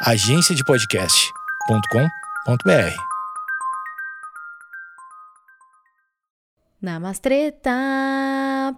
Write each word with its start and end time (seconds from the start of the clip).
agenciadepodcast.com.br. 0.00 2.96
Namastreta, 6.80 7.72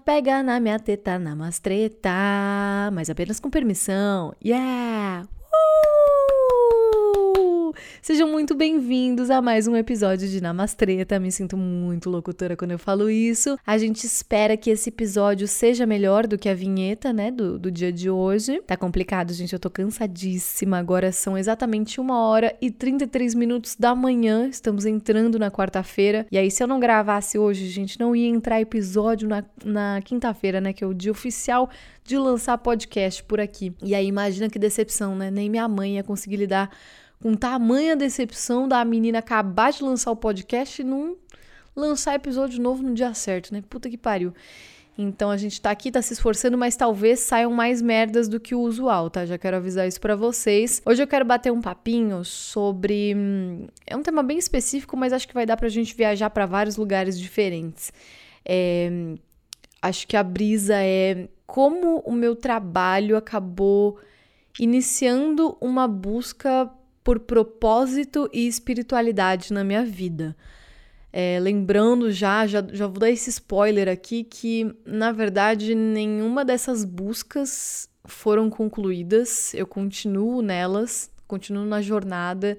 pega 0.06 0.42
na 0.42 0.58
minha 0.58 0.78
teta, 0.78 1.18
namastreta, 1.18 2.10
mas 2.94 3.10
apenas 3.10 3.38
com 3.38 3.50
permissão. 3.50 4.34
Yeah! 4.42 5.28
Sejam 8.02 8.32
muito 8.32 8.54
bem-vindos 8.54 9.28
a 9.28 9.42
mais 9.42 9.68
um 9.68 9.76
episódio 9.76 10.26
de 10.26 10.40
Namastreta. 10.40 11.20
Me 11.20 11.30
sinto 11.30 11.54
muito 11.54 12.08
locutora 12.08 12.56
quando 12.56 12.70
eu 12.70 12.78
falo 12.78 13.10
isso. 13.10 13.58
A 13.66 13.76
gente 13.76 14.04
espera 14.06 14.56
que 14.56 14.70
esse 14.70 14.88
episódio 14.88 15.46
seja 15.46 15.84
melhor 15.84 16.26
do 16.26 16.38
que 16.38 16.48
a 16.48 16.54
vinheta, 16.54 17.12
né, 17.12 17.30
do, 17.30 17.58
do 17.58 17.70
dia 17.70 17.92
de 17.92 18.08
hoje. 18.08 18.62
Tá 18.62 18.74
complicado, 18.74 19.34
gente, 19.34 19.52
eu 19.52 19.58
tô 19.58 19.68
cansadíssima. 19.68 20.78
Agora 20.78 21.12
são 21.12 21.36
exatamente 21.36 22.00
uma 22.00 22.26
hora 22.26 22.56
e 22.58 22.70
33 22.70 23.34
minutos 23.34 23.76
da 23.78 23.94
manhã. 23.94 24.48
Estamos 24.48 24.86
entrando 24.86 25.38
na 25.38 25.50
quarta-feira. 25.50 26.26
E 26.32 26.38
aí, 26.38 26.50
se 26.50 26.62
eu 26.62 26.66
não 26.66 26.80
gravasse 26.80 27.38
hoje, 27.38 27.68
gente, 27.68 28.00
não 28.00 28.16
ia 28.16 28.28
entrar 28.28 28.62
episódio 28.62 29.28
na, 29.28 29.44
na 29.62 30.00
quinta-feira, 30.02 30.58
né, 30.58 30.72
que 30.72 30.82
é 30.82 30.86
o 30.86 30.94
dia 30.94 31.12
oficial 31.12 31.68
de 32.02 32.16
lançar 32.16 32.56
podcast 32.56 33.22
por 33.24 33.38
aqui. 33.38 33.74
E 33.82 33.94
aí, 33.94 34.06
imagina 34.06 34.48
que 34.48 34.58
decepção, 34.58 35.14
né? 35.14 35.30
Nem 35.30 35.50
minha 35.50 35.68
mãe 35.68 35.96
ia 35.96 36.02
conseguir 36.02 36.36
lidar 36.38 36.70
com 37.22 37.34
tamanha 37.34 37.94
decepção 37.94 38.66
da 38.66 38.84
menina 38.84 39.18
acabar 39.18 39.72
de 39.72 39.82
lançar 39.82 40.10
o 40.10 40.16
podcast 40.16 40.80
e 40.80 40.84
não 40.84 41.16
lançar 41.76 42.14
episódio 42.14 42.60
novo 42.60 42.82
no 42.82 42.94
dia 42.94 43.12
certo, 43.14 43.52
né? 43.52 43.62
Puta 43.68 43.88
que 43.88 43.98
pariu. 43.98 44.32
Então 44.96 45.30
a 45.30 45.36
gente 45.36 45.60
tá 45.60 45.70
aqui, 45.70 45.90
tá 45.90 46.02
se 46.02 46.12
esforçando, 46.12 46.58
mas 46.58 46.76
talvez 46.76 47.20
saiam 47.20 47.52
mais 47.52 47.80
merdas 47.80 48.28
do 48.28 48.40
que 48.40 48.54
o 48.54 48.60
usual, 48.60 49.08
tá? 49.08 49.24
Já 49.24 49.38
quero 49.38 49.56
avisar 49.56 49.86
isso 49.86 50.00
para 50.00 50.16
vocês. 50.16 50.82
Hoje 50.84 51.02
eu 51.02 51.06
quero 51.06 51.24
bater 51.24 51.50
um 51.50 51.60
papinho 51.60 52.24
sobre. 52.24 53.14
Hum, 53.16 53.66
é 53.86 53.96
um 53.96 54.02
tema 54.02 54.22
bem 54.22 54.38
específico, 54.38 54.96
mas 54.96 55.12
acho 55.12 55.26
que 55.26 55.34
vai 55.34 55.46
dar 55.46 55.56
pra 55.56 55.68
gente 55.68 55.94
viajar 55.94 56.28
para 56.30 56.44
vários 56.44 56.76
lugares 56.76 57.18
diferentes. 57.18 57.92
É... 58.44 58.90
Acho 59.80 60.06
que 60.06 60.16
a 60.16 60.22
brisa 60.22 60.74
é 60.76 61.28
como 61.46 62.00
o 62.00 62.12
meu 62.12 62.36
trabalho 62.36 63.16
acabou 63.16 63.98
iniciando 64.58 65.56
uma 65.60 65.88
busca 65.88 66.70
por 67.10 67.18
propósito 67.18 68.30
e 68.32 68.46
espiritualidade 68.46 69.52
na 69.52 69.64
minha 69.64 69.84
vida. 69.84 70.36
É, 71.12 71.40
lembrando 71.40 72.12
já, 72.12 72.46
já, 72.46 72.64
já 72.72 72.86
vou 72.86 73.00
dar 73.00 73.10
esse 73.10 73.30
spoiler 73.30 73.88
aqui, 73.88 74.22
que 74.22 74.72
na 74.86 75.10
verdade 75.10 75.74
nenhuma 75.74 76.44
dessas 76.44 76.84
buscas 76.84 77.90
foram 78.04 78.48
concluídas, 78.48 79.52
eu 79.54 79.66
continuo 79.66 80.40
nelas, 80.40 81.10
continuo 81.26 81.64
na 81.64 81.82
jornada 81.82 82.56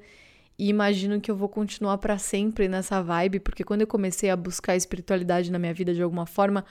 e 0.59 0.67
imagino 0.67 1.21
que 1.21 1.31
eu 1.31 1.35
vou 1.37 1.47
continuar 1.47 1.97
para 1.99 2.17
sempre 2.17 2.67
nessa 2.67 3.01
vibe, 3.01 3.39
porque 3.39 3.63
quando 3.63 3.81
eu 3.81 3.87
comecei 3.87 4.29
a 4.29 4.35
buscar 4.35 4.75
espiritualidade 4.75 5.49
na 5.49 5.59
minha 5.59 5.73
vida 5.73 5.93
de 5.93 6.01
alguma 6.01 6.25
forma, 6.25 6.65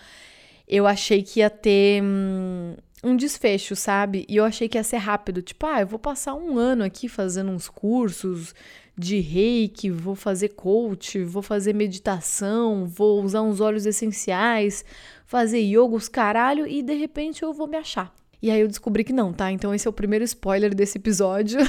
eu 0.68 0.86
achei 0.86 1.22
que 1.22 1.40
ia 1.40 1.48
ter 1.48 2.02
hum, 2.02 2.76
um 3.02 3.16
desfecho, 3.16 3.74
sabe? 3.74 4.26
E 4.28 4.36
eu 4.36 4.44
achei 4.44 4.68
que 4.68 4.78
ia 4.78 4.84
ser 4.84 4.98
rápido. 4.98 5.42
Tipo, 5.42 5.66
ah, 5.66 5.80
eu 5.80 5.86
vou 5.86 5.98
passar 5.98 6.34
um 6.34 6.58
ano 6.58 6.84
aqui 6.84 7.08
fazendo 7.08 7.50
uns 7.50 7.68
cursos 7.68 8.54
de 8.96 9.18
reiki, 9.20 9.90
vou 9.90 10.14
fazer 10.14 10.50
coach, 10.50 11.22
vou 11.24 11.42
fazer 11.42 11.74
meditação, 11.74 12.86
vou 12.86 13.22
usar 13.22 13.42
uns 13.42 13.60
óleos 13.60 13.86
essenciais, 13.86 14.84
fazer 15.24 15.60
yoga, 15.60 15.96
os 15.96 16.08
caralho, 16.08 16.66
e 16.66 16.82
de 16.82 16.94
repente 16.94 17.42
eu 17.42 17.52
vou 17.52 17.66
me 17.66 17.78
achar. 17.78 18.14
E 18.42 18.50
aí 18.50 18.60
eu 18.60 18.68
descobri 18.68 19.04
que 19.04 19.12
não, 19.12 19.34
tá? 19.34 19.52
Então 19.52 19.74
esse 19.74 19.86
é 19.86 19.90
o 19.90 19.92
primeiro 19.92 20.24
spoiler 20.24 20.74
desse 20.74 20.96
episódio. 20.96 21.60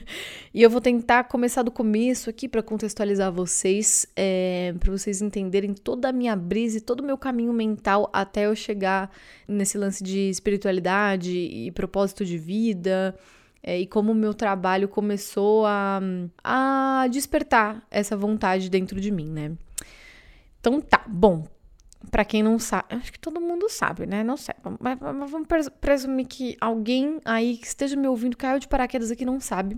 e 0.52 0.62
eu 0.62 0.68
vou 0.68 0.80
tentar 0.80 1.24
começar 1.24 1.62
do 1.62 1.70
começo 1.70 2.28
aqui 2.28 2.46
para 2.46 2.62
contextualizar 2.62 3.32
vocês, 3.32 4.06
é, 4.14 4.74
para 4.78 4.92
vocês 4.92 5.22
entenderem 5.22 5.72
toda 5.72 6.10
a 6.10 6.12
minha 6.12 6.36
brisa 6.36 6.76
e 6.78 6.80
todo 6.82 7.00
o 7.00 7.04
meu 7.04 7.16
caminho 7.16 7.52
mental 7.52 8.10
até 8.12 8.44
eu 8.44 8.54
chegar 8.54 9.10
nesse 9.46 9.78
lance 9.78 10.04
de 10.04 10.28
espiritualidade 10.28 11.32
e 11.34 11.70
propósito 11.70 12.26
de 12.26 12.36
vida. 12.36 13.14
É, 13.62 13.78
e 13.80 13.86
como 13.86 14.12
o 14.12 14.14
meu 14.14 14.34
trabalho 14.34 14.86
começou 14.86 15.64
a, 15.66 16.00
a 16.44 17.06
despertar 17.10 17.82
essa 17.90 18.16
vontade 18.16 18.68
dentro 18.68 19.00
de 19.00 19.10
mim, 19.10 19.30
né? 19.30 19.52
Então 20.60 20.80
tá, 20.80 21.04
bom, 21.08 21.46
para 22.10 22.24
quem 22.24 22.42
não 22.42 22.58
sabe, 22.58 22.94
acho 22.94 23.12
que 23.12 23.18
todo 23.18 23.40
mundo 23.40 23.68
sabe, 23.68 24.06
né? 24.06 24.22
Não 24.22 24.36
sei, 24.36 24.54
mas, 24.78 24.98
mas 25.00 25.30
vamos 25.30 25.48
presumir 25.80 26.26
que 26.26 26.56
alguém 26.60 27.20
aí 27.24 27.56
que 27.56 27.66
esteja 27.66 27.96
me 27.96 28.06
ouvindo 28.06 28.36
caiu 28.36 28.58
de 28.58 28.68
paraquedas 28.68 29.10
aqui 29.10 29.24
não 29.24 29.40
sabe. 29.40 29.76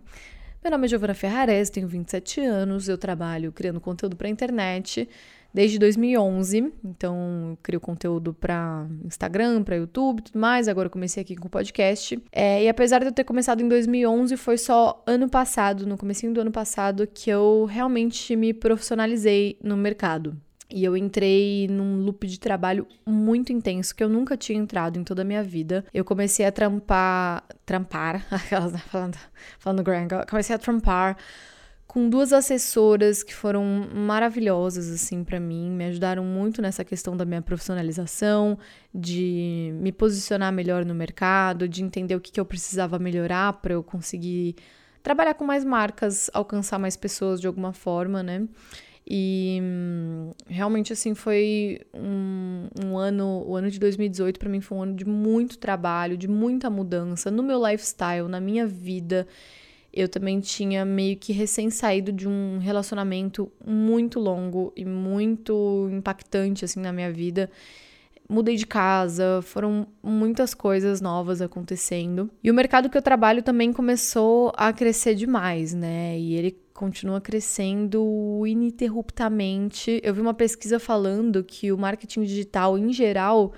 Meu 0.63 0.71
nome 0.71 0.85
é 0.85 0.89
Giovana 0.89 1.15
Ferrares, 1.15 1.71
tenho 1.71 1.89
27 1.89 2.43
anos, 2.43 2.87
eu 2.87 2.99
trabalho 2.99 3.51
criando 3.51 3.81
conteúdo 3.81 4.15
para 4.15 4.29
internet 4.29 5.09
desde 5.55 5.79
2011. 5.79 6.73
Então, 6.85 7.51
eu 7.53 7.59
crio 7.63 7.81
conteúdo 7.81 8.35
para 8.35 8.87
Instagram, 9.05 9.63
para 9.63 9.77
YouTube, 9.77 10.23
tudo 10.23 10.39
mais. 10.39 10.69
Agora 10.69 10.87
eu 10.87 10.91
comecei 10.91 11.23
aqui 11.23 11.35
com 11.35 11.47
o 11.49 11.51
podcast. 11.51 12.23
É, 12.31 12.65
e 12.65 12.69
apesar 12.69 13.01
de 13.01 13.07
eu 13.07 13.13
ter 13.13 13.25
começado 13.25 13.63
em 13.63 13.69
2011, 13.69 14.37
foi 14.37 14.59
só 14.59 15.03
ano 15.07 15.31
passado, 15.31 15.87
no 15.87 15.97
comecinho 15.97 16.35
do 16.35 16.43
ano 16.43 16.53
passado, 16.53 17.07
que 17.07 17.31
eu 17.31 17.65
realmente 17.65 18.37
me 18.37 18.53
profissionalizei 18.53 19.59
no 19.63 19.79
mercado. 19.79 20.37
E 20.71 20.85
eu 20.85 20.97
entrei 20.97 21.67
num 21.69 21.99
loop 21.99 22.27
de 22.27 22.39
trabalho 22.39 22.87
muito 23.07 23.53
intenso 23.53 23.95
que 23.95 24.03
eu 24.03 24.09
nunca 24.09 24.37
tinha 24.37 24.59
entrado 24.59 24.99
em 24.99 25.05
toda 25.05 25.23
a 25.23 25.25
minha 25.25 25.43
vida. 25.43 25.85
Eu 25.93 26.05
comecei 26.05 26.47
a 26.47 26.53
trampar. 26.53 27.45
Trampar, 27.67 28.27
aquelas 28.31 28.73
né, 28.73 28.79
falando, 28.79 29.19
falando 29.59 29.83
gringo. 29.83 30.27
Comecei 30.29 30.55
a 30.55 30.59
trampar 30.59 31.17
com 31.91 32.09
duas 32.09 32.33
assessoras 32.33 33.25
que 33.25 33.35
foram 33.35 33.65
maravilhosas 33.93 34.89
assim 34.93 35.25
para 35.25 35.41
mim, 35.41 35.69
me 35.73 35.87
ajudaram 35.87 36.25
muito 36.25 36.63
nessa 36.63 36.85
questão 36.85 37.17
da 37.17 37.25
minha 37.25 37.43
profissionalização, 37.43 38.57
de 38.95 39.73
me 39.75 39.91
posicionar 39.91 40.53
melhor 40.53 40.85
no 40.85 40.95
mercado, 40.95 41.67
de 41.67 41.83
entender 41.83 42.15
o 42.15 42.21
que, 42.21 42.31
que 42.31 42.39
eu 42.39 42.45
precisava 42.45 42.97
melhorar 42.97 43.55
para 43.55 43.75
eu 43.75 43.83
conseguir 43.83 44.55
trabalhar 45.03 45.35
com 45.35 45.45
mais 45.45 45.65
marcas, 45.65 46.31
alcançar 46.33 46.79
mais 46.79 46.97
pessoas 46.97 47.41
de 47.41 47.49
alguma 47.49 47.73
forma, 47.73 48.23
né? 48.23 48.47
E 49.13 49.59
hum, 49.61 50.31
realmente, 50.47 50.93
assim, 50.93 51.17
foi 51.17 51.81
um, 51.93 52.69
um, 52.81 52.97
ano. 52.97 53.43
O 53.45 53.57
ano 53.57 53.69
de 53.69 53.81
2018 53.81 54.39
para 54.39 54.49
mim 54.49 54.61
foi 54.61 54.79
um 54.79 54.83
ano 54.83 54.95
de 54.95 55.05
muito 55.05 55.59
trabalho, 55.59 56.17
de 56.17 56.29
muita 56.29 56.71
mudança 56.71 57.29
no 57.29 57.43
meu 57.43 57.61
lifestyle, 57.67 58.29
na 58.29 58.41
minha 58.41 58.69
vida. 58.69 59.27
Eu 59.93 60.09
também 60.09 60.39
tinha 60.39 60.85
meio 60.85 61.17
que 61.17 61.33
recém 61.33 61.71
saído 61.71 62.13
de 62.13 62.29
um 62.29 62.59
relacionamento 62.59 63.51
muito 63.67 64.21
longo 64.21 64.73
e 64.77 64.85
muito 64.85 65.89
impactante, 65.91 66.65
assim, 66.65 66.79
na 66.79 66.93
minha 66.93 67.13
vida 67.13 67.51
mudei 68.29 68.55
de 68.55 68.65
casa, 68.65 69.43
foram 69.43 69.89
muitas 70.01 70.55
coisas 70.55 71.01
novas 71.01 71.43
acontecendo. 71.43 72.31
E 72.45 72.49
o 72.49 72.55
mercado 72.55 72.89
que 72.89 72.97
eu 72.97 73.03
trabalho 73.03 73.43
também 73.43 73.73
começou 73.73 74.53
a 74.57 74.73
crescer 74.73 75.17
demais, 75.17 75.75
né? 75.75 76.17
E 76.17 76.35
ele 76.35 76.57
continua 76.81 77.21
crescendo 77.21 78.43
ininterruptamente. 78.47 80.01
Eu 80.03 80.15
vi 80.15 80.23
uma 80.23 80.33
pesquisa 80.33 80.81
falando 80.81 81.45
que 81.45 81.71
o 81.71 81.77
marketing 81.77 82.23
digital 82.23 82.79
em 82.79 82.91
geral 82.91 83.53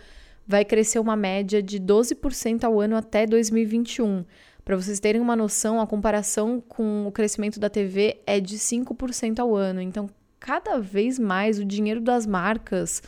vai 0.44 0.64
crescer 0.64 0.98
uma 0.98 1.14
média 1.14 1.62
de 1.62 1.78
12% 1.78 2.64
ao 2.64 2.80
ano 2.80 2.96
até 2.96 3.24
2021. 3.24 4.24
Para 4.64 4.74
vocês 4.74 4.98
terem 4.98 5.20
uma 5.20 5.36
noção, 5.36 5.80
a 5.80 5.86
comparação 5.86 6.60
com 6.60 7.06
o 7.06 7.12
crescimento 7.12 7.60
da 7.60 7.70
TV 7.70 8.20
é 8.26 8.40
de 8.40 8.58
5% 8.58 9.38
ao 9.38 9.54
ano. 9.54 9.80
Então, 9.80 10.10
cada 10.40 10.80
vez 10.80 11.16
mais 11.16 11.60
o 11.60 11.64
dinheiro 11.64 12.00
das 12.00 12.26
marcas 12.26 13.04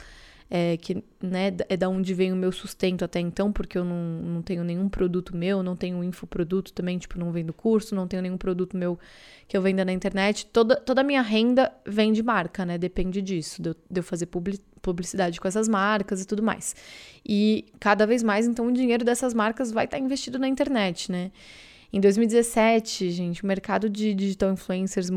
é, 0.57 0.77
que 0.77 1.03
né, 1.21 1.53
é 1.69 1.77
da 1.77 1.89
onde 1.89 2.15
vem 2.15 2.33
o 2.33 2.37
meu 2.37 2.53
sustento 2.53 3.05
até 3.05 3.19
então, 3.19 3.51
porque 3.51 3.77
eu 3.77 3.83
não, 3.83 4.23
não 4.23 4.41
tenho 4.41 4.63
nenhum 4.63 4.89
produto 4.89 5.37
meu, 5.37 5.65
não 5.65 5.75
tenho 5.75 6.05
infoproduto 6.05 6.73
também, 6.73 6.97
tipo, 6.97 7.19
não 7.19 7.33
vendo 7.33 7.53
curso, 7.53 7.93
não 7.93 8.07
tenho 8.07 8.23
nenhum 8.23 8.37
produto 8.37 8.77
meu 8.77 8.97
que 9.49 9.57
eu 9.57 9.61
venda 9.61 9.85
na 9.85 9.93
internet. 9.93 10.47
Toda, 10.47 10.77
toda 10.77 11.01
a 11.01 11.05
minha 11.05 11.23
renda 11.23 11.73
vem 11.85 12.13
de 12.13 12.23
marca, 12.23 12.65
né? 12.65 12.79
Depende 12.79 13.21
disso, 13.21 13.61
de 13.61 13.71
eu, 13.71 13.75
de 13.91 13.99
eu 13.99 14.05
fazer 14.05 14.27
publicidade 14.81 15.41
com 15.41 15.49
essas 15.49 15.69
marcas 15.69 16.23
e 16.23 16.25
tudo 16.25 16.41
mais. 16.41 16.77
E 17.27 17.65
cada 17.81 18.07
vez 18.07 18.23
mais, 18.23 18.47
então, 18.47 18.69
o 18.69 18.73
dinheiro 18.73 19.05
dessas 19.05 19.35
marcas 19.35 19.73
vai 19.73 19.87
estar 19.87 19.99
investido 19.99 20.39
na 20.39 20.47
internet, 20.47 21.11
né? 21.11 21.33
Em 21.93 21.99
2017, 21.99 23.11
gente, 23.11 23.43
o 23.43 23.47
mercado 23.47 23.91
de 23.91 24.15
digital 24.15 24.53
influencers 24.53 25.11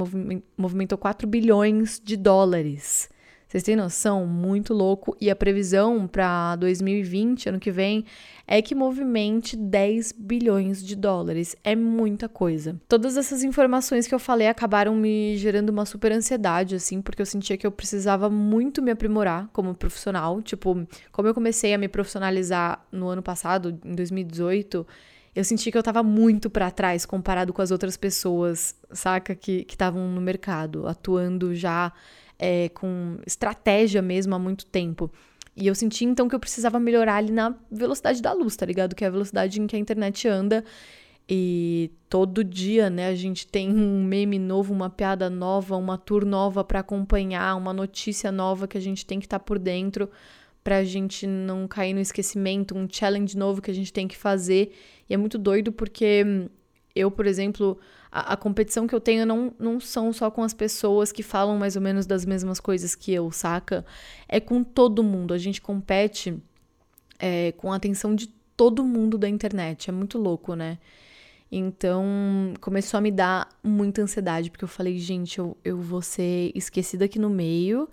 movimentou 0.57 0.97
4 0.97 1.27
bilhões 1.27 2.01
de 2.03 2.17
dólares. 2.17 3.07
Vocês 3.47 3.63
têm 3.63 3.77
noção? 3.77 4.25
Muito 4.25 4.73
louco. 4.73 5.15
E 5.21 5.29
a 5.29 5.35
previsão 5.35 6.05
para 6.05 6.57
2020, 6.57 7.47
ano 7.47 7.59
que 7.59 7.71
vem, 7.71 8.03
é 8.45 8.61
que 8.61 8.75
movimente 8.75 9.55
10 9.55 10.11
bilhões 10.11 10.85
de 10.85 10.97
dólares. 10.97 11.55
É 11.63 11.73
muita 11.73 12.27
coisa. 12.27 12.79
Todas 12.89 13.15
essas 13.15 13.43
informações 13.43 14.05
que 14.05 14.13
eu 14.13 14.19
falei 14.19 14.49
acabaram 14.49 14.93
me 14.95 15.37
gerando 15.37 15.69
uma 15.69 15.85
super 15.85 16.11
ansiedade, 16.11 16.75
assim, 16.75 17.01
porque 17.01 17.21
eu 17.21 17.25
sentia 17.25 17.57
que 17.57 17.65
eu 17.65 17.71
precisava 17.71 18.29
muito 18.29 18.81
me 18.81 18.91
aprimorar 18.91 19.49
como 19.53 19.73
profissional. 19.73 20.41
Tipo, 20.41 20.85
como 21.11 21.27
eu 21.29 21.33
comecei 21.33 21.73
a 21.73 21.77
me 21.77 21.87
profissionalizar 21.87 22.85
no 22.91 23.07
ano 23.07 23.23
passado, 23.23 23.79
em 23.85 23.95
2018 23.95 24.85
eu 25.37 25.43
senti 25.43 25.71
que 25.71 25.77
eu 25.77 25.83
tava 25.83 26.01
muito 26.01 26.49
para 26.49 26.71
trás 26.71 27.05
comparado 27.05 27.53
com 27.53 27.61
as 27.61 27.69
outras 27.69 27.95
pessoas, 27.95 28.75
saca? 28.91 29.35
Que 29.35 29.67
estavam 29.69 30.07
no 30.09 30.19
mercado, 30.19 30.87
atuando 30.87 31.53
já 31.53 31.93
é, 32.39 32.69
com 32.69 33.17
estratégia 33.25 34.01
mesmo 34.01 34.35
há 34.35 34.39
muito 34.39 34.65
tempo. 34.65 35.11
E 35.55 35.65
eu 35.65 35.73
senti 35.73 36.05
então 36.05 36.27
que 36.27 36.35
eu 36.35 36.39
precisava 36.39 36.79
melhorar 36.79 37.15
ali 37.15 37.31
na 37.31 37.55
velocidade 37.71 38.21
da 38.21 38.31
luz, 38.31 38.55
tá 38.55 38.65
ligado? 38.65 38.95
Que 38.95 39.03
é 39.03 39.07
a 39.07 39.11
velocidade 39.11 39.59
em 39.59 39.65
que 39.65 39.75
a 39.75 39.79
internet 39.79 40.27
anda. 40.27 40.63
E 41.27 41.91
todo 42.07 42.43
dia, 42.43 42.89
né, 42.89 43.07
a 43.07 43.15
gente 43.15 43.45
tem 43.47 43.69
um 43.69 44.03
meme 44.03 44.39
novo, 44.39 44.73
uma 44.73 44.89
piada 44.89 45.29
nova, 45.29 45.75
uma 45.75 45.97
tour 45.97 46.23
nova 46.23 46.63
para 46.63 46.79
acompanhar, 46.79 47.55
uma 47.55 47.73
notícia 47.73 48.31
nova 48.31 48.67
que 48.67 48.77
a 48.77 48.81
gente 48.81 49.05
tem 49.05 49.19
que 49.19 49.25
estar 49.25 49.39
tá 49.39 49.43
por 49.43 49.59
dentro 49.59 50.09
pra 50.63 50.83
gente 50.83 51.25
não 51.25 51.67
cair 51.67 51.93
no 51.93 51.99
esquecimento, 51.99 52.77
um 52.77 52.87
challenge 52.89 53.37
novo 53.37 53.61
que 53.61 53.71
a 53.71 53.73
gente 53.73 53.91
tem 53.91 54.07
que 54.07 54.17
fazer. 54.17 54.73
E 55.09 55.13
é 55.13 55.17
muito 55.17 55.37
doido 55.37 55.71
porque 55.71 56.49
eu, 56.97 57.11
por 57.11 57.25
exemplo, 57.25 57.77
a, 58.11 58.33
a, 58.33 58.37
competição 58.37 58.87
que 58.87 58.95
eu 58.95 58.99
tenho 58.99 59.25
não, 59.25 59.53
não 59.59 59.79
são 59.79 60.11
só 60.11 60.31
com 60.31 60.43
as 60.43 60.53
pessoas 60.53 61.11
que 61.11 61.23
falam 61.23 61.57
mais 61.57 61.75
ou 61.75 61.81
menos 61.81 62.05
das 62.05 62.25
mesmas 62.25 62.59
coisas 62.59 62.95
que 62.95 63.13
eu, 63.13 63.31
saca? 63.31 63.85
É 64.27 64.39
com 64.39 64.63
todo 64.63 65.03
mundo. 65.03 65.33
A 65.33 65.37
gente 65.37 65.61
compete 65.61 66.37
é, 67.19 67.51
com 67.53 67.71
a 67.71 67.75
atenção 67.75 68.15
de 68.15 68.27
todo 68.55 68.83
mundo 68.83 69.17
da 69.17 69.29
internet. 69.29 69.89
É 69.89 69.93
muito 69.93 70.17
louco, 70.17 70.55
né? 70.55 70.77
Então, 71.51 72.05
começou 72.59 72.97
a 72.97 73.01
me 73.01 73.11
dar 73.11 73.47
muita 73.63 74.01
ansiedade, 74.01 74.51
porque 74.51 74.65
eu 74.65 74.69
falei, 74.69 74.97
gente, 74.97 75.39
eu, 75.39 75.55
eu 75.63 75.77
vou 75.77 76.01
ser 76.01 76.51
esquecida 76.53 77.05
aqui 77.05 77.17
no 77.17 77.29
meio 77.29 77.87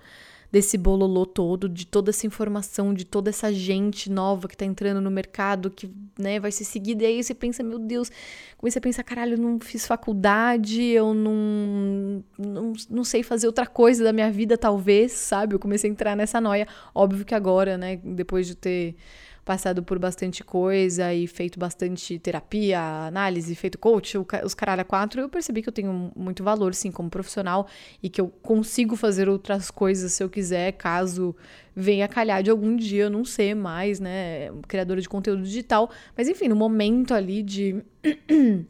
desse 0.55 0.79
bololô 0.79 1.27
todo, 1.27 1.69
de 1.69 1.85
toda 1.85 2.11
essa 2.11 2.29
informação, 2.29 2.95
de 2.95 3.05
toda 3.05 3.29
essa 3.29 3.53
gente 3.53 4.09
nova 4.09 4.47
que 4.47 4.57
tá 4.57 4.65
entrando 4.65 5.01
no 5.01 5.11
mercado, 5.11 5.69
que, 5.69 5.91
né, 6.17 6.39
vai 6.39 6.53
ser 6.53 6.63
seguida. 6.63 7.03
E 7.03 7.07
aí 7.07 7.25
você 7.25 7.35
pensa, 7.35 7.61
meu 7.65 7.77
Deus, 7.77 8.09
comecei 8.57 8.79
a 8.79 8.81
pensar, 8.81 9.03
caralho, 9.03 9.35
eu 9.35 9.39
não 9.39 9.59
fiz 9.59 9.85
faculdade, 9.85 10.81
eu 10.81 11.13
não, 11.13 12.23
não, 12.39 12.73
não 12.89 13.03
sei 13.03 13.25
fazer 13.25 13.49
outra 13.49 13.67
coisa 13.67 14.05
da 14.05 14.13
minha 14.13 14.31
vida, 14.31 14.57
talvez, 14.57 15.11
sabe? 15.11 15.57
Eu 15.57 15.59
comecei 15.59 15.91
a 15.91 15.93
entrar 15.93 16.17
nessa 16.17 16.41
noia. 16.41 16.69
Óbvio 16.95 17.25
que 17.25 17.35
agora, 17.35 17.77
né, 17.77 17.97
depois 17.97 18.47
de 18.47 18.55
ter 18.55 18.95
passado 19.45 19.83
por 19.83 19.99
bastante 19.99 20.43
coisa 20.43 21.13
e 21.13 21.27
feito 21.27 21.59
bastante 21.59 22.19
terapia, 22.19 22.81
análise, 23.07 23.55
feito 23.55 23.79
coach, 23.79 24.17
os 24.43 24.55
caralho 24.55 24.85
quatro, 24.85 25.21
eu 25.21 25.29
percebi 25.29 25.63
que 25.63 25.69
eu 25.69 25.73
tenho 25.73 26.11
muito 26.17 26.43
valor, 26.43 26.75
sim, 26.75 26.91
como 26.91 27.11
profissional 27.11 27.67
e 28.03 28.09
que 28.09 28.21
eu 28.21 28.29
consigo 28.29 28.97
fazer 28.97 29.29
outras 29.29 29.71
coisas 29.71 30.13
se 30.13 30.23
eu 30.23 30.31
quiser, 30.31 30.73
caso 30.73 31.37
venha 31.77 32.09
calhar 32.09 32.43
de 32.43 32.51
algum 32.51 32.77
dia 32.77 33.05
eu 33.05 33.11
não 33.11 33.25
ser 33.25 33.55
mais, 33.55 34.01
né, 34.01 34.51
criadora 34.67 35.01
de 35.01 35.09
conteúdo 35.09 35.43
digital. 35.43 35.91
Mas 36.17 36.29
enfim, 36.29 36.49
no 36.49 36.57
momento 36.57 37.13
ali 37.13 37.43
de. 37.43 37.83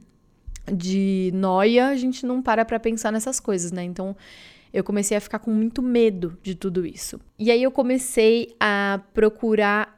de 0.72 1.30
noia, 1.34 1.88
a 1.88 1.96
gente 1.96 2.24
não 2.24 2.40
para 2.40 2.64
pra 2.64 2.80
pensar 2.80 3.12
nessas 3.12 3.38
coisas, 3.38 3.70
né? 3.70 3.84
Então 3.84 4.16
eu 4.72 4.82
comecei 4.82 5.16
a 5.16 5.20
ficar 5.20 5.38
com 5.38 5.52
muito 5.52 5.80
medo 5.80 6.36
de 6.42 6.54
tudo 6.54 6.84
isso. 6.84 7.20
E 7.38 7.50
aí 7.50 7.62
eu 7.62 7.70
comecei 7.70 8.56
a 8.58 9.00
procurar 9.12 9.93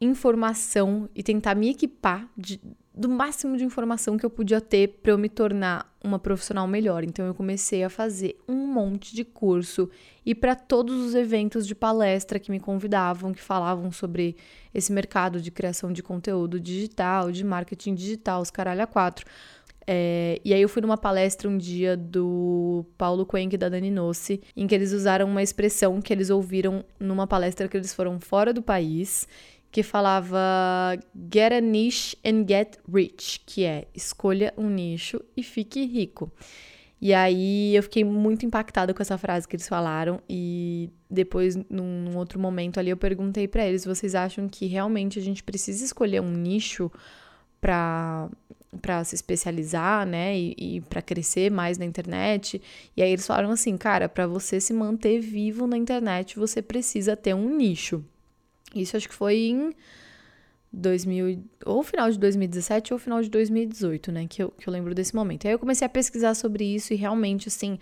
informação 0.00 1.08
e 1.14 1.22
tentar 1.22 1.54
me 1.54 1.68
equipar 1.68 2.26
de, 2.36 2.60
do 2.94 3.08
máximo 3.08 3.56
de 3.56 3.64
informação 3.64 4.16
que 4.16 4.24
eu 4.24 4.30
podia 4.30 4.60
ter 4.60 4.98
para 5.02 5.12
eu 5.12 5.18
me 5.18 5.28
tornar 5.28 5.94
uma 6.02 6.18
profissional 6.18 6.66
melhor. 6.66 7.04
Então 7.04 7.26
eu 7.26 7.34
comecei 7.34 7.84
a 7.84 7.90
fazer 7.90 8.38
um 8.48 8.66
monte 8.66 9.14
de 9.14 9.24
curso 9.24 9.90
e 10.24 10.34
para 10.34 10.54
todos 10.54 11.04
os 11.04 11.14
eventos 11.14 11.66
de 11.66 11.74
palestra 11.74 12.38
que 12.38 12.50
me 12.50 12.58
convidavam, 12.58 13.32
que 13.32 13.42
falavam 13.42 13.92
sobre 13.92 14.36
esse 14.72 14.90
mercado 14.90 15.40
de 15.40 15.50
criação 15.50 15.92
de 15.92 16.02
conteúdo 16.02 16.58
digital, 16.58 17.30
de 17.30 17.44
marketing 17.44 17.94
digital, 17.94 18.40
os 18.40 18.50
caralho 18.50 18.82
a 18.82 18.86
quatro. 18.86 19.26
É, 19.86 20.40
e 20.44 20.54
aí 20.54 20.62
eu 20.62 20.68
fui 20.68 20.80
numa 20.80 20.96
palestra 20.96 21.48
um 21.48 21.58
dia 21.58 21.96
do 21.96 22.84
Paulo 22.96 23.26
Cuenque 23.26 23.56
e 23.56 23.58
da 23.58 23.68
Dani 23.68 23.90
Nossi, 23.90 24.40
em 24.56 24.66
que 24.66 24.74
eles 24.74 24.92
usaram 24.92 25.26
uma 25.26 25.42
expressão 25.42 26.00
que 26.00 26.12
eles 26.12 26.30
ouviram 26.30 26.84
numa 26.98 27.26
palestra 27.26 27.66
que 27.66 27.76
eles 27.76 27.92
foram 27.92 28.20
fora 28.20 28.52
do 28.52 28.62
país 28.62 29.26
que 29.70 29.82
falava 29.82 30.38
Get 31.32 31.52
a 31.52 31.60
niche 31.60 32.16
and 32.24 32.44
get 32.48 32.78
rich, 32.92 33.40
que 33.46 33.64
é 33.64 33.86
escolha 33.94 34.52
um 34.56 34.68
nicho 34.68 35.22
e 35.36 35.42
fique 35.42 35.84
rico. 35.84 36.30
E 37.00 37.14
aí 37.14 37.74
eu 37.74 37.82
fiquei 37.82 38.04
muito 38.04 38.44
impactada 38.44 38.92
com 38.92 39.00
essa 39.00 39.16
frase 39.16 39.48
que 39.48 39.56
eles 39.56 39.66
falaram 39.66 40.20
e 40.28 40.90
depois 41.08 41.56
num, 41.70 42.14
outro 42.16 42.38
momento 42.38 42.78
ali 42.78 42.90
eu 42.90 42.96
perguntei 42.96 43.48
para 43.48 43.64
eles, 43.66 43.86
vocês 43.86 44.14
acham 44.14 44.46
que 44.46 44.66
realmente 44.66 45.18
a 45.18 45.22
gente 45.22 45.42
precisa 45.42 45.82
escolher 45.82 46.20
um 46.20 46.30
nicho 46.30 46.90
para 47.60 48.28
para 48.80 49.02
se 49.02 49.16
especializar, 49.16 50.06
né, 50.06 50.38
e, 50.38 50.54
e 50.56 50.80
para 50.82 51.02
crescer 51.02 51.50
mais 51.50 51.76
na 51.76 51.84
internet. 51.84 52.62
E 52.96 53.02
aí 53.02 53.10
eles 53.10 53.26
falaram 53.26 53.50
assim, 53.50 53.76
cara, 53.76 54.08
para 54.08 54.28
você 54.28 54.60
se 54.60 54.72
manter 54.72 55.18
vivo 55.18 55.66
na 55.66 55.76
internet, 55.76 56.38
você 56.38 56.62
precisa 56.62 57.16
ter 57.16 57.34
um 57.34 57.56
nicho. 57.56 58.04
Isso 58.74 58.96
acho 58.96 59.08
que 59.08 59.14
foi 59.14 59.36
em 59.36 59.72
2000, 60.72 61.44
ou 61.66 61.82
final 61.82 62.10
de 62.10 62.18
2017 62.18 62.92
ou 62.92 62.98
final 62.98 63.20
de 63.22 63.28
2018, 63.28 64.12
né? 64.12 64.26
Que 64.28 64.42
eu, 64.42 64.50
que 64.50 64.68
eu 64.68 64.72
lembro 64.72 64.94
desse 64.94 65.14
momento. 65.14 65.46
Aí 65.46 65.52
eu 65.52 65.58
comecei 65.58 65.84
a 65.84 65.88
pesquisar 65.88 66.34
sobre 66.34 66.64
isso 66.64 66.92
e 66.92 66.96
realmente, 66.96 67.48
assim, 67.48 67.78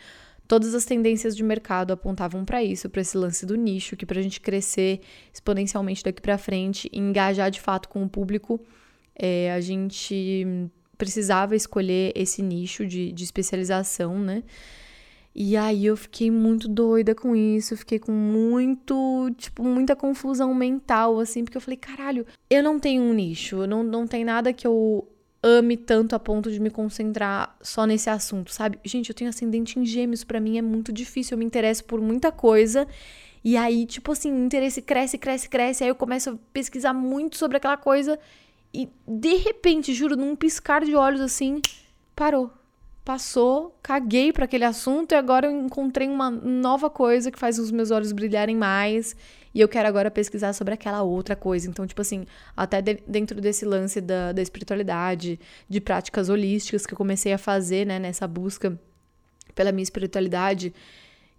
todas 0.46 0.74
as 0.74 0.86
tendências 0.86 1.36
de 1.36 1.42
mercado 1.42 1.92
apontavam 1.92 2.44
para 2.44 2.64
isso, 2.64 2.88
para 2.88 3.02
esse 3.02 3.16
lance 3.18 3.44
do 3.44 3.54
nicho, 3.54 3.96
que 3.96 4.06
para 4.06 4.18
a 4.18 4.22
gente 4.22 4.40
crescer 4.40 5.00
exponencialmente 5.32 6.02
daqui 6.02 6.22
para 6.22 6.38
frente 6.38 6.88
e 6.90 6.98
engajar 6.98 7.50
de 7.50 7.60
fato 7.60 7.88
com 7.88 8.02
o 8.02 8.08
público, 8.08 8.58
é, 9.14 9.52
a 9.52 9.60
gente 9.60 10.46
precisava 10.96 11.54
escolher 11.54 12.12
esse 12.16 12.42
nicho 12.42 12.86
de, 12.86 13.12
de 13.12 13.24
especialização, 13.24 14.18
né? 14.18 14.42
E 15.40 15.56
aí 15.56 15.86
eu 15.86 15.96
fiquei 15.96 16.32
muito 16.32 16.66
doida 16.66 17.14
com 17.14 17.36
isso, 17.36 17.76
fiquei 17.76 18.00
com 18.00 18.10
muito, 18.10 19.30
tipo, 19.36 19.62
muita 19.62 19.94
confusão 19.94 20.52
mental, 20.52 21.20
assim, 21.20 21.44
porque 21.44 21.56
eu 21.56 21.60
falei, 21.60 21.76
caralho, 21.76 22.26
eu 22.50 22.60
não 22.60 22.76
tenho 22.76 23.04
um 23.04 23.14
nicho, 23.14 23.64
não, 23.64 23.84
não 23.84 24.04
tem 24.04 24.24
nada 24.24 24.52
que 24.52 24.66
eu 24.66 25.06
ame 25.40 25.76
tanto 25.76 26.16
a 26.16 26.18
ponto 26.18 26.50
de 26.50 26.58
me 26.58 26.70
concentrar 26.70 27.56
só 27.62 27.86
nesse 27.86 28.10
assunto, 28.10 28.50
sabe? 28.52 28.80
Gente, 28.84 29.10
eu 29.10 29.14
tenho 29.14 29.30
ascendente 29.30 29.78
em 29.78 29.86
gêmeos, 29.86 30.24
para 30.24 30.40
mim 30.40 30.58
é 30.58 30.62
muito 30.62 30.92
difícil, 30.92 31.36
eu 31.36 31.38
me 31.38 31.44
interesso 31.44 31.84
por 31.84 32.00
muita 32.00 32.32
coisa. 32.32 32.88
E 33.44 33.56
aí, 33.56 33.86
tipo 33.86 34.10
assim, 34.10 34.32
o 34.32 34.44
interesse 34.44 34.82
cresce, 34.82 35.16
cresce, 35.18 35.48
cresce, 35.48 35.84
aí 35.84 35.90
eu 35.90 35.94
começo 35.94 36.30
a 36.30 36.36
pesquisar 36.52 36.92
muito 36.92 37.36
sobre 37.36 37.58
aquela 37.58 37.76
coisa 37.76 38.18
e 38.74 38.88
de 39.06 39.36
repente, 39.36 39.94
juro, 39.94 40.16
num 40.16 40.34
piscar 40.34 40.84
de 40.84 40.96
olhos 40.96 41.20
assim, 41.20 41.62
parou 42.16 42.57
passou, 43.08 43.74
caguei 43.82 44.34
para 44.34 44.44
aquele 44.44 44.64
assunto 44.64 45.12
e 45.12 45.14
agora 45.14 45.46
eu 45.46 45.50
encontrei 45.50 46.06
uma 46.06 46.30
nova 46.30 46.90
coisa 46.90 47.30
que 47.30 47.38
faz 47.38 47.58
os 47.58 47.70
meus 47.70 47.90
olhos 47.90 48.12
brilharem 48.12 48.54
mais 48.54 49.16
e 49.54 49.62
eu 49.62 49.66
quero 49.66 49.88
agora 49.88 50.10
pesquisar 50.10 50.52
sobre 50.52 50.74
aquela 50.74 51.00
outra 51.00 51.34
coisa. 51.34 51.70
Então, 51.70 51.86
tipo 51.86 52.02
assim, 52.02 52.26
até 52.54 52.82
de, 52.82 52.98
dentro 53.06 53.40
desse 53.40 53.64
lance 53.64 53.98
da, 54.02 54.32
da 54.32 54.42
espiritualidade, 54.42 55.40
de 55.66 55.80
práticas 55.80 56.28
holísticas 56.28 56.84
que 56.84 56.92
eu 56.92 56.98
comecei 56.98 57.32
a 57.32 57.38
fazer, 57.38 57.86
né, 57.86 57.98
nessa 57.98 58.28
busca 58.28 58.78
pela 59.54 59.72
minha 59.72 59.84
espiritualidade, 59.84 60.74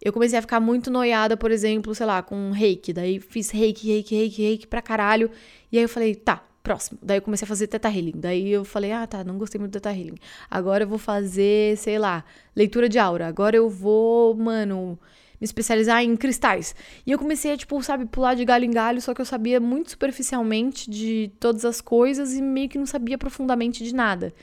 eu 0.01 0.11
comecei 0.11 0.39
a 0.39 0.41
ficar 0.41 0.59
muito 0.59 0.89
noiada, 0.89 1.37
por 1.37 1.51
exemplo, 1.51 1.93
sei 1.93 2.07
lá, 2.07 2.23
com 2.23 2.49
reiki. 2.49 2.91
Daí 2.91 3.19
fiz 3.19 3.51
reiki, 3.51 3.89
reiki, 3.89 4.15
reiki, 4.15 4.41
reiki 4.41 4.65
pra 4.65 4.81
caralho. 4.81 5.29
E 5.71 5.77
aí 5.77 5.83
eu 5.83 5.89
falei, 5.89 6.15
tá, 6.15 6.43
próximo. 6.61 6.99
Daí 7.01 7.17
eu 7.17 7.21
comecei 7.21 7.45
a 7.45 7.47
fazer 7.47 7.67
Teta 7.67 7.89
Healing. 7.89 8.13
Daí 8.15 8.51
eu 8.51 8.63
falei, 8.63 8.91
ah, 8.91 9.07
tá, 9.07 9.23
não 9.23 9.37
gostei 9.37 9.59
muito 9.59 9.71
do 9.71 9.75
Teta 9.75 9.91
Healing. 9.91 10.17
Agora 10.49 10.83
eu 10.83 10.87
vou 10.87 10.99
fazer, 10.99 11.77
sei 11.77 11.97
lá, 11.97 12.23
leitura 12.55 12.87
de 12.89 12.99
aura. 12.99 13.27
Agora 13.27 13.55
eu 13.55 13.69
vou, 13.69 14.35
mano, 14.35 14.99
me 15.39 15.45
especializar 15.45 16.03
em 16.03 16.15
cristais. 16.15 16.75
E 17.05 17.11
eu 17.11 17.17
comecei 17.17 17.53
a, 17.53 17.57
tipo, 17.57 17.81
sabe, 17.81 18.05
pular 18.05 18.35
de 18.35 18.43
galho 18.43 18.65
em 18.65 18.71
galho, 18.71 19.01
só 19.01 19.13
que 19.13 19.21
eu 19.21 19.25
sabia 19.25 19.59
muito 19.59 19.91
superficialmente 19.91 20.89
de 20.89 21.31
todas 21.39 21.63
as 21.65 21.81
coisas 21.81 22.33
e 22.33 22.41
meio 22.41 22.69
que 22.69 22.77
não 22.77 22.85
sabia 22.85 23.17
profundamente 23.17 23.83
de 23.83 23.93
nada. 23.93 24.33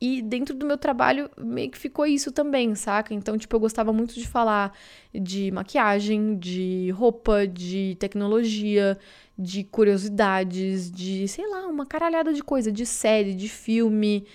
E 0.00 0.22
dentro 0.22 0.54
do 0.54 0.64
meu 0.64 0.78
trabalho, 0.78 1.30
meio 1.36 1.70
que 1.70 1.76
ficou 1.76 2.06
isso 2.06 2.32
também, 2.32 2.74
saca? 2.74 3.12
Então, 3.12 3.36
tipo, 3.36 3.54
eu 3.54 3.60
gostava 3.60 3.92
muito 3.92 4.14
de 4.14 4.26
falar 4.26 4.72
de 5.12 5.50
maquiagem, 5.50 6.38
de 6.38 6.90
roupa, 6.92 7.46
de 7.46 7.96
tecnologia, 8.00 8.98
de 9.38 9.62
curiosidades, 9.64 10.90
de, 10.90 11.28
sei 11.28 11.46
lá, 11.46 11.66
uma 11.66 11.84
caralhada 11.84 12.32
de 12.32 12.42
coisa, 12.42 12.72
de 12.72 12.86
série, 12.86 13.34
de 13.34 13.48
filme. 13.48 14.26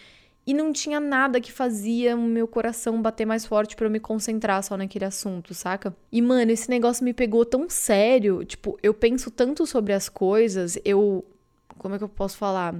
E 0.45 0.53
não 0.53 0.71
tinha 0.71 0.99
nada 0.99 1.41
que 1.41 1.51
fazia 1.51 2.15
o 2.15 2.21
meu 2.21 2.47
coração 2.47 3.01
bater 3.01 3.25
mais 3.25 3.43
forte 3.43 3.75
para 3.75 3.87
eu 3.87 3.91
me 3.91 3.99
concentrar 3.99 4.61
só 4.61 4.77
naquele 4.77 5.05
assunto, 5.05 5.55
saca? 5.55 5.95
E, 6.11 6.21
mano, 6.21 6.51
esse 6.51 6.69
negócio 6.69 7.03
me 7.03 7.13
pegou 7.13 7.43
tão 7.43 7.67
sério. 7.67 8.45
Tipo, 8.45 8.77
eu 8.83 8.93
penso 8.93 9.31
tanto 9.31 9.65
sobre 9.65 9.93
as 9.93 10.07
coisas, 10.09 10.77
eu. 10.85 11.25
Como 11.79 11.95
é 11.95 11.97
que 11.97 12.03
eu 12.03 12.09
posso 12.09 12.37
falar? 12.37 12.75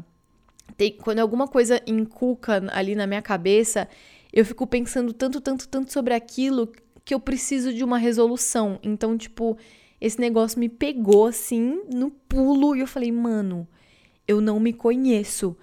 Tem, 0.78 0.92
quando 0.92 1.20
alguma 1.20 1.48
coisa 1.48 1.82
inculca 1.88 2.64
ali 2.72 2.96
na 2.96 3.08
minha 3.08 3.22
cabeça, 3.22 3.88
eu 4.34 4.46
fico 4.46 4.68
pensando 4.68 5.14
tanto, 5.14 5.40
tanto, 5.40 5.68
tanto 5.68 5.92
sobre 5.92 6.14
aquilo 6.14 6.72
que 7.06 7.14
eu 7.14 7.20
preciso 7.20 7.74
de 7.74 7.84
uma 7.84 7.98
resolução. 7.98 8.80
Então, 8.84 9.18
tipo, 9.18 9.58
esse 10.02 10.20
negócio 10.20 10.60
me 10.60 10.68
pegou 10.68 11.28
assim 11.28 11.82
no 11.94 12.12
pulo 12.12 12.76
e 12.76 12.82
eu 12.82 12.88
falei, 12.88 13.12
mano, 13.12 13.68
eu 14.28 14.42
não 14.42 14.60
me 14.60 14.74
conheço. 14.74 15.56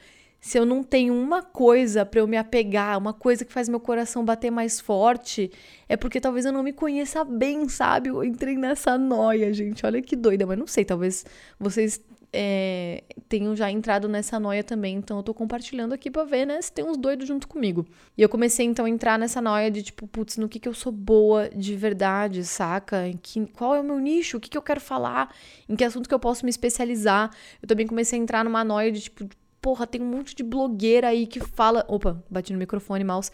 se 0.43 0.59
eu 0.59 0.67
não 0.67 0.83
tenho 0.83 1.15
uma 1.15 1.41
coisa 1.41 2.05
para 2.05 2.19
eu 2.19 2.27
me 2.27 2.37
apegar, 2.37 2.99
uma 2.99 3.13
coisa 3.13 3.45
que 3.45 3.53
faz 3.53 3.69
meu 3.69 3.79
coração 3.79 4.25
bater 4.25 4.51
mais 4.51 4.81
forte, 4.81 5.53
é 5.89 5.97
porque 5.97 6.21
talvez 6.21 6.45
eu 6.45 6.53
não 6.53 6.65
me 6.65 6.73
conheça 6.73 7.23
bem, 7.23 7.69
sabe? 7.69 8.09
Eu 8.09 8.25
entrei 8.25 8.57
nessa 8.57 8.99
noia, 8.99 9.53
gente. 9.53 9.87
Olha 9.87 10.03
que 10.03 10.17
doida, 10.17 10.45
mas 10.45 10.59
não 10.59 10.67
sei, 10.67 10.85
talvez 10.85 11.25
vocês 11.61 12.01
é, 12.33 13.05
tenham 13.29 13.55
já 13.55 13.71
entrado 13.71 14.09
nessa 14.09 14.41
noia 14.41 14.65
também, 14.65 14.97
então 14.97 15.19
eu 15.19 15.23
tô 15.23 15.35
compartilhando 15.35 15.93
aqui 15.93 16.11
pra 16.11 16.25
ver, 16.25 16.47
né, 16.47 16.62
se 16.62 16.73
tem 16.73 16.85
uns 16.85 16.97
doidos 16.97 17.29
junto 17.29 17.47
comigo. 17.47 17.87
E 18.17 18.23
eu 18.23 18.29
comecei 18.29 18.65
então 18.65 18.87
a 18.87 18.91
entrar 18.91 19.19
nessa 19.19 19.41
noia 19.41 19.71
de 19.71 19.83
tipo, 19.83 20.07
putz, 20.07 20.39
no 20.39 20.49
que 20.49 20.59
que 20.59 20.69
eu 20.69 20.75
sou 20.75 20.91
boa 20.91 21.51
de 21.51 21.77
verdade, 21.77 22.43
saca? 22.45 23.07
Em 23.07 23.17
que, 23.17 23.47
qual 23.49 23.75
é 23.75 23.81
o 23.81 23.85
meu 23.85 23.99
nicho? 23.99 24.39
O 24.39 24.41
que 24.41 24.49
que 24.49 24.57
eu 24.57 24.62
quero 24.62 24.81
falar? 24.81 25.35
Em 25.69 25.77
que 25.77 25.85
assunto 25.85 26.09
que 26.09 26.15
eu 26.15 26.21
posso 26.21 26.45
me 26.45 26.51
especializar? 26.51 27.31
Eu 27.61 27.69
também 27.69 27.87
comecei 27.87 28.19
a 28.19 28.23
entrar 28.23 28.45
numa 28.45 28.65
noia 28.65 28.91
de 28.91 29.03
tipo, 29.03 29.29
porra, 29.61 29.87
tem 29.87 30.01
um 30.01 30.07
monte 30.07 30.35
de 30.35 30.43
blogueira 30.43 31.09
aí 31.09 31.27
que 31.27 31.41
fala. 31.41 31.85
Opa, 31.89 32.23
bati 32.31 32.53
no 32.53 32.59
microfone, 32.59 33.05
mouse. 33.05 33.31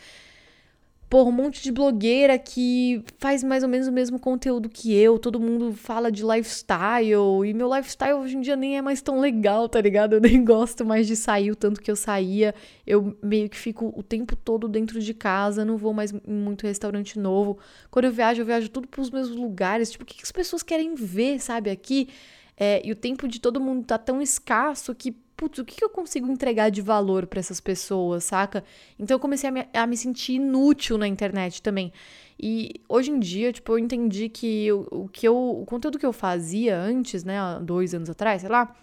Porra, 1.08 1.30
um 1.30 1.32
monte 1.32 1.62
de 1.62 1.72
blogueira 1.72 2.38
que 2.38 3.02
faz 3.16 3.42
mais 3.42 3.62
ou 3.62 3.68
menos 3.68 3.88
o 3.88 3.92
mesmo 3.92 4.18
conteúdo 4.18 4.68
que 4.68 4.94
eu. 4.94 5.18
Todo 5.18 5.40
mundo 5.40 5.72
fala 5.72 6.12
de 6.12 6.22
lifestyle. 6.22 7.46
E 7.46 7.54
meu 7.54 7.74
lifestyle 7.74 8.12
hoje 8.12 8.36
em 8.36 8.40
dia 8.42 8.56
nem 8.56 8.76
é 8.76 8.82
mais 8.82 9.00
tão 9.00 9.18
legal, 9.18 9.70
tá 9.70 9.80
ligado? 9.80 10.14
Eu 10.14 10.20
nem 10.22 10.44
gosto 10.44 10.84
mais 10.84 11.06
de 11.06 11.16
sair 11.16 11.50
o 11.50 11.56
tanto 11.56 11.80
que 11.80 11.90
eu 11.90 11.96
saía. 11.96 12.54
Eu 12.86 13.16
meio 13.22 13.48
que 13.48 13.56
fico 13.56 13.90
o 13.96 14.02
tempo 14.02 14.36
todo 14.36 14.68
dentro 14.68 15.00
de 15.00 15.14
casa. 15.14 15.64
Não 15.64 15.78
vou 15.78 15.94
mais 15.94 16.12
em 16.12 16.20
muito 16.26 16.66
restaurante 16.66 17.18
novo. 17.18 17.58
Quando 17.90 18.04
eu 18.04 18.12
viajo, 18.12 18.42
eu 18.42 18.46
viajo 18.46 18.68
tudo 18.68 18.86
pros 18.86 19.10
mesmos 19.10 19.36
lugares. 19.36 19.90
Tipo, 19.90 20.04
o 20.04 20.06
que, 20.06 20.16
que 20.16 20.24
as 20.24 20.32
pessoas 20.32 20.62
querem 20.62 20.94
ver, 20.94 21.40
sabe? 21.40 21.70
Aqui. 21.70 22.08
É, 22.54 22.82
e 22.84 22.92
o 22.92 22.96
tempo 22.96 23.26
de 23.26 23.40
todo 23.40 23.58
mundo 23.60 23.86
tá 23.86 23.96
tão 23.96 24.20
escasso 24.20 24.94
que 24.94 25.16
putz, 25.38 25.60
o 25.60 25.64
que 25.64 25.82
eu 25.82 25.88
consigo 25.88 26.26
entregar 26.30 26.68
de 26.68 26.82
valor 26.82 27.24
para 27.28 27.38
essas 27.38 27.60
pessoas, 27.60 28.24
saca? 28.24 28.64
Então 28.98 29.14
eu 29.14 29.20
comecei 29.20 29.48
a 29.48 29.52
me, 29.52 29.68
a 29.72 29.86
me, 29.86 29.96
sentir 29.96 30.34
inútil 30.34 30.98
na 30.98 31.06
internet 31.06 31.62
também. 31.62 31.92
E 32.40 32.80
hoje 32.88 33.12
em 33.12 33.20
dia, 33.20 33.52
tipo, 33.52 33.72
eu 33.72 33.78
entendi 33.78 34.28
que 34.28 34.70
o, 34.72 35.08
que 35.08 35.26
eu, 35.26 35.36
o 35.36 35.64
conteúdo 35.64 35.98
que 35.98 36.04
eu 36.04 36.12
fazia 36.12 36.76
antes, 36.76 37.22
né, 37.22 37.38
dois 37.62 37.94
anos 37.94 38.10
atrás, 38.10 38.40
sei 38.42 38.50
lá, 38.50 38.74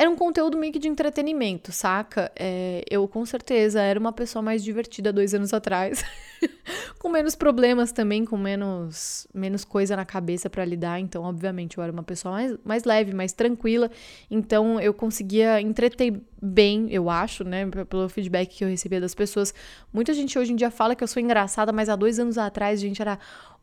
era 0.00 0.08
um 0.08 0.16
conteúdo 0.16 0.56
meio 0.56 0.72
que 0.72 0.78
de 0.78 0.88
entretenimento, 0.88 1.72
saca? 1.72 2.32
É, 2.34 2.82
eu 2.88 3.06
com 3.06 3.22
certeza 3.26 3.82
era 3.82 4.00
uma 4.00 4.14
pessoa 4.14 4.40
mais 4.40 4.64
divertida 4.64 5.12
dois 5.12 5.34
anos 5.34 5.52
atrás, 5.52 6.02
com 6.98 7.10
menos 7.10 7.34
problemas 7.34 7.92
também, 7.92 8.24
com 8.24 8.38
menos, 8.38 9.26
menos 9.34 9.62
coisa 9.62 9.94
na 9.94 10.06
cabeça 10.06 10.48
para 10.48 10.64
lidar. 10.64 10.98
Então, 10.98 11.22
obviamente, 11.24 11.76
eu 11.76 11.84
era 11.84 11.92
uma 11.92 12.02
pessoa 12.02 12.32
mais, 12.32 12.56
mais 12.64 12.84
leve, 12.84 13.12
mais 13.12 13.34
tranquila. 13.34 13.90
Então, 14.30 14.80
eu 14.80 14.94
conseguia 14.94 15.60
entreter 15.60 16.18
bem, 16.40 16.86
eu 16.90 17.10
acho, 17.10 17.44
né? 17.44 17.66
Pelo 17.66 18.08
feedback 18.08 18.56
que 18.56 18.64
eu 18.64 18.68
recebia 18.68 19.02
das 19.02 19.14
pessoas. 19.14 19.52
Muita 19.92 20.14
gente 20.14 20.38
hoje 20.38 20.50
em 20.54 20.56
dia 20.56 20.70
fala 20.70 20.94
que 20.94 21.04
eu 21.04 21.08
sou 21.08 21.22
engraçada, 21.22 21.72
mas 21.72 21.90
há 21.90 21.94
dois 21.94 22.18
anos 22.18 22.38
atrás, 22.38 22.80
gente, 22.80 23.02
era 23.02 23.18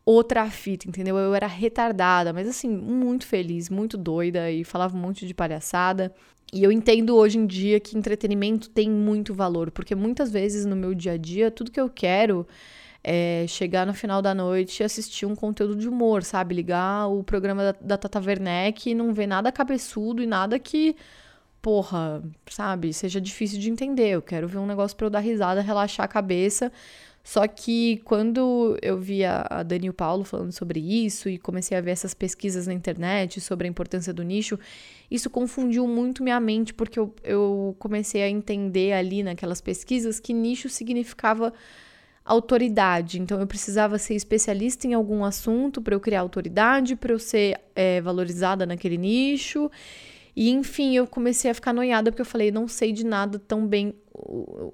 outra 0.08 0.48
fita, 0.48 0.88
entendeu? 0.88 1.18
Eu 1.18 1.34
era 1.34 1.46
retardada, 1.46 2.32
mas 2.32 2.48
assim, 2.48 2.66
muito 2.66 3.26
feliz, 3.26 3.68
muito 3.68 3.98
doida 3.98 4.50
e 4.50 4.64
falava 4.64 4.96
um 4.96 5.00
monte 5.00 5.26
de 5.26 5.34
palhaçada. 5.34 6.14
E 6.50 6.64
eu 6.64 6.72
entendo 6.72 7.14
hoje 7.14 7.36
em 7.36 7.46
dia 7.46 7.78
que 7.78 7.96
entretenimento 7.96 8.70
tem 8.70 8.88
muito 8.90 9.34
valor, 9.34 9.70
porque 9.70 9.94
muitas 9.94 10.30
vezes 10.30 10.64
no 10.64 10.74
meu 10.74 10.94
dia 10.94 11.12
a 11.12 11.16
dia, 11.18 11.50
tudo 11.50 11.70
que 11.70 11.78
eu 11.78 11.90
quero 11.90 12.46
é 13.04 13.44
chegar 13.48 13.86
no 13.86 13.92
final 13.92 14.22
da 14.22 14.34
noite 14.34 14.80
e 14.80 14.84
assistir 14.84 15.26
um 15.26 15.36
conteúdo 15.36 15.76
de 15.76 15.86
humor, 15.86 16.22
sabe? 16.22 16.54
Ligar 16.54 17.08
o 17.08 17.22
programa 17.22 17.64
da, 17.64 17.78
da 17.78 17.98
Tata 17.98 18.18
Werneck 18.18 18.88
e 18.88 18.94
não 18.94 19.12
ver 19.12 19.26
nada 19.26 19.52
cabeçudo 19.52 20.22
e 20.22 20.26
nada 20.26 20.58
que, 20.58 20.96
porra, 21.60 22.22
sabe, 22.50 22.94
seja 22.94 23.20
difícil 23.20 23.58
de 23.60 23.70
entender. 23.70 24.08
Eu 24.08 24.22
quero 24.22 24.48
ver 24.48 24.56
um 24.56 24.66
negócio 24.66 24.96
pra 24.96 25.06
eu 25.06 25.10
dar 25.10 25.20
risada, 25.20 25.60
relaxar 25.60 26.04
a 26.06 26.08
cabeça. 26.08 26.72
Só 27.22 27.46
que 27.46 28.00
quando 28.04 28.78
eu 28.80 28.98
vi 28.98 29.22
a 29.24 29.62
Dani 29.62 29.86
e 29.86 29.90
o 29.90 29.92
Paulo 29.92 30.24
falando 30.24 30.52
sobre 30.52 30.80
isso 30.80 31.28
e 31.28 31.36
comecei 31.36 31.76
a 31.76 31.80
ver 31.80 31.90
essas 31.90 32.14
pesquisas 32.14 32.66
na 32.66 32.72
internet 32.72 33.38
sobre 33.40 33.66
a 33.66 33.70
importância 33.70 34.14
do 34.14 34.22
nicho, 34.22 34.58
isso 35.10 35.28
confundiu 35.28 35.86
muito 35.86 36.22
minha 36.22 36.40
mente, 36.40 36.72
porque 36.72 36.98
eu, 36.98 37.14
eu 37.22 37.76
comecei 37.78 38.22
a 38.22 38.28
entender 38.30 38.92
ali 38.92 39.22
naquelas 39.22 39.60
pesquisas 39.60 40.18
que 40.18 40.32
nicho 40.32 40.70
significava 40.70 41.52
autoridade. 42.28 43.20
Então 43.20 43.40
eu 43.40 43.46
precisava 43.46 43.98
ser 43.98 44.14
especialista 44.14 44.86
em 44.86 44.94
algum 44.94 45.24
assunto 45.24 45.80
para 45.80 45.94
eu 45.94 46.00
criar 46.00 46.20
autoridade, 46.20 46.94
para 46.94 47.12
eu 47.12 47.18
ser 47.18 47.58
é, 47.74 48.00
valorizada 48.00 48.66
naquele 48.66 48.98
nicho. 48.98 49.70
E 50.36 50.50
enfim, 50.50 50.94
eu 50.94 51.06
comecei 51.06 51.50
a 51.50 51.54
ficar 51.54 51.72
noiada 51.72 52.12
porque 52.12 52.22
eu 52.22 52.26
falei, 52.26 52.52
não 52.52 52.68
sei 52.68 52.92
de 52.92 53.04
nada 53.04 53.38
tão 53.38 53.66
bem, 53.66 53.94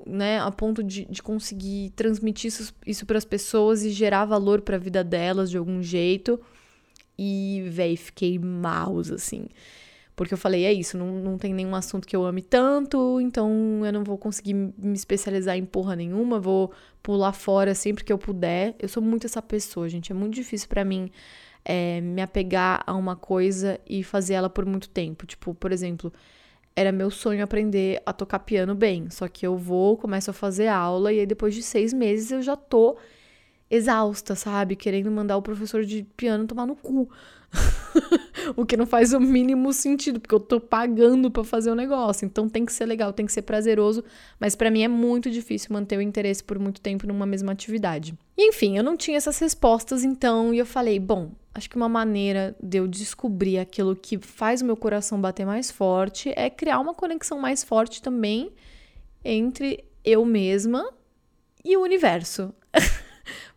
né, 0.06 0.40
a 0.40 0.50
ponto 0.50 0.82
de, 0.82 1.04
de 1.04 1.22
conseguir 1.22 1.90
transmitir 1.90 2.48
isso, 2.48 2.74
isso 2.86 3.06
para 3.06 3.18
as 3.18 3.24
pessoas 3.24 3.82
e 3.82 3.90
gerar 3.90 4.24
valor 4.24 4.60
para 4.60 4.76
a 4.76 4.78
vida 4.78 5.02
delas 5.04 5.50
de 5.50 5.56
algum 5.56 5.82
jeito. 5.82 6.40
E, 7.18 7.64
véi, 7.68 7.96
fiquei 7.96 8.38
maus, 8.38 9.10
assim. 9.10 9.46
Porque 10.16 10.32
eu 10.32 10.38
falei, 10.38 10.64
é 10.64 10.72
isso, 10.72 10.96
não, 10.96 11.12
não 11.18 11.36
tem 11.36 11.52
nenhum 11.52 11.74
assunto 11.74 12.06
que 12.06 12.14
eu 12.14 12.24
ame 12.24 12.40
tanto, 12.40 13.20
então 13.20 13.50
eu 13.84 13.92
não 13.92 14.04
vou 14.04 14.16
conseguir 14.16 14.54
me 14.54 14.94
especializar 14.94 15.56
em 15.56 15.64
porra 15.64 15.96
nenhuma, 15.96 16.38
vou 16.38 16.72
pular 17.02 17.32
fora 17.32 17.74
sempre 17.74 18.04
que 18.04 18.12
eu 18.12 18.18
puder. 18.18 18.76
Eu 18.78 18.88
sou 18.88 19.02
muito 19.02 19.26
essa 19.26 19.42
pessoa, 19.42 19.88
gente. 19.88 20.12
É 20.12 20.14
muito 20.14 20.34
difícil 20.34 20.68
para 20.68 20.84
mim 20.84 21.10
é, 21.64 22.00
me 22.00 22.22
apegar 22.22 22.82
a 22.86 22.94
uma 22.94 23.16
coisa 23.16 23.80
e 23.88 24.04
fazer 24.04 24.34
ela 24.34 24.48
por 24.48 24.64
muito 24.64 24.88
tempo. 24.88 25.26
Tipo, 25.26 25.52
por 25.52 25.72
exemplo, 25.72 26.12
era 26.76 26.90
meu 26.92 27.10
sonho 27.10 27.44
aprender 27.44 28.02
a 28.04 28.12
tocar 28.12 28.40
piano 28.40 28.74
bem. 28.74 29.10
Só 29.10 29.28
que 29.28 29.46
eu 29.46 29.56
vou, 29.56 29.96
começo 29.96 30.30
a 30.30 30.34
fazer 30.34 30.68
aula 30.68 31.12
e 31.12 31.20
aí 31.20 31.26
depois 31.26 31.54
de 31.54 31.62
seis 31.62 31.92
meses 31.92 32.30
eu 32.30 32.42
já 32.42 32.56
tô 32.56 32.96
exausta, 33.70 34.34
sabe? 34.34 34.76
Querendo 34.76 35.10
mandar 35.10 35.36
o 35.36 35.42
professor 35.42 35.84
de 35.84 36.04
piano 36.16 36.46
tomar 36.46 36.66
no 36.66 36.76
cu. 36.76 37.10
o 38.56 38.64
que 38.64 38.76
não 38.76 38.86
faz 38.86 39.12
o 39.12 39.20
mínimo 39.20 39.72
sentido, 39.72 40.20
porque 40.20 40.34
eu 40.34 40.40
tô 40.40 40.60
pagando 40.60 41.30
para 41.30 41.44
fazer 41.44 41.70
o 41.70 41.74
negócio. 41.74 42.26
Então 42.26 42.48
tem 42.48 42.64
que 42.64 42.72
ser 42.72 42.86
legal, 42.86 43.12
tem 43.12 43.26
que 43.26 43.32
ser 43.32 43.42
prazeroso, 43.42 44.04
mas 44.38 44.54
para 44.54 44.70
mim 44.70 44.82
é 44.82 44.88
muito 44.88 45.30
difícil 45.30 45.72
manter 45.72 45.96
o 45.98 46.02
interesse 46.02 46.42
por 46.42 46.58
muito 46.58 46.80
tempo 46.80 47.06
numa 47.06 47.26
mesma 47.26 47.52
atividade. 47.52 48.14
E, 48.36 48.48
enfim, 48.48 48.76
eu 48.76 48.84
não 48.84 48.96
tinha 48.96 49.16
essas 49.16 49.38
respostas 49.38 50.04
então, 50.04 50.52
e 50.52 50.58
eu 50.58 50.66
falei, 50.66 50.98
bom, 50.98 51.30
acho 51.54 51.70
que 51.70 51.76
uma 51.76 51.88
maneira 51.88 52.56
de 52.62 52.78
eu 52.78 52.88
descobrir 52.88 53.58
aquilo 53.58 53.94
que 53.94 54.18
faz 54.18 54.60
o 54.60 54.64
meu 54.64 54.76
coração 54.76 55.20
bater 55.20 55.46
mais 55.46 55.70
forte 55.70 56.32
é 56.36 56.50
criar 56.50 56.80
uma 56.80 56.94
conexão 56.94 57.38
mais 57.38 57.62
forte 57.62 58.02
também 58.02 58.52
entre 59.24 59.84
eu 60.04 60.24
mesma 60.24 60.92
e 61.64 61.76
o 61.76 61.82
universo. 61.82 62.52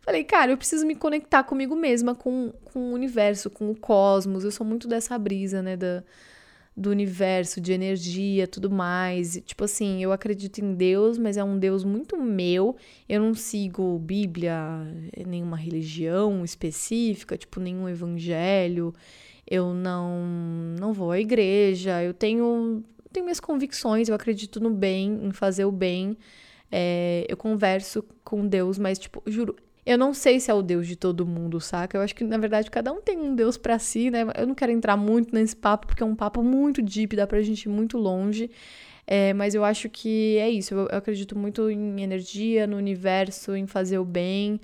Falei, 0.08 0.24
cara, 0.24 0.52
eu 0.52 0.56
preciso 0.56 0.86
me 0.86 0.94
conectar 0.94 1.44
comigo 1.44 1.76
mesma, 1.76 2.14
com, 2.14 2.50
com 2.72 2.78
o 2.78 2.94
universo, 2.94 3.50
com 3.50 3.70
o 3.70 3.76
cosmos. 3.76 4.42
Eu 4.42 4.50
sou 4.50 4.66
muito 4.66 4.88
dessa 4.88 5.18
brisa, 5.18 5.60
né, 5.60 5.76
da, 5.76 6.02
do 6.74 6.88
universo, 6.88 7.60
de 7.60 7.74
energia, 7.74 8.46
tudo 8.46 8.70
mais. 8.70 9.36
E, 9.36 9.42
tipo 9.42 9.64
assim, 9.64 10.02
eu 10.02 10.10
acredito 10.10 10.64
em 10.64 10.72
Deus, 10.72 11.18
mas 11.18 11.36
é 11.36 11.44
um 11.44 11.58
Deus 11.58 11.84
muito 11.84 12.16
meu. 12.16 12.74
Eu 13.06 13.20
não 13.20 13.34
sigo 13.34 13.98
Bíblia, 13.98 14.56
nenhuma 15.26 15.58
religião 15.58 16.42
específica, 16.42 17.36
tipo 17.36 17.60
nenhum 17.60 17.86
evangelho. 17.86 18.94
Eu 19.46 19.74
não 19.74 20.16
não 20.80 20.94
vou 20.94 21.10
à 21.10 21.20
igreja. 21.20 22.02
Eu 22.02 22.14
tenho 22.14 22.82
tenho 23.12 23.26
minhas 23.26 23.40
convicções. 23.40 24.08
Eu 24.08 24.14
acredito 24.14 24.58
no 24.58 24.70
bem, 24.70 25.20
em 25.22 25.32
fazer 25.32 25.66
o 25.66 25.70
bem. 25.70 26.16
É, 26.72 27.26
eu 27.28 27.36
converso 27.36 28.02
com 28.24 28.46
Deus, 28.46 28.78
mas 28.78 28.98
tipo, 28.98 29.22
juro, 29.26 29.56
eu 29.88 29.96
não 29.96 30.12
sei 30.12 30.38
se 30.38 30.50
é 30.50 30.54
o 30.54 30.60
Deus 30.60 30.86
de 30.86 30.96
todo 30.96 31.26
mundo, 31.26 31.58
saca? 31.62 31.96
Eu 31.96 32.02
acho 32.02 32.14
que, 32.14 32.22
na 32.22 32.36
verdade, 32.36 32.70
cada 32.70 32.92
um 32.92 33.00
tem 33.00 33.16
um 33.18 33.34
Deus 33.34 33.56
para 33.56 33.78
si, 33.78 34.10
né? 34.10 34.26
Eu 34.36 34.46
não 34.46 34.54
quero 34.54 34.70
entrar 34.70 34.98
muito 34.98 35.34
nesse 35.34 35.56
papo, 35.56 35.86
porque 35.86 36.02
é 36.02 36.06
um 36.06 36.14
papo 36.14 36.42
muito 36.42 36.82
deep, 36.82 37.16
dá 37.16 37.26
pra 37.26 37.40
gente 37.40 37.62
ir 37.62 37.70
muito 37.70 37.96
longe. 37.96 38.50
É, 39.06 39.32
mas 39.32 39.54
eu 39.54 39.64
acho 39.64 39.88
que 39.88 40.36
é 40.36 40.50
isso. 40.50 40.74
Eu, 40.74 40.88
eu 40.88 40.98
acredito 40.98 41.38
muito 41.38 41.70
em 41.70 42.02
energia, 42.02 42.66
no 42.66 42.76
universo, 42.76 43.56
em 43.56 43.66
fazer 43.66 43.98
o 43.98 44.04
bem, 44.04 44.60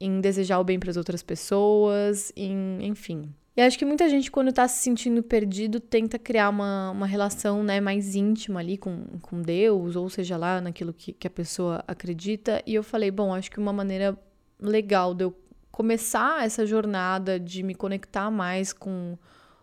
em 0.00 0.22
desejar 0.22 0.58
o 0.58 0.64
bem 0.64 0.78
para 0.78 0.90
as 0.90 0.96
outras 0.96 1.22
pessoas, 1.22 2.32
em, 2.34 2.78
enfim. 2.82 3.28
E 3.54 3.60
acho 3.60 3.78
que 3.78 3.84
muita 3.84 4.08
gente, 4.08 4.30
quando 4.30 4.50
tá 4.54 4.66
se 4.66 4.82
sentindo 4.82 5.22
perdido, 5.22 5.78
tenta 5.80 6.18
criar 6.18 6.48
uma, 6.48 6.92
uma 6.92 7.06
relação 7.06 7.62
né, 7.62 7.78
mais 7.78 8.14
íntima 8.14 8.60
ali 8.60 8.78
com, 8.78 9.04
com 9.20 9.42
Deus, 9.42 9.96
ou 9.96 10.08
seja 10.08 10.38
lá, 10.38 10.62
naquilo 10.62 10.94
que, 10.94 11.12
que 11.12 11.26
a 11.26 11.30
pessoa 11.30 11.84
acredita. 11.86 12.62
E 12.66 12.74
eu 12.74 12.82
falei, 12.82 13.10
bom, 13.10 13.34
acho 13.34 13.50
que 13.50 13.58
uma 13.58 13.72
maneira 13.74 14.18
legal 14.62 15.14
de 15.14 15.24
eu 15.24 15.36
começar 15.70 16.44
essa 16.44 16.66
jornada 16.66 17.40
de 17.40 17.62
me 17.62 17.74
conectar 17.74 18.30
mais 18.30 18.72
com 18.72 19.16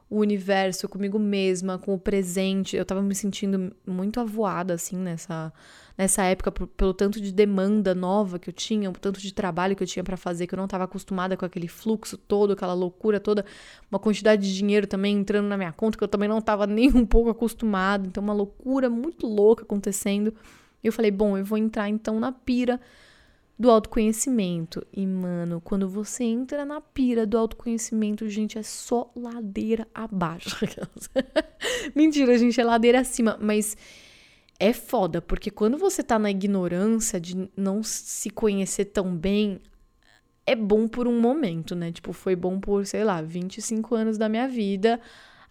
o 0.10 0.18
universo, 0.18 0.90
comigo 0.90 1.20
mesma, 1.20 1.78
com 1.78 1.94
o 1.94 2.00
presente. 2.00 2.76
Eu 2.76 2.84
tava 2.84 3.02
me 3.02 3.14
sentindo 3.14 3.72
muito 3.86 4.20
avoada, 4.20 4.74
assim, 4.74 4.98
nessa, 4.98 5.54
nessa 5.96 6.24
época, 6.24 6.52
pelo 6.52 6.96
tanto 6.96 7.22
de 7.22 7.32
demanda 7.32 7.94
nova 7.94 8.40
que 8.40 8.50
eu 8.50 8.54
tinha, 8.54 8.90
o 8.90 8.94
tanto 8.94 9.22
de 9.22 9.32
trabalho 9.32 9.76
que 9.76 9.84
eu 9.84 9.88
tinha 9.88 10.04
para 10.04 10.18
fazer, 10.18 10.48
que 10.48 10.56
eu 10.56 10.58
não 10.58 10.68
tava 10.68 10.86
acostumada 10.86 11.38
com 11.38 11.46
aquele 11.46 11.68
fluxo 11.68 12.18
todo, 12.18 12.54
aquela 12.54 12.74
loucura 12.74 13.20
toda, 13.20 13.46
uma 13.92 14.00
quantidade 14.00 14.42
de 14.42 14.56
dinheiro 14.56 14.88
também 14.88 15.16
entrando 15.16 15.48
na 15.48 15.58
minha 15.58 15.72
conta, 15.72 15.96
que 15.96 16.04
eu 16.04 16.08
também 16.08 16.28
não 16.28 16.42
tava 16.42 16.66
nem 16.68 16.92
um 16.92 17.06
pouco 17.06 17.30
acostumada. 17.30 18.08
Então, 18.08 18.24
uma 18.24 18.34
loucura 18.34 18.90
muito 18.90 19.28
louca 19.28 19.62
acontecendo. 19.62 20.34
Eu 20.84 20.92
falei, 20.92 21.12
bom, 21.12 21.38
eu 21.38 21.46
vou 21.46 21.58
entrar 21.58 21.88
então 21.88 22.20
na 22.20 22.32
pira 22.32 22.80
do 23.60 23.70
autoconhecimento. 23.70 24.86
E, 24.94 25.06
mano, 25.06 25.60
quando 25.60 25.90
você 25.90 26.24
entra 26.24 26.64
na 26.64 26.80
pira 26.80 27.26
do 27.26 27.38
autoconhecimento, 27.38 28.30
gente, 28.30 28.58
é 28.58 28.64
só 28.64 29.12
ladeira 29.14 29.86
abaixo. 29.94 30.66
Mentira, 31.94 32.38
gente, 32.38 32.60
é 32.62 32.64
ladeira 32.64 33.02
acima. 33.02 33.38
Mas 33.42 33.76
é 34.58 34.72
foda, 34.72 35.22
porque 35.22 35.52
quando 35.52 35.78
você 35.78 36.02
tá 36.02 36.18
na 36.18 36.32
ignorância 36.32 37.20
de 37.20 37.50
não 37.56 37.84
se 37.84 38.30
conhecer 38.30 38.86
tão 38.86 39.14
bem, 39.14 39.60
é 40.46 40.56
bom 40.56 40.88
por 40.88 41.06
um 41.06 41.20
momento, 41.20 41.76
né? 41.76 41.92
Tipo, 41.92 42.14
foi 42.14 42.36
bom 42.38 42.62
por, 42.62 42.86
sei 42.86 43.04
lá, 43.04 43.22
25 43.22 43.94
anos 43.94 44.18
da 44.18 44.30
minha 44.30 44.48
vida, 44.48 45.02